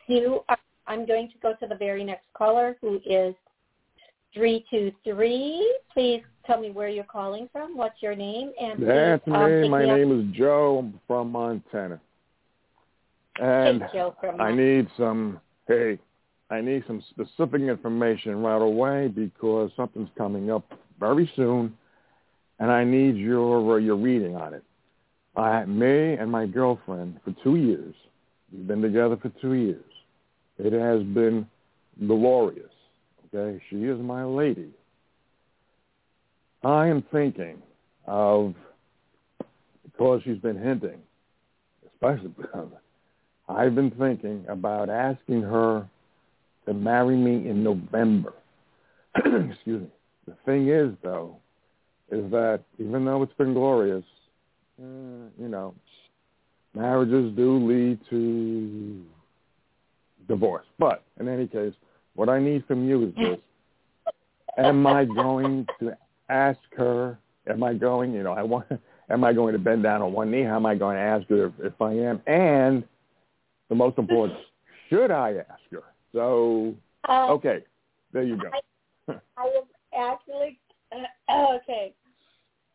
You, 0.08 0.40
are, 0.48 0.58
I'm 0.90 1.06
going 1.06 1.28
to 1.28 1.38
go 1.40 1.54
to 1.54 1.68
the 1.68 1.76
very 1.76 2.02
next 2.02 2.24
caller, 2.34 2.76
who 2.80 3.00
is 3.06 3.32
three 4.34 4.64
two 4.68 4.90
three. 5.04 5.72
Please 5.94 6.22
tell 6.44 6.60
me 6.60 6.72
where 6.72 6.88
you're 6.88 7.04
calling 7.04 7.48
from. 7.52 7.76
What's 7.76 8.02
your 8.02 8.16
name? 8.16 8.50
And 8.60 8.82
Anthony, 8.82 9.64
um, 9.64 9.70
my 9.70 9.84
up- 9.84 9.96
name 9.96 10.20
is 10.20 10.36
Joe. 10.36 10.78
I'm 10.80 11.00
from 11.06 11.30
Montana. 11.30 12.00
And 13.40 13.82
Hey, 13.82 13.88
Joe 13.94 14.16
from 14.20 14.40
I 14.40 14.52
need 14.52 14.88
some, 14.98 15.40
hey, 15.68 15.96
I 16.50 16.60
need 16.60 16.82
some 16.88 17.02
specific 17.10 17.62
information 17.62 18.42
right 18.42 18.60
away 18.60 19.06
because 19.06 19.70
something's 19.76 20.10
coming 20.18 20.50
up 20.50 20.64
very 20.98 21.30
soon, 21.36 21.72
and 22.58 22.68
I 22.68 22.82
need 22.82 23.16
your 23.16 23.74
uh, 23.74 23.76
your 23.76 23.96
reading 23.96 24.34
on 24.34 24.54
it. 24.54 24.64
I, 25.36 25.64
me 25.66 26.14
and 26.14 26.28
my 26.28 26.46
girlfriend 26.46 27.20
for 27.24 27.32
two 27.44 27.54
years. 27.54 27.94
We've 28.52 28.66
been 28.66 28.82
together 28.82 29.16
for 29.16 29.28
two 29.40 29.52
years. 29.52 29.84
It 30.62 30.74
has 30.74 31.02
been 31.14 31.46
glorious. 32.06 32.70
Okay, 33.34 33.62
she 33.70 33.76
is 33.84 33.98
my 33.98 34.24
lady. 34.24 34.70
I 36.62 36.88
am 36.88 37.02
thinking 37.10 37.62
of 38.06 38.54
because 39.84 40.20
she's 40.22 40.38
been 40.38 40.58
hinting, 40.58 40.98
especially 41.86 42.28
because 42.28 42.68
I've 43.48 43.74
been 43.74 43.90
thinking 43.92 44.44
about 44.48 44.90
asking 44.90 45.42
her 45.42 45.88
to 46.66 46.74
marry 46.74 47.16
me 47.16 47.48
in 47.48 47.64
November. 47.64 48.34
Excuse 49.16 49.82
me. 49.82 49.88
The 50.26 50.36
thing 50.44 50.68
is, 50.68 50.92
though, 51.02 51.36
is 52.12 52.30
that 52.32 52.60
even 52.78 53.06
though 53.06 53.22
it's 53.22 53.32
been 53.34 53.54
glorious, 53.54 54.04
uh, 54.78 55.30
you 55.38 55.48
know, 55.48 55.74
marriages 56.74 57.34
do 57.34 57.66
lead 57.66 57.98
to 58.10 59.04
divorce. 60.30 60.64
But 60.78 61.02
in 61.18 61.28
any 61.28 61.46
case, 61.46 61.74
what 62.14 62.28
I 62.28 62.38
need 62.40 62.64
from 62.66 62.88
you 62.88 63.08
is 63.08 63.14
this. 63.16 63.38
Am 64.56 64.86
I 64.86 65.04
going 65.04 65.66
to 65.80 65.96
ask 66.28 66.58
her, 66.76 67.18
am 67.48 67.62
I 67.62 67.74
going, 67.74 68.12
you 68.12 68.22
know, 68.22 68.32
I 68.32 68.42
want, 68.42 68.66
am 69.10 69.24
I 69.24 69.32
going 69.32 69.52
to 69.52 69.58
bend 69.58 69.82
down 69.82 70.02
on 70.02 70.12
one 70.12 70.30
knee? 70.30 70.44
How 70.44 70.56
am 70.56 70.66
I 70.66 70.74
going 70.74 70.96
to 70.96 71.02
ask 71.02 71.28
her 71.28 71.46
if, 71.46 71.52
if 71.60 71.82
I 71.82 71.92
am? 71.92 72.22
And 72.26 72.84
the 73.68 73.74
most 73.74 73.98
important, 73.98 74.38
should 74.88 75.10
I 75.10 75.34
ask 75.50 75.62
her? 75.72 75.84
So, 76.12 76.74
Uh, 77.08 77.32
okay, 77.32 77.64
there 78.12 78.22
you 78.22 78.36
go. 78.36 78.50
I 79.36 79.44
am 79.44 79.64
actually 79.96 80.58
okay. 81.30 81.94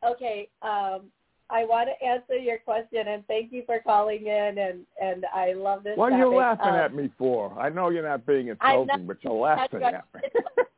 Okay. 0.03 0.49
Um, 0.62 1.12
I 1.49 1.63
want 1.63 1.89
to 1.89 2.05
answer 2.05 2.35
your 2.35 2.57
question, 2.57 3.07
and 3.07 3.25
thank 3.27 3.51
you 3.51 3.63
for 3.65 3.79
calling 3.79 4.25
in. 4.25 4.57
And 4.57 4.85
and 5.01 5.25
I 5.33 5.53
love 5.53 5.83
this. 5.83 5.95
What 5.95 6.11
are 6.11 6.17
you 6.17 6.35
laughing 6.35 6.67
Um, 6.67 6.75
at 6.75 6.93
me 6.93 7.11
for? 7.17 7.57
I 7.59 7.69
know 7.69 7.89
you're 7.89 8.07
not 8.07 8.25
being 8.25 8.47
insulting, 8.47 9.05
but 9.05 9.17
you're 9.23 9.33
laughing 9.33 9.83
at 9.83 10.05
me. 10.13 10.21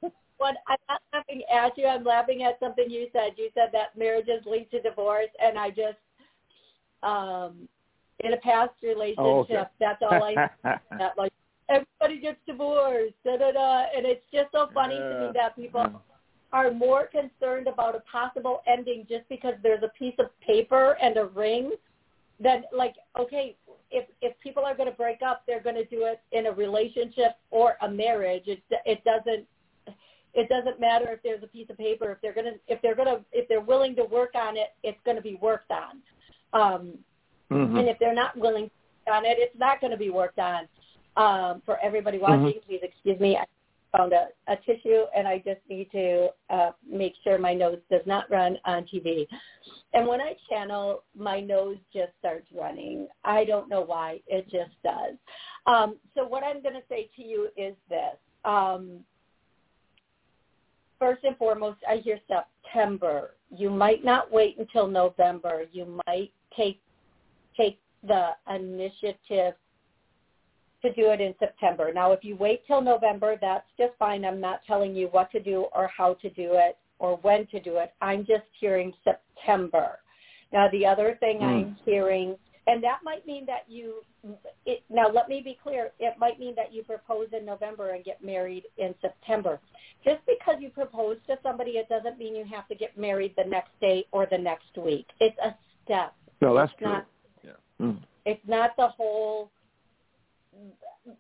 What 0.40 0.56
I'm 0.68 0.78
not 0.88 1.02
laughing 1.14 1.42
at 1.52 1.76
you. 1.80 1.88
I'm 1.88 2.04
laughing 2.04 2.44
at 2.44 2.60
something 2.60 2.92
you 2.92 3.08
said. 3.12 3.32
You 3.38 3.50
said 3.56 3.70
that 3.74 3.98
marriages 3.98 4.46
lead 4.46 4.70
to 4.70 4.80
divorce, 4.80 5.32
and 5.44 5.58
I 5.58 5.70
just, 5.72 5.98
um, 7.02 7.68
in 8.20 8.34
a 8.34 8.38
past 8.38 8.74
relationship, 8.84 9.18
Oh, 9.18 9.40
okay. 9.40 9.64
that's 9.80 10.00
all 10.04 10.22
I 10.24 10.48
that 10.92 11.18
like 11.18 11.34
everybody 11.70 12.20
gets 12.20 12.38
divorced, 12.46 13.16
da 13.26 13.38
da 13.38 13.52
da, 13.52 13.86
and 13.96 14.06
it's 14.06 14.22
just 14.32 14.52
so 14.52 14.70
funny 14.76 14.96
to 14.96 15.20
me 15.22 15.32
that 15.34 15.56
people 15.56 15.82
are 16.54 16.72
more 16.72 17.08
concerned 17.08 17.68
about 17.68 17.96
a 17.96 18.00
possible 18.12 18.62
ending 18.68 19.06
just 19.10 19.28
because 19.30 19.54
there's 19.64 19.84
a 19.84 19.90
piece 19.90 20.16
of 20.20 20.28
paper 20.40 20.98
and 21.02 21.18
a 21.18 21.26
ring 21.26 21.72
than 22.40 22.64
like 22.76 22.96
okay 23.20 23.56
if 23.92 24.06
if 24.22 24.40
people 24.40 24.64
are 24.64 24.76
going 24.76 24.90
to 24.90 24.96
break 24.96 25.22
up 25.22 25.44
they're 25.48 25.62
going 25.62 25.76
to 25.76 25.86
do 25.86 26.06
it 26.06 26.22
in 26.32 26.46
a 26.46 26.52
relationship 26.52 27.36
or 27.52 27.76
a 27.82 27.90
marriage 27.90 28.44
it 28.48 28.62
it 28.86 29.04
doesn't 29.04 29.46
it 30.34 30.48
doesn't 30.50 30.80
matter 30.80 31.12
if 31.12 31.22
there's 31.24 31.42
a 31.44 31.48
piece 31.48 31.70
of 31.70 31.78
paper 31.78 32.12
if 32.12 32.22
they're 32.22 32.34
going 32.34 32.46
to 32.46 32.60
if 32.68 32.82
they're 32.82 32.96
going 32.96 33.08
to 33.08 33.20
if 33.32 33.48
they're 33.50 33.60
willing 33.60 33.96
to 33.96 34.04
work 34.06 34.36
on 34.36 34.56
it 34.56 34.70
it's 34.84 35.00
going 35.04 35.18
to 35.18 35.24
be 35.24 35.36
worked 35.42 35.72
on 35.72 36.02
um 36.54 36.94
Mhm. 37.52 37.80
and 37.80 37.88
if 37.88 37.98
they're 38.00 38.14
not 38.14 38.36
willing 38.38 38.66
to 38.66 38.72
work 39.12 39.18
on 39.18 39.26
it, 39.26 39.38
it's 39.40 39.58
not 39.58 39.80
going 39.80 39.92
to 39.92 39.98
be 39.98 40.10
worked 40.10 40.40
on. 40.40 40.68
Um, 41.16 41.62
for 41.66 41.80
everybody 41.82 42.20
watching, 42.20 42.60
please 42.68 42.82
excuse 42.84 43.20
me. 43.20 43.38
I 43.38 43.46
found 43.96 44.14
a, 44.14 44.28
a 44.48 44.56
tissue, 44.58 45.04
and 45.16 45.28
I 45.28 45.38
just 45.40 45.62
need 45.70 45.90
to 45.92 46.30
uh, 46.50 46.72
make 46.90 47.14
sure 47.24 47.38
my 47.38 47.54
nose 47.54 47.80
does 47.90 48.02
not 48.06 48.30
run 48.30 48.58
on 48.66 48.84
TV. 48.84 49.28
And 49.94 50.08
when 50.08 50.22
I 50.22 50.36
channel, 50.50 51.04
my 51.18 51.40
nose 51.40 51.78
just 51.94 52.12
starts 52.20 52.48
running. 52.56 53.08
I 53.24 53.46
don't 53.46 53.70
know 53.70 53.82
why. 53.82 54.20
It 54.28 54.46
just 54.46 54.72
does. 54.84 55.16
Um, 55.66 55.98
so 56.16 56.26
what 56.26 56.44
I'm 56.44 56.62
going 56.62 56.76
to 56.76 56.84
say 56.90 57.10
to 57.16 57.24
you 57.24 57.50
is 57.58 57.76
this. 57.90 58.18
Um, 58.46 59.00
first 61.00 61.24
and 61.24 61.38
foremost, 61.38 61.80
I 61.90 61.98
hear 61.98 62.20
September. 62.28 63.36
You 63.50 63.70
might 63.70 64.04
not 64.04 64.32
wait 64.32 64.58
until 64.60 64.88
November. 64.88 65.64
You 65.72 66.02
might 66.08 66.32
take 66.56 66.80
take 67.56 67.80
the 68.04 68.30
initiative 68.54 69.56
to 70.82 70.94
do 70.94 71.10
it 71.12 71.22
in 71.22 71.34
September. 71.40 71.92
Now, 71.94 72.12
if 72.12 72.24
you 72.24 72.36
wait 72.36 72.66
till 72.68 72.82
November, 72.82 73.38
that's 73.40 73.68
just 73.78 73.94
fine. 73.98 74.24
I'm 74.24 74.40
not 74.40 74.62
telling 74.68 74.96
you 74.96 75.08
what 75.08 75.32
to 75.32 75.40
do 75.40 75.68
or 75.76 75.88
how 75.96 76.14
to 76.16 76.30
do 76.30 76.52
it 76.54 76.78
or 77.00 77.18
when 77.18 77.48
to 77.48 77.60
do 77.60 77.78
it. 77.78 77.94
I'm 78.02 78.26
just 78.26 78.44
hearing 78.60 78.94
September. 79.04 80.00
Now, 80.54 80.70
the 80.72 80.86
other 80.86 81.18
thing 81.20 81.42
I'm 81.42 81.78
hearing, 81.84 82.36
and 82.68 82.84
that 82.84 83.00
might 83.04 83.26
mean 83.26 83.46
that 83.48 83.66
you, 83.68 83.96
it, 84.66 84.84
now 84.90 85.10
let 85.10 85.28
me 85.30 85.42
be 85.44 85.58
clear, 85.62 85.92
it 86.00 86.14
might 86.18 86.40
mean 86.40 86.56
that 86.56 86.74
you 86.74 86.84
propose 86.84 87.28
in 87.38 87.46
November 87.46 87.92
and 87.92 88.04
get 88.06 88.24
married 88.24 88.64
in 88.78 88.94
September. 89.02 89.60
Just 90.06 90.22
because 90.26 90.56
you 90.60 90.70
propose 90.70 91.18
to 91.28 91.38
somebody, 91.44 91.72
it 91.72 91.90
doesn't 91.90 92.18
mean 92.18 92.36
you 92.36 92.46
have 92.46 92.68
to 92.68 92.76
get 92.76 92.98
married 92.98 93.34
the 93.38 93.44
next 93.44 93.72
day 93.82 94.06
or 94.12 94.28
the 94.30 94.38
next 94.38 94.78
week. 94.78 95.08
It's 95.20 95.38
a 95.44 95.56
step. 95.84 96.14
No, 96.42 96.56
that's 96.56 96.72
It's 96.74 96.80
true. 96.80 96.88
not- 96.88 97.06
yeah. 97.44 97.52
Mm. 97.82 98.00
it's 98.26 98.48
not 98.48 98.76
the 98.78 98.88
whole 98.88 99.52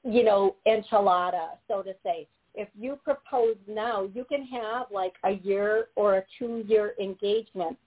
you 0.03 0.23
know 0.23 0.55
enchilada 0.67 1.49
so 1.67 1.81
to 1.81 1.93
say 2.03 2.27
if 2.55 2.67
you 2.77 2.97
propose 3.03 3.55
now 3.67 4.07
you 4.13 4.25
can 4.25 4.45
have 4.45 4.87
like 4.91 5.13
a 5.25 5.31
year 5.43 5.87
or 5.95 6.17
a 6.17 6.23
two 6.37 6.63
year 6.67 6.93
engagement 6.99 7.77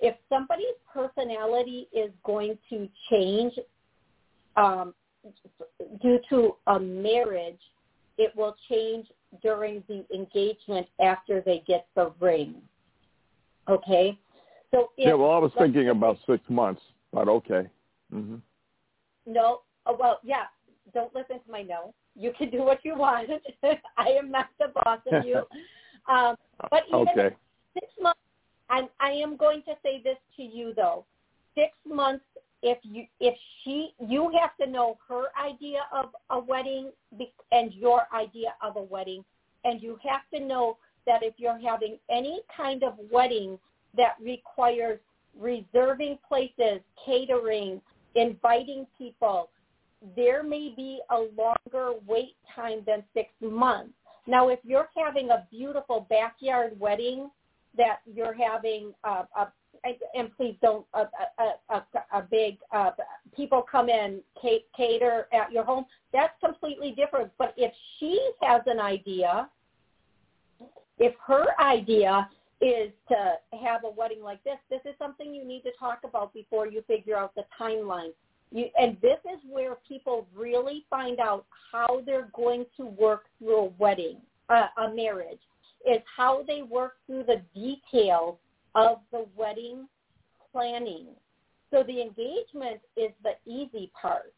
if 0.00 0.14
somebody's 0.28 0.66
personality 0.92 1.88
is 1.92 2.10
going 2.24 2.56
to 2.70 2.88
change 3.10 3.52
um, 4.56 4.94
due 6.00 6.20
to 6.28 6.54
a 6.68 6.78
marriage 6.78 7.60
it 8.18 8.34
will 8.36 8.56
change 8.68 9.06
during 9.42 9.82
the 9.88 10.04
engagement 10.14 10.86
after 11.00 11.40
they 11.40 11.62
get 11.66 11.86
the 11.96 12.12
ring 12.20 12.54
okay 13.68 14.16
so 14.70 14.90
if, 14.96 15.06
Yeah, 15.08 15.14
well, 15.14 15.30
I 15.30 15.38
was 15.38 15.52
thinking 15.58 15.88
about 15.88 16.18
six 16.26 16.42
months, 16.48 16.82
but 17.12 17.28
okay. 17.28 17.68
hmm 18.10 18.36
No. 19.26 19.60
Oh, 19.86 19.96
well, 19.98 20.20
yeah. 20.22 20.44
Don't 20.94 21.14
listen 21.14 21.36
to 21.36 21.50
my 21.50 21.62
no. 21.62 21.94
You 22.16 22.32
can 22.36 22.50
do 22.50 22.62
what 22.62 22.84
you 22.84 22.96
want. 22.96 23.30
I 23.96 24.08
am 24.08 24.30
not 24.30 24.48
the 24.58 24.72
boss 24.84 25.00
of 25.10 25.24
you. 25.24 25.42
Um, 26.08 26.36
but 26.70 26.84
even 26.88 27.00
Okay. 27.00 27.36
six 27.74 27.86
months, 28.00 28.20
and 28.70 28.88
I 28.98 29.10
am 29.10 29.36
going 29.36 29.62
to 29.64 29.74
say 29.82 30.00
this 30.02 30.16
to 30.36 30.42
you 30.42 30.72
though. 30.74 31.04
Six 31.54 31.72
months. 31.86 32.24
If 32.62 32.78
you 32.82 33.04
if 33.20 33.36
she 33.62 33.90
you 34.00 34.32
have 34.40 34.56
to 34.56 34.66
know 34.66 34.96
her 35.06 35.24
idea 35.38 35.80
of 35.92 36.06
a 36.30 36.38
wedding 36.38 36.92
and 37.52 37.74
your 37.74 38.06
idea 38.14 38.54
of 38.62 38.76
a 38.76 38.82
wedding, 38.82 39.22
and 39.64 39.82
you 39.82 39.98
have 40.02 40.22
to 40.32 40.40
know 40.40 40.78
that 41.06 41.22
if 41.22 41.34
you're 41.36 41.58
having 41.58 41.98
any 42.10 42.40
kind 42.56 42.82
of 42.82 42.94
wedding 43.12 43.58
that 43.94 44.16
requires 44.20 44.98
reserving 45.38 46.18
places, 46.26 46.80
catering, 47.04 47.80
inviting 48.14 48.86
people, 48.96 49.50
there 50.16 50.42
may 50.42 50.72
be 50.76 51.00
a 51.10 51.26
longer 51.36 51.98
wait 52.06 52.36
time 52.54 52.82
than 52.86 53.02
six 53.14 53.30
months. 53.40 53.92
Now, 54.26 54.48
if 54.48 54.58
you're 54.62 54.88
having 54.96 55.30
a 55.30 55.46
beautiful 55.50 56.06
backyard 56.10 56.78
wedding 56.78 57.30
that 57.76 58.00
you're 58.06 58.34
having, 58.34 58.92
uh, 59.04 59.24
a, 59.36 59.48
and 60.14 60.34
please 60.36 60.56
don't, 60.60 60.84
a, 60.94 61.04
a, 61.38 61.74
a, 61.74 61.82
a 62.12 62.22
big, 62.22 62.58
uh, 62.72 62.90
people 63.34 63.64
come 63.70 63.88
in, 63.88 64.20
cater 64.76 65.28
at 65.32 65.52
your 65.52 65.64
home, 65.64 65.86
that's 66.12 66.34
completely 66.44 66.92
different. 66.92 67.30
But 67.38 67.54
if 67.56 67.72
she 67.98 68.32
has 68.42 68.62
an 68.66 68.80
idea, 68.80 69.48
if 70.98 71.14
her 71.26 71.46
idea 71.60 72.28
is 72.60 72.90
to 73.08 73.34
have 73.62 73.84
a 73.84 73.90
wedding 73.90 74.22
like 74.22 74.42
this. 74.44 74.56
This 74.70 74.80
is 74.84 74.94
something 74.98 75.32
you 75.34 75.44
need 75.44 75.62
to 75.62 75.70
talk 75.78 76.00
about 76.04 76.34
before 76.34 76.66
you 76.66 76.82
figure 76.86 77.16
out 77.16 77.34
the 77.34 77.44
timeline. 77.58 78.10
You, 78.50 78.66
and 78.78 78.96
this 79.02 79.18
is 79.24 79.38
where 79.50 79.76
people 79.86 80.26
really 80.34 80.86
find 80.88 81.20
out 81.20 81.46
how 81.72 82.02
they're 82.06 82.30
going 82.34 82.64
to 82.76 82.86
work 82.86 83.24
through 83.38 83.58
a 83.58 83.64
wedding, 83.78 84.18
uh, 84.48 84.68
a 84.78 84.94
marriage, 84.94 85.40
is 85.86 85.98
how 86.16 86.44
they 86.46 86.62
work 86.62 86.94
through 87.06 87.24
the 87.24 87.42
details 87.54 88.36
of 88.74 88.98
the 89.12 89.26
wedding 89.36 89.86
planning. 90.52 91.06
So 91.70 91.82
the 91.82 92.00
engagement 92.00 92.80
is 92.96 93.10
the 93.22 93.34
easy 93.46 93.90
part. 94.00 94.32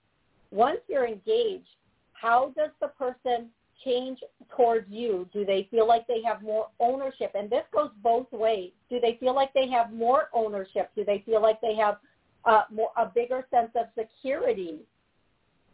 Once 0.50 0.80
you're 0.88 1.06
engaged, 1.06 1.68
how 2.12 2.52
does 2.56 2.70
the 2.80 2.88
person 2.88 3.50
change 3.84 4.18
towards 4.56 4.90
you? 4.90 5.28
Do 5.32 5.44
they 5.44 5.68
feel 5.70 5.86
like 5.86 6.06
they 6.06 6.22
have 6.22 6.42
more 6.42 6.66
ownership? 6.80 7.32
And 7.34 7.48
this 7.48 7.64
goes 7.72 7.90
both 8.02 8.30
ways. 8.32 8.72
Do 8.90 9.00
they 9.00 9.16
feel 9.20 9.34
like 9.34 9.52
they 9.54 9.68
have 9.68 9.92
more 9.92 10.28
ownership? 10.34 10.90
Do 10.96 11.04
they 11.04 11.22
feel 11.24 11.40
like 11.40 11.60
they 11.60 11.76
have 11.76 11.98
uh, 12.44 12.62
more, 12.70 12.90
a 12.96 13.06
bigger 13.06 13.46
sense 13.50 13.70
of 13.74 13.86
security? 13.98 14.80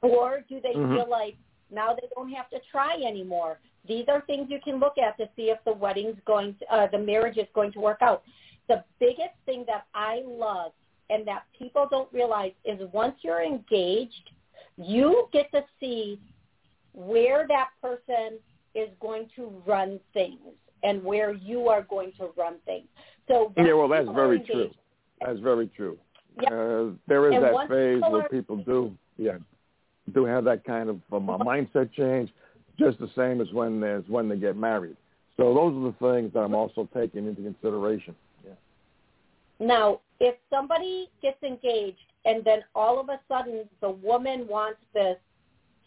Or 0.02 0.44
do 0.48 0.60
they 0.60 0.74
Mhm. 0.74 0.94
feel 0.94 1.08
like 1.08 1.36
now 1.70 1.94
they 1.94 2.08
don't 2.14 2.30
have 2.30 2.48
to 2.50 2.60
try 2.70 2.94
anymore? 2.94 3.60
These 3.84 4.08
are 4.08 4.20
things 4.22 4.50
you 4.50 4.60
can 4.60 4.78
look 4.78 4.98
at 4.98 5.16
to 5.18 5.28
see 5.36 5.50
if 5.50 5.62
the 5.64 5.72
wedding's 5.72 6.18
going 6.24 6.54
to, 6.56 6.72
uh, 6.72 6.86
the 6.88 6.98
marriage 6.98 7.38
is 7.38 7.48
going 7.54 7.72
to 7.72 7.80
work 7.80 8.02
out. 8.02 8.22
The 8.68 8.84
biggest 8.98 9.34
thing 9.44 9.64
that 9.66 9.86
I 9.94 10.22
love 10.26 10.72
and 11.08 11.26
that 11.26 11.44
people 11.52 11.86
don't 11.88 12.12
realize 12.12 12.52
is 12.64 12.80
once 12.92 13.22
you're 13.22 13.42
engaged, 13.42 14.30
you 14.76 15.28
get 15.32 15.50
to 15.52 15.64
see 15.78 16.20
where 16.92 17.46
that 17.46 17.70
person 17.80 18.40
is 18.74 18.90
going 19.00 19.28
to 19.36 19.62
run 19.64 20.00
things 20.12 20.54
and 20.82 21.02
where 21.02 21.32
you 21.32 21.68
are 21.68 21.82
going 21.82 22.12
to 22.12 22.26
run 22.36 22.58
things. 22.64 22.88
So 23.28 23.52
Yeah, 23.56 23.74
well, 23.74 23.88
that's 23.88 24.08
very 24.08 24.40
true. 24.40 24.70
That's 25.20 25.38
very 25.40 25.68
true. 25.68 25.98
Yep. 26.40 26.52
Uh, 26.52 26.96
there 27.06 27.28
is 27.30 27.36
And 27.36 27.44
that 27.44 27.68
phase 27.68 28.02
where 28.10 28.28
people 28.28 28.56
do, 28.56 28.94
yeah, 29.16 29.38
do 30.14 30.24
have 30.24 30.44
that 30.44 30.64
kind 30.64 30.90
of 30.90 31.00
um, 31.12 31.28
a 31.28 31.38
mindset 31.38 31.92
change, 31.92 32.30
just 32.78 32.98
the 32.98 33.10
same 33.16 33.40
as 33.40 33.50
when 33.52 33.82
as 33.82 34.04
when 34.08 34.28
they 34.28 34.36
get 34.36 34.56
married. 34.56 34.96
So 35.36 35.54
those 35.54 35.74
are 35.74 35.92
the 35.92 36.14
things 36.14 36.32
that 36.34 36.40
I'm 36.40 36.54
also 36.54 36.88
taking 36.94 37.26
into 37.26 37.42
consideration. 37.42 38.14
Yeah. 38.44 38.52
Now, 39.60 40.00
if 40.20 40.34
somebody 40.50 41.10
gets 41.22 41.42
engaged 41.42 41.98
and 42.24 42.44
then 42.44 42.60
all 42.74 43.00
of 43.00 43.08
a 43.08 43.20
sudden 43.28 43.68
the 43.80 43.90
woman 43.90 44.46
wants 44.48 44.80
this 44.94 45.16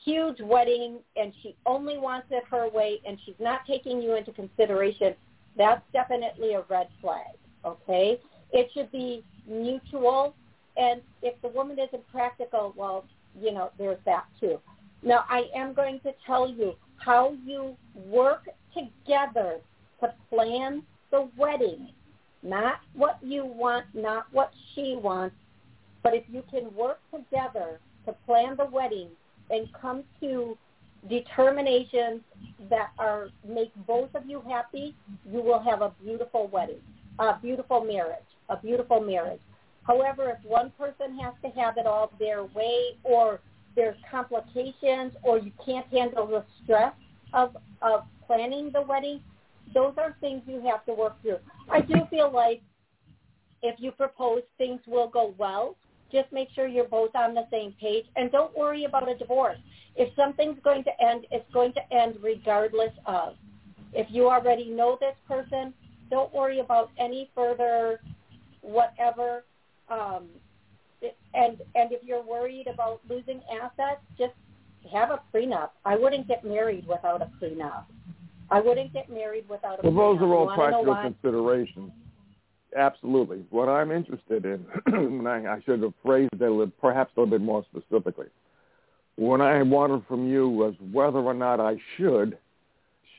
huge 0.03 0.39
wedding 0.41 0.99
and 1.15 1.33
she 1.41 1.55
only 1.65 1.97
wants 1.97 2.27
it 2.31 2.43
her 2.49 2.69
way 2.69 2.99
and 3.05 3.17
she's 3.25 3.35
not 3.39 3.61
taking 3.67 4.01
you 4.01 4.15
into 4.15 4.31
consideration, 4.31 5.13
that's 5.57 5.81
definitely 5.93 6.53
a 6.53 6.63
red 6.69 6.87
flag, 7.01 7.35
okay? 7.65 8.19
It 8.51 8.69
should 8.73 8.91
be 8.91 9.23
mutual. 9.47 10.33
And 10.77 11.01
if 11.21 11.39
the 11.41 11.49
woman 11.49 11.77
isn't 11.79 12.07
practical, 12.11 12.73
well, 12.75 13.05
you 13.39 13.51
know, 13.51 13.71
there's 13.77 13.99
that 14.05 14.25
too. 14.39 14.59
Now, 15.03 15.25
I 15.29 15.45
am 15.55 15.73
going 15.73 15.99
to 16.01 16.13
tell 16.25 16.49
you 16.49 16.75
how 16.97 17.35
you 17.45 17.75
work 18.07 18.47
together 18.73 19.59
to 20.01 20.13
plan 20.29 20.83
the 21.11 21.29
wedding. 21.37 21.89
Not 22.43 22.79
what 22.93 23.17
you 23.21 23.45
want, 23.45 23.85
not 23.93 24.27
what 24.31 24.51
she 24.73 24.97
wants, 25.01 25.35
but 26.03 26.13
if 26.13 26.23
you 26.29 26.43
can 26.49 26.73
work 26.73 26.99
together 27.13 27.79
to 28.05 28.13
plan 28.25 28.55
the 28.55 28.65
wedding 28.65 29.09
and 29.49 29.67
come 29.73 30.03
to 30.21 30.57
determinations 31.09 32.21
that 32.69 32.91
are 32.97 33.29
make 33.47 33.71
both 33.87 34.13
of 34.15 34.25
you 34.25 34.41
happy, 34.47 34.95
you 35.29 35.41
will 35.41 35.59
have 35.59 35.81
a 35.81 35.93
beautiful 36.01 36.47
wedding, 36.47 36.81
a 37.19 37.37
beautiful 37.41 37.83
marriage, 37.83 38.19
a 38.49 38.57
beautiful 38.57 38.99
marriage. 38.99 39.39
However, 39.83 40.37
if 40.37 40.49
one 40.49 40.71
person 40.77 41.17
has 41.19 41.33
to 41.43 41.49
have 41.59 41.77
it 41.77 41.85
all 41.85 42.11
their 42.19 42.43
way 42.43 42.97
or 43.03 43.39
there's 43.75 43.97
complications 44.11 45.13
or 45.23 45.39
you 45.39 45.51
can't 45.65 45.87
handle 45.87 46.27
the 46.27 46.43
stress 46.63 46.93
of, 47.33 47.55
of 47.81 48.03
planning 48.27 48.71
the 48.73 48.81
wedding, 48.81 49.21
those 49.73 49.93
are 49.97 50.15
things 50.19 50.41
you 50.47 50.61
have 50.61 50.85
to 50.85 50.93
work 50.93 51.21
through. 51.21 51.37
I 51.71 51.81
do 51.81 51.95
feel 52.09 52.31
like 52.31 52.61
if 53.61 53.79
you 53.79 53.91
propose, 53.91 54.41
things 54.57 54.81
will 54.87 55.07
go 55.07 55.33
well. 55.37 55.75
Just 56.11 56.31
make 56.31 56.49
sure 56.55 56.67
you're 56.67 56.87
both 56.87 57.15
on 57.15 57.35
the 57.35 57.47
same 57.51 57.73
page, 57.79 58.05
and 58.15 58.31
don't 58.31 58.57
worry 58.57 58.85
about 58.85 59.09
a 59.09 59.15
divorce. 59.15 59.59
If 59.95 60.15
something's 60.15 60.57
going 60.63 60.83
to 60.85 60.91
end, 61.03 61.25
it's 61.29 61.51
going 61.53 61.73
to 61.73 61.93
end 61.93 62.15
regardless 62.21 62.93
of. 63.05 63.35
If 63.93 64.07
you 64.09 64.29
already 64.29 64.69
know 64.69 64.97
this 64.99 65.15
person, 65.27 65.73
don't 66.09 66.33
worry 66.33 66.59
about 66.59 66.89
any 66.97 67.29
further 67.35 67.99
whatever. 68.61 69.43
Um, 69.89 70.27
and 71.33 71.61
and 71.75 71.91
if 71.91 72.03
you're 72.03 72.23
worried 72.23 72.67
about 72.67 73.01
losing 73.09 73.41
assets, 73.61 74.01
just 74.17 74.33
have 74.91 75.11
a 75.11 75.21
prenup. 75.33 75.69
I 75.85 75.95
wouldn't 75.95 76.27
get 76.27 76.43
married 76.43 76.87
without 76.87 77.21
a 77.21 77.29
prenup. 77.41 77.85
I 78.51 78.59
wouldn't 78.59 78.93
get 78.93 79.09
married 79.09 79.47
without 79.47 79.83
a 79.83 79.89
Well, 79.89 80.13
those 80.13 80.21
are 80.21 80.33
all 80.33 80.51
You 80.51 80.57
wanna 80.57 80.71
know 80.71 80.83
practical 80.83 80.95
considerations. 80.95 81.91
Absolutely. 82.75 83.45
What 83.49 83.67
I'm 83.67 83.91
interested 83.91 84.45
in, 84.45 84.65
and 84.85 85.27
I, 85.27 85.55
I 85.55 85.61
should 85.65 85.81
have 85.81 85.93
phrased 86.03 86.33
it 86.33 86.41
a 86.41 86.49
little, 86.49 86.71
perhaps 86.79 87.11
a 87.15 87.19
little 87.19 87.37
bit 87.37 87.43
more 87.43 87.65
specifically. 87.71 88.27
What 89.15 89.41
I 89.41 89.61
wanted 89.63 90.03
from 90.07 90.27
you 90.27 90.47
was 90.47 90.75
whether 90.91 91.19
or 91.19 91.33
not 91.33 91.59
I 91.59 91.77
should, 91.97 92.37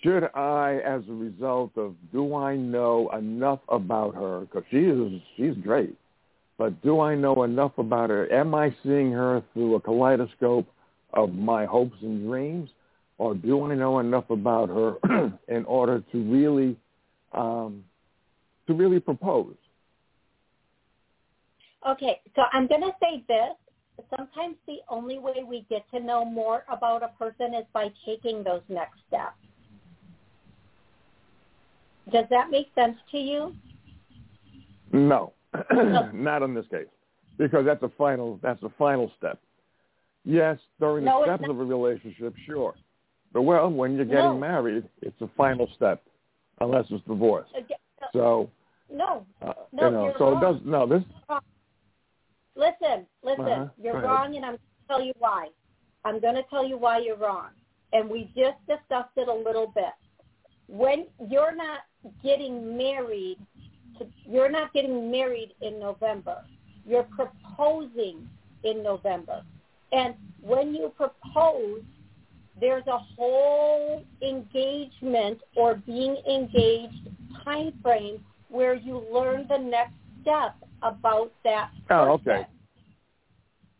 should 0.03 0.25
I, 0.35 0.81
as 0.85 1.03
a 1.09 1.13
result 1.13 1.73
of, 1.77 1.95
do 2.13 2.35
I 2.35 2.57
know 2.57 3.11
enough 3.17 3.61
about 3.69 4.15
her? 4.15 4.41
Because 4.41 4.65
she 4.71 4.79
is, 4.79 5.21
she's 5.37 5.55
great. 5.63 5.97
But 6.59 6.83
do 6.83 7.01
I 7.01 7.15
know 7.15 7.43
enough 7.43 7.73
about 7.79 8.11
her? 8.11 8.31
Am 8.33 8.55
I 8.55 8.75
seeing 8.83 9.13
her 9.13 9.43
through 9.53 9.77
a 9.77 9.81
kaleidoscope 9.81 10.67
of 11.13 11.33
my 11.35 11.65
hopes 11.65 11.97
and 12.03 12.27
dreams? 12.27 12.71
Or 13.19 13.35
do 13.35 13.65
I 13.65 13.75
know 13.75 13.99
enough 13.99 14.31
about 14.31 14.69
her 14.69 14.97
in 15.49 15.65
order 15.65 16.03
to 16.13 16.23
really 16.23 16.77
um, 17.33 17.85
to 18.71 18.75
really 18.75 19.01
propose. 19.01 19.55
Okay, 21.89 22.21
so 22.37 22.43
I'm 22.53 22.67
going 22.67 22.83
to 22.83 22.93
say 23.01 23.25
this. 23.27 23.57
Sometimes 24.17 24.57
the 24.67 24.79
only 24.89 25.19
way 25.19 25.45
we 25.47 25.67
get 25.69 25.85
to 25.93 26.01
know 26.01 26.25
more 26.25 26.65
about 26.71 27.03
a 27.03 27.09
person 27.19 27.55
is 27.55 27.65
by 27.73 27.89
taking 28.07 28.43
those 28.45 28.63
next 28.69 28.99
steps. 29.09 29.37
Does 32.13 32.27
that 32.31 32.51
make 32.51 32.69
sense 32.75 32.97
to 33.13 33.19
you? 33.19 33.55
No, 34.93 35.33
not 36.13 36.43
in 36.43 36.55
this 36.55 36.67
case, 36.71 36.87
because 37.39 37.65
that's 37.65 37.83
a 37.83 37.91
final 37.99 38.39
that's 38.43 38.63
a 38.63 38.69
final 38.79 39.11
step. 39.19 39.41
Yes, 40.25 40.59
during 40.79 41.05
the 41.05 41.11
No, 41.11 41.25
steps 41.25 41.45
of 41.49 41.59
a 41.59 41.65
relationship, 41.65 42.35
sure, 42.47 42.75
but 43.33 43.43
well, 43.43 43.71
when 43.71 43.95
you're 43.97 44.05
getting 44.05 44.33
No. 44.33 44.39
married, 44.39 44.89
it's 45.03 45.21
a 45.21 45.29
final 45.37 45.69
step, 45.75 46.03
unless 46.61 46.87
it's 46.91 47.05
divorce. 47.05 47.49
So, 48.13 48.51
No, 48.93 49.25
uh, 49.43 49.53
No, 49.73 49.85
you 49.87 49.91
know, 49.93 50.15
so 50.19 50.29
it 50.29 50.31
wrong. 50.33 50.41
does 50.41 50.57
no 50.65 50.87
this. 50.87 51.05
listen, 52.57 53.07
listen. 53.23 53.47
Uh-huh. 53.47 53.69
You're 53.81 54.01
wrong, 54.01 54.35
and 54.37 54.45
I'm 54.45 54.53
going 54.53 54.59
to 54.59 54.89
tell 54.89 55.03
you 55.03 55.13
why. 55.19 55.49
I'm 56.05 56.21
going 56.21 56.35
to 56.35 56.43
tell 56.51 56.67
you 56.67 56.77
why 56.79 56.99
you're 56.99 57.17
wrong. 57.17 57.51
And 57.93 58.09
we 58.09 58.25
just 58.37 58.59
discussed 58.67 59.17
it 59.17 59.29
a 59.29 59.33
little 59.35 59.69
bit. 59.69 59.93
When 60.71 61.07
you're 61.29 61.55
not 61.55 61.81
getting 62.23 62.77
married, 62.77 63.39
to, 63.99 64.07
you're 64.25 64.51
not 64.51 64.73
getting 64.73 65.11
married 65.11 65.55
in 65.61 65.81
November. 65.81 66.37
You're 66.87 67.09
proposing 67.17 68.29
in 68.63 68.83
November. 68.83 69.43
And 69.93 70.15
when 70.41 70.75
you 70.75 70.93
propose, 70.97 71.83
there's 72.61 72.87
a 72.87 72.99
whole 72.99 74.05
engagement 74.23 75.41
or 75.57 75.75
being 75.87 76.17
engaged 76.29 77.09
time 77.45 77.73
frame 77.83 78.25
where 78.49 78.75
you 78.75 79.05
learn 79.13 79.47
the 79.49 79.59
next 79.59 79.95
step 80.23 80.55
about 80.83 81.33
that 81.45 81.71
Oh, 81.91 82.13
okay. 82.13 82.47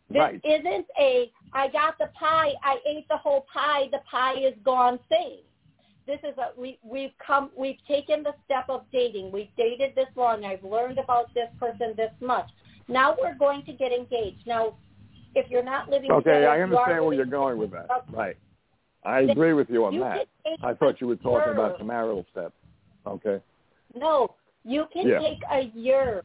This 0.09 0.19
Right. 0.19 0.41
isn't 0.43 0.87
a 0.99 1.31
I 1.53 1.67
got 1.67 1.97
the 1.97 2.07
pie, 2.07 2.53
I 2.63 2.79
ate 2.85 3.07
the 3.09 3.17
whole 3.17 3.41
pie, 3.53 3.89
the 3.91 3.99
pie 3.99 4.35
is 4.35 4.55
gone 4.63 4.99
thing. 5.09 5.39
This 6.07 6.19
is 6.23 6.37
a 6.37 6.59
we 6.59 6.79
we've 6.83 7.11
come 7.25 7.51
we've 7.57 7.77
taken 7.87 8.23
the 8.23 8.33
step 8.45 8.65
of 8.69 8.83
dating. 8.91 9.31
We've 9.31 9.53
dated 9.57 9.93
this 9.95 10.07
long. 10.15 10.43
I've 10.45 10.63
learned 10.63 10.97
about 10.97 11.33
this 11.33 11.49
person 11.59 11.93
this 11.95 12.11
much. 12.19 12.49
Now 12.87 13.15
we're 13.21 13.37
going 13.37 13.63
to 13.65 13.73
get 13.73 13.91
engaged. 13.91 14.45
Now 14.47 14.75
if 15.35 15.49
you're 15.49 15.63
not 15.63 15.89
living 15.89 16.11
Okay, 16.11 16.29
together, 16.31 16.49
I 16.49 16.57
you 16.57 16.63
understand 16.63 17.05
where 17.05 17.13
you're 17.13 17.25
going 17.25 17.57
with 17.57 17.71
that. 17.71 17.87
Okay. 17.89 18.11
Right. 18.17 18.37
I 19.03 19.21
agree 19.21 19.53
with 19.53 19.69
you 19.69 19.85
on 19.85 19.93
You 19.93 20.01
that. 20.01 20.27
I 20.61 20.73
thought 20.73 21.01
you 21.01 21.07
were 21.07 21.15
talking 21.15 21.49
a 21.49 21.51
about 21.51 21.71
year. 21.71 21.77
the 21.79 21.85
marital 21.85 22.25
step. 22.31 22.53
Okay. 23.07 23.39
No, 23.95 24.35
you 24.63 24.85
can 24.93 25.07
Yeah. 25.07 25.19
take 25.19 25.39
a 25.49 25.61
year 25.61 26.23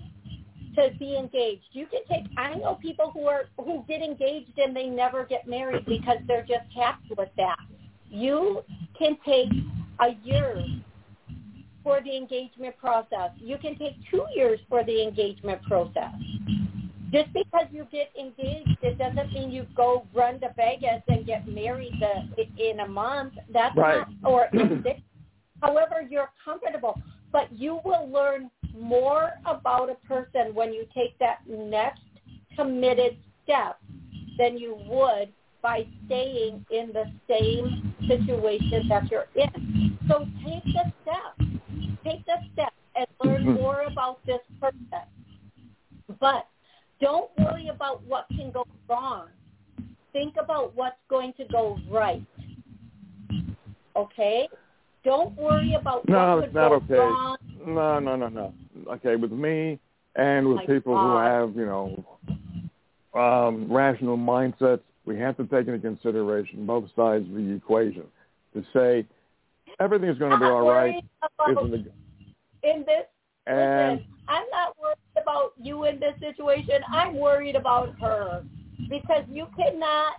to 0.77 0.91
be 0.99 1.17
engaged. 1.17 1.69
You 1.73 1.87
can 1.87 2.05
take. 2.07 2.27
I 2.37 2.55
know 2.55 2.75
people 2.75 3.11
who 3.11 3.27
are 3.29 3.47
who 3.59 3.85
get 3.89 4.03
engaged 4.03 4.59
and 4.59 4.77
they 4.77 4.89
never 4.89 5.25
get 5.25 5.47
married 5.47 5.87
because 5.87 6.19
they're 6.27 6.45
just 6.45 6.71
happy 6.75 7.15
with 7.17 7.31
that. 7.37 7.59
You 8.11 8.63
can 8.99 9.17
take 9.25 9.49
a 10.01 10.17
year 10.23 10.65
for 11.83 12.01
the 12.03 12.17
engagement 12.17 12.77
process. 12.79 13.31
You 13.39 13.59
can 13.59 13.79
take 13.79 13.95
two 14.11 14.25
years 14.35 14.59
for 14.69 14.85
the 14.85 15.03
engagement 15.03 15.63
process. 15.63 16.13
Just 17.13 17.33
because 17.33 17.67
you 17.71 17.87
get 17.93 18.11
engaged, 18.19 18.77
it 18.83 18.99
doesn't 18.99 19.33
mean 19.33 19.53
you 19.53 19.67
go 19.77 20.05
run 20.13 20.41
to 20.41 20.53
Vegas 20.57 21.03
and 21.09 21.25
get 21.25 21.47
married 21.47 21.95
the, 22.01 22.71
in 22.71 22.81
a 22.81 22.89
month. 22.89 23.35
That's 23.53 23.77
Right. 23.77 24.05
not, 24.23 24.31
or 24.31 24.49
in 24.53 24.83
six. 24.83 25.01
However, 25.63 26.07
you're 26.09 26.31
comfortable, 26.45 27.01
but 27.33 27.53
you 27.53 27.81
will 27.85 28.09
learn 28.11 28.51
more 28.77 29.31
about 29.47 29.89
a 29.89 29.95
person 30.07 30.55
when 30.55 30.73
you 30.73 30.87
take 30.93 31.17
that 31.19 31.39
next 31.49 32.03
committed 32.57 33.17
step 33.45 33.79
than 34.37 34.59
you 34.59 34.77
would 34.89 35.33
by 35.67 35.85
staying 36.07 36.65
in 36.71 36.93
the 36.93 37.11
same 37.29 37.93
situation 38.07 38.87
that 38.89 39.11
you're 39.11 39.27
in. 39.35 39.99
So 40.09 40.25
take 40.45 40.63
the 40.63 40.93
step. 41.03 41.49
Take 42.05 42.25
the 42.25 42.37
step 42.53 42.73
and 42.95 43.05
learn 43.25 43.53
more 43.55 43.83
about 43.83 44.25
this 44.27 44.39
person. 44.61 44.79
But 46.21 46.47
don't 47.01 47.33
worry 47.37 47.67
about 47.67 48.01
what 48.05 48.27
can 48.29 48.53
go 48.53 48.65
wrong. 48.89 49.27
Think 50.13 50.35
about 50.41 50.77
what's 50.77 50.95
going 51.11 51.33
to 51.37 51.45
go 51.51 51.81
right. 51.91 52.23
Okay? 53.97 54.49
Don't 55.05 55.37
worry 55.37 55.75
about 55.75 56.09
No, 56.09 56.37
what 56.37 56.45
it's 56.45 56.55
not 56.55 56.71
okay. 56.75 56.95
wrong. 56.95 57.37
No, 57.67 57.99
no, 57.99 58.15
no, 58.15 58.29
no. 58.29 58.55
Okay, 58.93 59.17
with 59.17 59.33
me 59.33 59.81
and 60.15 60.47
with 60.47 60.59
My 60.59 60.67
people 60.67 60.95
God. 60.95 61.03
who 61.03 61.17
have, 61.17 61.57
you 61.57 61.67
know, 61.67 63.21
um, 63.21 63.67
rational 63.69 64.17
mindsets, 64.17 64.83
we 65.07 65.19
have 65.19 65.37
to 65.37 65.45
take 65.45 65.69
into 65.69 65.79
consideration 65.79 66.67
both 66.67 66.85
sides 66.97 67.27
of 67.29 67.35
the 67.35 67.55
equation. 67.55 68.05
To 68.55 68.65
say 68.75 69.07
everything 69.81 70.09
is 70.11 70.19
going 70.19 70.33
to 70.33 70.39
be 70.39 70.45
all 70.45 70.69
right 70.69 71.03
isn't 71.49 71.71
the, 71.71 72.69
in 72.69 72.81
this 72.81 73.07
and 73.47 73.99
Listen, 73.99 74.07
I'm 74.29 74.45
not 74.51 74.77
worried 74.81 74.97
about 75.23 75.53
you 75.57 75.85
in 75.85 76.01
this 76.01 76.15
situation. 76.19 76.81
I'm 76.93 77.17
worried 77.17 77.55
about 77.55 77.95
her 78.01 78.45
because 78.89 79.25
you 79.31 79.47
cannot 79.57 80.15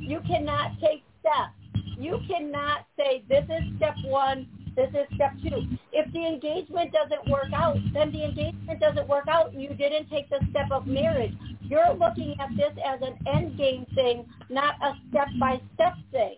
you 0.00 0.20
cannot 0.26 0.72
take 0.80 1.02
steps. 1.20 1.54
You 1.96 2.18
cannot 2.26 2.86
say 2.98 3.22
this 3.28 3.44
is 3.44 3.76
step 3.76 3.94
one, 4.04 4.48
this 4.76 4.88
is 4.90 5.06
step 5.14 5.32
two. 5.42 5.66
If 5.92 6.12
the 6.12 6.26
engagement 6.26 6.92
doesn't 6.92 7.30
work 7.30 7.52
out, 7.54 7.76
then 7.92 8.10
the 8.12 8.24
engagement 8.24 8.80
doesn't 8.80 9.08
work 9.08 9.28
out 9.28 9.52
and 9.52 9.62
you 9.62 9.68
didn't 9.70 10.08
take 10.08 10.30
the 10.30 10.40
step 10.50 10.70
of 10.70 10.86
marriage. 10.86 11.34
You're 11.62 11.94
looking 11.94 12.36
at 12.40 12.50
this 12.56 12.72
as 12.84 13.00
an 13.02 13.18
end 13.26 13.58
game 13.58 13.86
thing, 13.94 14.26
not 14.48 14.74
a 14.82 14.94
step 15.10 15.28
by 15.38 15.60
step 15.74 15.94
thing. 16.10 16.36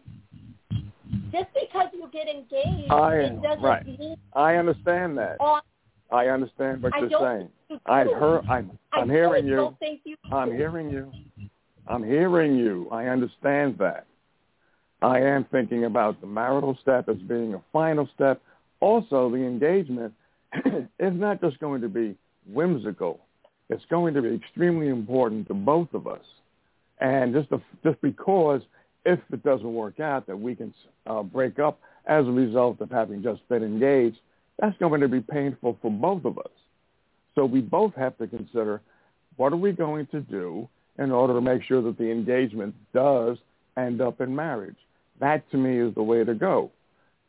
Just 1.32 1.48
because 1.54 1.88
you 1.92 2.08
get 2.12 2.28
engaged, 2.28 2.92
I 2.92 3.14
it 3.16 3.42
doesn't 3.42 3.62
right. 3.62 3.86
mean 3.86 4.16
I 4.34 4.56
understand 4.56 5.18
that. 5.18 5.36
on 5.40 5.62
I 6.10 6.26
understand 6.28 6.82
what 6.82 6.94
I 6.94 7.00
you're 7.00 7.20
saying. 7.20 7.48
you 7.68 7.80
I've 7.86 8.06
do. 8.06 8.14
heard. 8.14 8.42
I'm, 8.48 8.78
I 8.92 9.00
I'm 9.00 9.10
really 9.10 9.42
hearing 9.42 9.46
you. 9.46 9.76
You 10.04 10.16
I'm 10.30 10.52
hearing 10.52 10.90
you. 10.90 11.12
I'm 11.86 12.04
hearing 12.04 12.56
you. 12.56 12.88
I 12.90 13.06
understand 13.06 13.76
that. 13.78 14.06
I 15.04 15.20
am 15.20 15.44
thinking 15.52 15.84
about 15.84 16.22
the 16.22 16.26
marital 16.26 16.78
step 16.80 17.10
as 17.10 17.18
being 17.18 17.52
a 17.52 17.60
final 17.74 18.08
step. 18.14 18.40
Also, 18.80 19.28
the 19.28 19.36
engagement 19.36 20.14
is 20.64 21.12
not 21.12 21.42
just 21.42 21.60
going 21.60 21.82
to 21.82 21.90
be 21.90 22.16
whimsical. 22.50 23.20
It's 23.68 23.84
going 23.90 24.14
to 24.14 24.22
be 24.22 24.34
extremely 24.34 24.88
important 24.88 25.46
to 25.48 25.54
both 25.54 25.92
of 25.92 26.06
us. 26.06 26.24
And 27.00 27.34
just, 27.34 27.50
to, 27.50 27.60
just 27.82 28.00
because 28.00 28.62
if 29.04 29.18
it 29.30 29.42
doesn't 29.42 29.74
work 29.74 30.00
out 30.00 30.26
that 30.26 30.40
we 30.40 30.54
can 30.54 30.72
uh, 31.06 31.22
break 31.22 31.58
up 31.58 31.78
as 32.06 32.26
a 32.26 32.30
result 32.30 32.80
of 32.80 32.90
having 32.90 33.22
just 33.22 33.46
been 33.50 33.62
engaged, 33.62 34.16
that's 34.58 34.78
going 34.78 35.02
to 35.02 35.08
be 35.08 35.20
painful 35.20 35.76
for 35.82 35.90
both 35.90 36.24
of 36.24 36.38
us. 36.38 36.52
So 37.34 37.44
we 37.44 37.60
both 37.60 37.94
have 37.96 38.16
to 38.16 38.26
consider 38.26 38.80
what 39.36 39.52
are 39.52 39.56
we 39.56 39.72
going 39.72 40.06
to 40.12 40.20
do 40.20 40.66
in 40.98 41.12
order 41.12 41.34
to 41.34 41.42
make 41.42 41.62
sure 41.62 41.82
that 41.82 41.98
the 41.98 42.10
engagement 42.10 42.74
does 42.94 43.36
end 43.76 44.00
up 44.00 44.22
in 44.22 44.34
marriage. 44.34 44.76
That 45.20 45.48
to 45.50 45.56
me 45.56 45.78
is 45.78 45.94
the 45.94 46.02
way 46.02 46.24
to 46.24 46.34
go. 46.34 46.70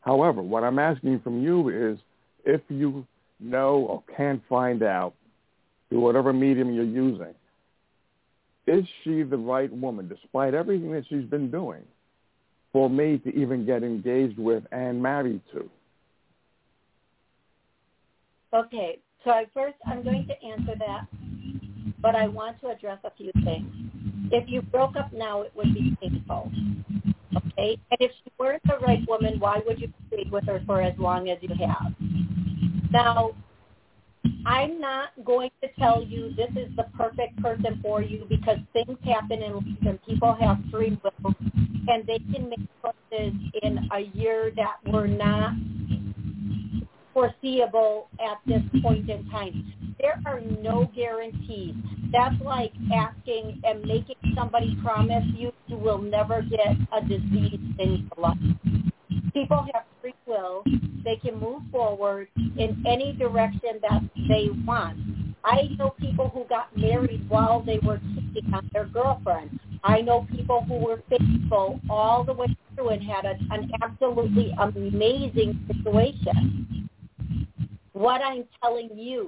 However, 0.00 0.42
what 0.42 0.64
I'm 0.64 0.78
asking 0.78 1.20
from 1.20 1.42
you 1.42 1.68
is 1.68 1.98
if 2.44 2.60
you 2.68 3.06
know 3.40 3.76
or 3.76 4.02
can 4.16 4.40
find 4.48 4.82
out 4.82 5.14
through 5.88 6.00
whatever 6.00 6.32
medium 6.32 6.72
you're 6.72 6.84
using, 6.84 7.34
is 8.66 8.84
she 9.02 9.22
the 9.22 9.36
right 9.36 9.72
woman, 9.72 10.08
despite 10.08 10.54
everything 10.54 10.90
that 10.92 11.04
she's 11.08 11.24
been 11.24 11.50
doing, 11.50 11.82
for 12.72 12.90
me 12.90 13.18
to 13.18 13.34
even 13.34 13.64
get 13.64 13.82
engaged 13.82 14.38
with 14.38 14.64
and 14.72 15.00
married 15.00 15.40
to? 15.52 15.68
Okay, 18.52 18.98
so 19.24 19.30
I 19.30 19.44
first 19.54 19.76
I'm 19.86 20.02
going 20.02 20.26
to 20.26 20.46
answer 20.46 20.74
that, 20.78 21.06
but 22.00 22.14
I 22.14 22.26
want 22.26 22.60
to 22.60 22.68
address 22.68 22.98
a 23.04 23.10
few 23.16 23.30
things. 23.44 23.70
If 24.32 24.48
you 24.48 24.62
broke 24.62 24.96
up 24.96 25.12
now, 25.12 25.42
it 25.42 25.52
would 25.54 25.72
be 25.74 25.96
painful. 26.00 26.50
Okay, 27.58 27.78
and 27.90 28.00
if 28.00 28.10
she 28.12 28.30
weren't 28.38 28.62
the 28.64 28.78
right 28.78 29.00
woman, 29.08 29.38
why 29.38 29.60
would 29.66 29.80
you 29.80 29.90
stay 30.08 30.26
with 30.30 30.44
her 30.46 30.62
for 30.66 30.82
as 30.82 30.96
long 30.98 31.30
as 31.30 31.38
you 31.40 31.48
have? 31.66 31.92
Now, 32.90 33.32
I'm 34.44 34.80
not 34.80 35.08
going 35.24 35.50
to 35.62 35.68
tell 35.78 36.04
you 36.04 36.34
this 36.36 36.50
is 36.50 36.74
the 36.76 36.84
perfect 36.96 37.40
person 37.42 37.80
for 37.82 38.02
you 38.02 38.26
because 38.28 38.58
things 38.72 38.98
happen 39.04 39.42
in 39.42 39.54
life 39.54 39.64
and 39.86 40.02
people 40.04 40.36
have 40.38 40.58
free 40.70 40.98
will 41.02 41.34
and 41.88 42.06
they 42.06 42.18
can 42.32 42.50
make 42.50 42.60
choices 42.82 43.32
in 43.62 43.88
a 43.92 44.00
year 44.00 44.52
that 44.56 44.76
were 44.92 45.08
not 45.08 45.52
foreseeable 47.16 48.08
at 48.20 48.38
this 48.46 48.60
point 48.82 49.08
in 49.08 49.26
time. 49.30 49.72
There 49.98 50.20
are 50.26 50.42
no 50.42 50.90
guarantees. 50.94 51.74
That's 52.12 52.34
like 52.44 52.72
asking 52.94 53.62
and 53.64 53.82
making 53.86 54.16
somebody 54.36 54.76
promise 54.84 55.24
you 55.34 55.50
you 55.66 55.78
will 55.78 56.02
never 56.02 56.42
get 56.42 56.76
a 56.92 57.00
disease 57.00 57.58
in 57.78 58.10
your 58.10 58.22
life. 58.22 58.36
People 59.32 59.66
have 59.72 59.84
free 60.02 60.12
will. 60.26 60.62
They 61.04 61.16
can 61.16 61.40
move 61.40 61.62
forward 61.72 62.28
in 62.36 62.84
any 62.86 63.14
direction 63.14 63.80
that 63.80 64.02
they 64.28 64.48
want. 64.66 64.98
I 65.42 65.70
know 65.78 65.94
people 65.98 66.28
who 66.28 66.44
got 66.50 66.76
married 66.76 67.26
while 67.30 67.62
they 67.62 67.78
were 67.78 67.98
cheating 68.14 68.52
on 68.52 68.68
their 68.74 68.86
girlfriend. 68.86 69.58
I 69.84 70.02
know 70.02 70.26
people 70.30 70.64
who 70.68 70.74
were 70.74 71.02
faithful 71.08 71.80
all 71.88 72.24
the 72.24 72.34
way 72.34 72.54
through 72.74 72.90
and 72.90 73.02
had 73.02 73.24
a, 73.24 73.36
an 73.52 73.70
absolutely 73.82 74.52
amazing 74.60 75.66
situation. 75.72 76.85
What 77.96 78.20
I'm 78.20 78.44
telling 78.62 78.90
you 78.94 79.26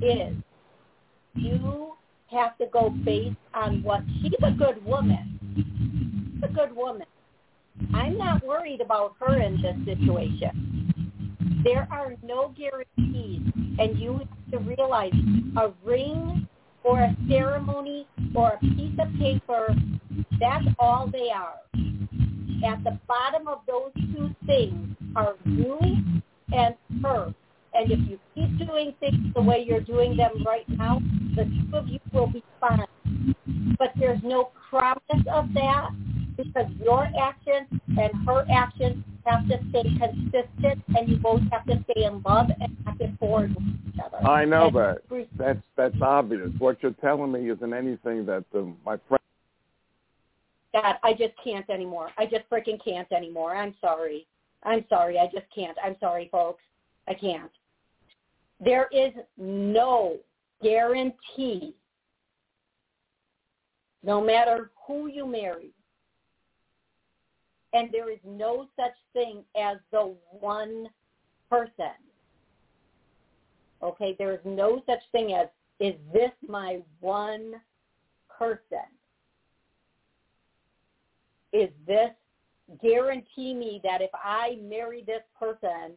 is 0.00 0.34
you 1.34 1.92
have 2.30 2.56
to 2.56 2.66
go 2.72 2.88
based 3.04 3.36
on 3.52 3.82
what 3.82 4.00
she's 4.22 4.32
a 4.42 4.52
good 4.52 4.82
woman. 4.86 5.38
She's 5.54 6.42
a 6.44 6.50
good 6.50 6.74
woman. 6.74 7.06
I'm 7.92 8.16
not 8.16 8.42
worried 8.42 8.80
about 8.80 9.16
her 9.20 9.42
in 9.42 9.60
this 9.60 9.76
situation. 9.84 11.60
There 11.62 11.86
are 11.90 12.14
no 12.24 12.54
guarantees, 12.56 13.42
and 13.78 13.98
you 13.98 14.20
have 14.20 14.50
to 14.52 14.58
realize 14.60 15.12
a 15.58 15.70
ring 15.84 16.48
or 16.84 17.00
a 17.00 17.14
ceremony 17.28 18.06
or 18.34 18.52
a 18.52 18.58
piece 18.60 18.98
of 18.98 19.12
paper, 19.18 19.76
that's 20.40 20.64
all 20.78 21.06
they 21.12 21.28
are. 21.28 21.60
At 22.66 22.82
the 22.82 22.98
bottom 23.06 23.46
of 23.46 23.58
those 23.66 23.92
two 24.14 24.34
things 24.46 24.96
are 25.14 25.34
you 25.44 25.78
and 26.50 26.74
her. 27.02 27.34
And 27.78 27.92
if 27.92 28.00
you 28.10 28.18
keep 28.34 28.66
doing 28.66 28.92
things 28.98 29.32
the 29.36 29.40
way 29.40 29.64
you're 29.64 29.80
doing 29.80 30.16
them 30.16 30.42
right 30.44 30.68
now, 30.68 31.00
the 31.36 31.44
two 31.44 31.76
of 31.76 31.86
you 31.86 32.00
will 32.12 32.26
be 32.26 32.42
fine. 32.60 32.84
But 33.78 33.92
there's 33.96 34.20
no 34.24 34.50
promise 34.68 35.00
of 35.32 35.54
that 35.54 35.90
because 36.36 36.66
your 36.82 37.08
actions 37.20 37.68
and 37.86 38.10
her 38.26 38.44
actions 38.52 39.04
have 39.26 39.46
to 39.48 39.58
stay 39.70 39.84
consistent 39.96 40.82
and 40.96 41.08
you 41.08 41.18
both 41.18 41.42
have 41.52 41.66
to 41.66 41.84
stay 41.88 42.04
in 42.04 42.20
love 42.22 42.46
and 42.60 42.76
acting 42.88 43.16
forward 43.20 43.54
with 43.54 43.64
each 43.94 44.00
other. 44.04 44.26
I 44.26 44.44
know 44.44 44.66
And 44.66 44.76
that. 44.76 45.28
That's 45.36 45.62
that's 45.76 46.02
obvious. 46.02 46.50
What 46.58 46.82
you're 46.82 46.92
telling 46.92 47.30
me 47.30 47.48
isn't 47.48 47.72
anything 47.72 48.26
that 48.26 48.44
um, 48.56 48.76
my 48.84 48.98
friend. 49.08 49.20
God, 50.74 50.96
I 51.04 51.12
just 51.12 51.34
can't 51.42 51.68
anymore. 51.70 52.10
I 52.18 52.26
just 52.26 52.48
freaking 52.50 52.82
can't 52.84 53.10
anymore. 53.12 53.56
I'm 53.56 53.74
sorry. 53.80 54.26
I'm 54.64 54.84
sorry. 54.88 55.16
I 55.18 55.26
just 55.26 55.46
can't. 55.54 55.76
I'm 55.82 55.96
sorry, 56.00 56.28
folks. 56.32 56.62
I 57.06 57.14
can't. 57.14 57.50
There 58.60 58.88
is 58.90 59.12
no 59.36 60.16
guarantee, 60.62 61.74
no 64.02 64.20
matter 64.20 64.70
who 64.86 65.06
you 65.06 65.26
marry, 65.26 65.70
and 67.72 67.90
there 67.92 68.10
is 68.10 68.18
no 68.24 68.66
such 68.76 68.94
thing 69.12 69.44
as 69.56 69.76
the 69.92 70.14
one 70.30 70.88
person. 71.48 71.94
Okay, 73.82 74.16
there 74.18 74.32
is 74.32 74.40
no 74.44 74.82
such 74.86 75.02
thing 75.12 75.34
as, 75.34 75.48
is 75.78 75.94
this 76.12 76.32
my 76.48 76.80
one 77.00 77.54
person? 78.28 78.88
Is 81.52 81.70
this 81.86 82.10
guarantee 82.82 83.54
me 83.54 83.80
that 83.84 84.02
if 84.02 84.10
I 84.14 84.58
marry 84.62 85.04
this 85.06 85.22
person, 85.38 85.92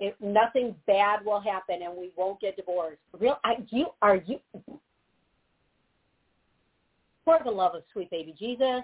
It, 0.00 0.16
nothing 0.18 0.74
bad 0.86 1.24
will 1.24 1.40
happen, 1.40 1.80
and 1.82 1.94
we 1.96 2.10
won't 2.16 2.40
get 2.40 2.56
divorced. 2.56 3.00
Real, 3.18 3.38
I, 3.44 3.56
you 3.68 3.88
are 4.00 4.16
you. 4.16 4.40
For 7.24 7.38
the 7.44 7.50
love 7.50 7.74
of 7.74 7.82
sweet 7.92 8.10
baby 8.10 8.34
Jesus, 8.36 8.82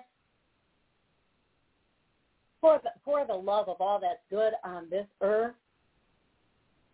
for 2.60 2.80
the, 2.84 2.90
for 3.02 3.26
the 3.26 3.34
love 3.34 3.68
of 3.68 3.80
all 3.80 3.98
that's 3.98 4.20
good 4.28 4.52
on 4.62 4.88
this 4.90 5.06
earth, 5.22 5.54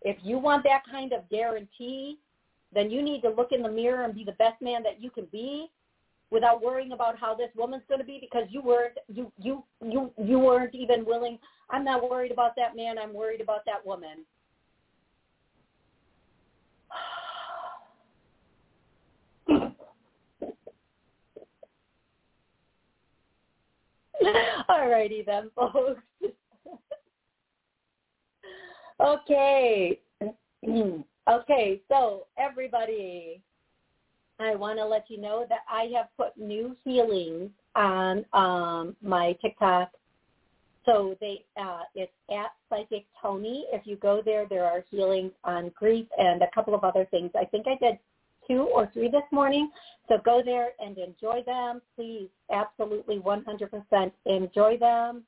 if 0.03 0.17
you 0.23 0.39
want 0.39 0.63
that 0.65 0.83
kind 0.91 1.13
of 1.13 1.29
guarantee, 1.29 2.19
then 2.73 2.91
you 2.91 3.03
need 3.03 3.23
to 3.23 3.31
look 3.31 3.51
in 3.51 3.63
the 3.63 3.69
mirror 3.69 4.05
and 4.05 4.15
be 4.15 4.25
the 4.25 4.33
best 4.33 4.61
man 4.63 4.83
that 4.85 5.03
you 5.03 5.11
can 5.11 5.27
be 5.33 5.69
without 6.33 6.61
worrying 6.63 6.93
about 6.93 7.19
how 7.19 7.35
this 7.35 7.51
woman's 7.55 7.83
going 7.89 8.01
to 8.01 8.07
be 8.07 8.19
because 8.19 8.45
you 8.49 8.63
weren't 8.63 8.97
you 9.07 9.31
you 9.39 9.63
you 9.85 10.11
you 10.17 10.39
weren't 10.39 10.75
even 10.75 11.05
willing 11.05 11.39
i'm 11.71 11.85
not 11.85 12.09
worried 12.09 12.33
about 12.33 12.57
that 12.57 12.75
man 12.75 12.97
i'm 12.99 13.13
worried 13.13 13.43
about 13.43 13.61
that 13.67 13.85
woman. 13.87 14.25
All 24.69 24.89
righty 24.89 25.23
then 25.25 25.51
folks. 25.55 26.01
Okay. 29.01 30.01
Okay 31.31 31.81
so 31.89 32.27
everybody 32.37 33.41
I 34.43 34.55
want 34.55 34.79
to 34.79 34.85
let 34.85 35.05
you 35.09 35.21
know 35.21 35.47
that 35.49 35.61
I 35.71 35.91
have 35.97 36.09
put 36.17 36.37
new 36.37 36.77
healings 36.85 37.51
on 37.75 38.25
um, 38.33 38.97
my 39.03 39.37
TikTok. 39.41 39.91
So 40.85 41.17
they 41.21 41.45
uh, 41.61 41.83
it's 41.95 42.13
at 42.31 42.53
Psychic 42.69 43.07
Toni. 43.21 43.67
If 43.73 43.87
you 43.87 43.97
go 43.97 44.21
there, 44.25 44.47
there 44.49 44.65
are 44.65 44.85
healings 44.91 45.33
on 45.45 45.71
grief 45.75 46.07
and 46.19 46.43
a 46.43 46.51
couple 46.55 46.75
of 46.75 46.83
other 46.83 47.07
things. 47.11 47.31
I 47.39 47.45
think 47.45 47.67
I 47.69 47.77
did 47.77 47.99
two 48.49 48.63
or 48.75 48.91
three 48.93 49.09
this 49.09 49.23
morning. 49.31 49.71
So 50.09 50.19
go 50.25 50.43
there 50.45 50.71
and 50.81 50.99
enjoy 50.99 51.43
them. 51.47 51.81
Please, 51.95 52.29
absolutely 52.53 53.19
100% 53.21 54.13
enjoy 54.27 54.77
them. 54.79 55.23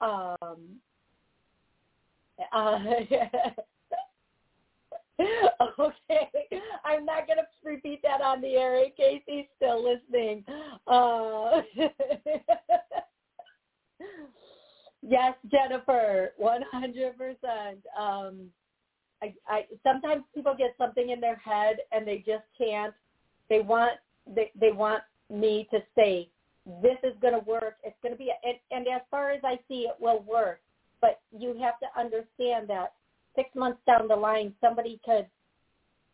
Um, 0.00 0.80
uh, 2.52 2.78
okay. 5.78 6.28
I'm 6.84 7.04
not 7.04 7.26
going 7.26 7.38
to 7.38 7.46
repeat 7.64 8.02
that 8.02 8.20
on 8.20 8.40
the 8.40 8.54
air 8.56 8.76
in 8.84 8.90
case 8.96 9.22
he's 9.26 9.46
still 9.56 9.82
listening. 9.82 10.44
Uh, 10.86 11.62
yes, 15.02 15.34
Jennifer, 15.50 16.32
100%. 16.42 16.56
Um, 17.98 18.50
I, 19.22 19.34
I 19.48 19.66
sometimes 19.82 20.24
people 20.34 20.54
get 20.56 20.74
something 20.76 21.10
in 21.10 21.20
their 21.20 21.36
head 21.36 21.76
and 21.92 22.06
they 22.06 22.18
just 22.18 22.44
can't. 22.58 22.92
They 23.48 23.60
want 23.60 23.92
they 24.26 24.50
they 24.58 24.72
want 24.72 25.02
me 25.30 25.68
to 25.70 25.80
say 25.94 26.28
this 26.82 26.96
is 27.02 27.14
going 27.20 27.34
to 27.34 27.40
work. 27.40 27.76
It's 27.84 27.96
going 28.02 28.12
to 28.12 28.18
be 28.18 28.32
and, 28.42 28.56
and 28.70 28.86
as 28.88 29.02
far 29.10 29.30
as 29.30 29.40
I 29.44 29.58
see, 29.68 29.82
it 29.82 29.96
will 30.00 30.22
work. 30.22 30.60
But 31.00 31.20
you 31.36 31.56
have 31.60 31.78
to 31.80 32.00
understand 32.00 32.68
that 32.68 32.94
six 33.34 33.50
months 33.54 33.80
down 33.86 34.08
the 34.08 34.16
line, 34.16 34.54
somebody 34.60 35.00
could 35.04 35.26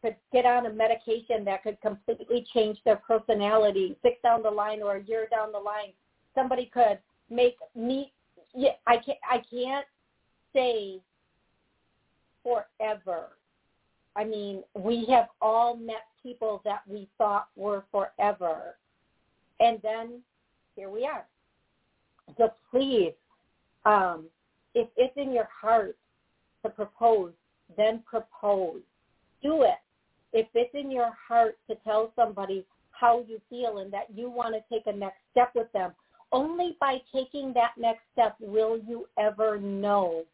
could 0.03 0.17
get 0.33 0.47
on 0.47 0.67
a 0.67 0.73
medication 0.73 1.45
that 1.45 1.63
could 1.63 1.79
completely 1.83 2.47
change 2.55 2.79
their 2.85 2.97
personality. 2.97 3.97
Six 4.03 4.17
down 4.23 4.43
the 4.43 4.51
line 4.51 4.83
or 4.83 4.97
a 4.97 5.03
year 5.03 5.29
down 5.31 5.53
the 5.53 5.59
line, 5.59 5.93
somebody 6.35 6.71
could 6.73 6.99
make 7.29 7.57
me. 7.75 8.13
Yeah, 8.55 8.71
I 8.87 8.97
can't. 8.97 9.19
I 9.31 9.43
can't 9.51 9.87
say 10.55 11.01
forever. 12.43 13.29
I 14.17 14.25
mean, 14.25 14.63
we 14.75 15.07
have 15.11 15.29
all 15.41 15.77
met 15.77 16.07
people 16.23 16.61
that 16.65 16.83
we 16.89 17.09
thought 17.17 17.49
were 17.57 17.85
forever, 17.93 18.77
and 19.61 19.79
then 19.83 20.21
here 20.77 20.91
we 20.91 21.05
are. 21.05 21.27
So 22.39 22.53
please, 22.71 23.13
um, 23.85 24.25
if 24.75 24.89
it's 24.97 25.17
in 25.17 25.33
your 25.33 25.49
heart 25.61 25.97
to 26.63 26.71
propose, 26.71 27.33
then 27.77 28.03
propose. 28.05 28.81
Do 29.43 29.63
it. 29.63 29.79
If 30.33 30.47
it's 30.55 30.75
in 30.75 30.91
your 30.91 31.13
heart 31.29 31.59
to 31.69 31.77
tell 31.85 32.13
somebody 32.15 32.65
how 32.93 33.25
you 33.27 33.41
feel 33.49 33.79
and 33.79 33.93
that 33.93 34.07
you 34.15 34.31
want 34.31 34.55
to 34.55 34.63
take 34.73 34.87
a 34.87 34.93
next 34.93 35.19
step 35.33 35.51
with 35.55 35.73
them, 35.73 35.93
only 36.33 36.77
by 36.81 36.99
taking 37.13 37.53
that 37.55 37.73
next 37.79 38.03
step 38.13 38.37
will 38.41 38.79
you 38.79 39.09
ever 39.19 39.59
know 39.59 40.25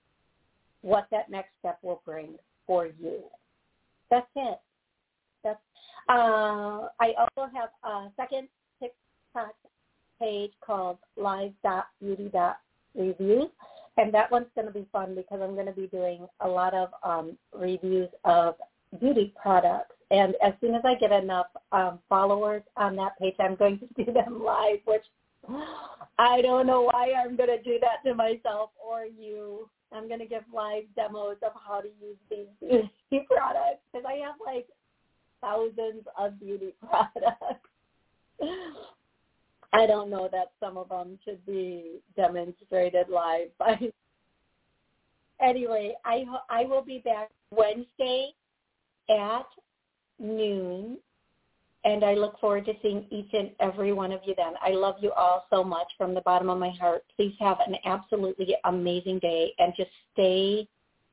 what 0.82 1.06
that 1.10 1.30
next 1.30 1.52
step 1.58 1.78
will 1.82 2.02
bring 2.04 2.34
for 2.66 2.84
you. 2.86 3.22
That's 4.10 4.26
it. 4.36 4.60
That's. 5.42 5.58
Uh, 6.08 6.86
I 7.00 7.14
also 7.18 7.48
have 7.52 7.70
a 7.82 8.12
second 8.16 8.46
TikTok 8.80 9.56
page 10.20 10.52
called 10.64 10.98
live.beauty.reviews 11.16 13.48
and 13.96 14.12
that 14.12 14.30
one's 14.30 14.46
going 14.54 14.66
to 14.66 14.72
be 14.72 14.86
fun 14.92 15.14
because 15.14 15.40
I'm 15.42 15.54
going 15.54 15.66
to 15.66 15.72
be 15.72 15.86
doing 15.86 16.26
a 16.40 16.48
lot 16.48 16.74
of 16.74 16.90
um, 17.02 17.36
reviews 17.54 18.08
of 18.24 18.56
beauty 19.00 19.32
products. 19.40 19.94
And 20.10 20.34
as 20.42 20.52
soon 20.60 20.74
as 20.74 20.82
I 20.84 20.94
get 20.94 21.12
enough 21.12 21.46
um, 21.72 21.98
followers 22.08 22.62
on 22.76 22.96
that 22.96 23.18
page, 23.18 23.34
I'm 23.40 23.56
going 23.56 23.78
to 23.78 24.04
do 24.04 24.12
them 24.12 24.42
live, 24.42 24.78
which 24.84 25.04
I 26.18 26.42
don't 26.42 26.66
know 26.66 26.82
why 26.82 27.12
I'm 27.12 27.36
going 27.36 27.48
to 27.48 27.62
do 27.62 27.78
that 27.80 28.08
to 28.08 28.14
myself 28.14 28.70
or 28.84 29.04
you. 29.04 29.68
I'm 29.92 30.08
going 30.08 30.20
to 30.20 30.26
give 30.26 30.42
live 30.52 30.84
demos 30.96 31.36
of 31.42 31.52
how 31.66 31.80
to 31.80 31.88
use 32.00 32.16
these 32.28 32.46
beauty 32.60 33.26
products 33.28 33.80
because 33.92 34.04
I 34.06 34.14
have 34.24 34.34
like 34.44 34.66
thousands 35.40 36.04
of 36.18 36.38
beauty 36.40 36.74
products. 36.80 37.60
I 39.72 39.86
don't 39.86 40.10
know 40.10 40.28
that 40.32 40.52
some 40.60 40.76
of 40.76 40.88
them 40.88 41.18
should 41.24 41.44
be 41.46 42.00
demonstrated 42.16 43.08
live. 43.08 43.48
But 43.58 43.78
anyway, 45.40 45.94
I 46.04 46.24
I 46.48 46.64
will 46.64 46.82
be 46.82 46.98
back 46.98 47.30
Wednesday 47.50 48.30
at 49.10 49.46
noon, 50.18 50.98
and 51.84 52.04
I 52.04 52.14
look 52.14 52.38
forward 52.40 52.66
to 52.66 52.72
seeing 52.82 53.06
each 53.10 53.28
and 53.32 53.50
every 53.60 53.92
one 53.92 54.12
of 54.12 54.20
you 54.24 54.34
then. 54.36 54.54
I 54.62 54.70
love 54.70 54.96
you 55.00 55.12
all 55.12 55.46
so 55.50 55.62
much 55.62 55.88
from 55.98 56.14
the 56.14 56.22
bottom 56.22 56.50
of 56.50 56.58
my 56.58 56.70
heart. 56.70 57.04
Please 57.16 57.34
have 57.38 57.58
an 57.66 57.76
absolutely 57.84 58.54
amazing 58.64 59.18
day 59.18 59.52
and 59.58 59.72
just 59.76 59.90
stay 60.12 60.66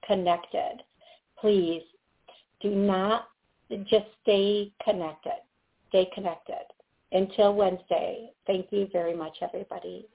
connected. 0.06 0.82
Please 1.40 1.84
do 2.62 2.70
not 2.70 3.28
just 3.90 4.06
stay 4.22 4.72
connected. 4.84 5.42
Stay 5.90 6.10
connected. 6.16 6.73
Until 7.14 7.54
Wednesday, 7.54 8.32
thank 8.48 8.68
you 8.72 8.88
very 8.92 9.16
much, 9.16 9.38
everybody. 9.44 10.08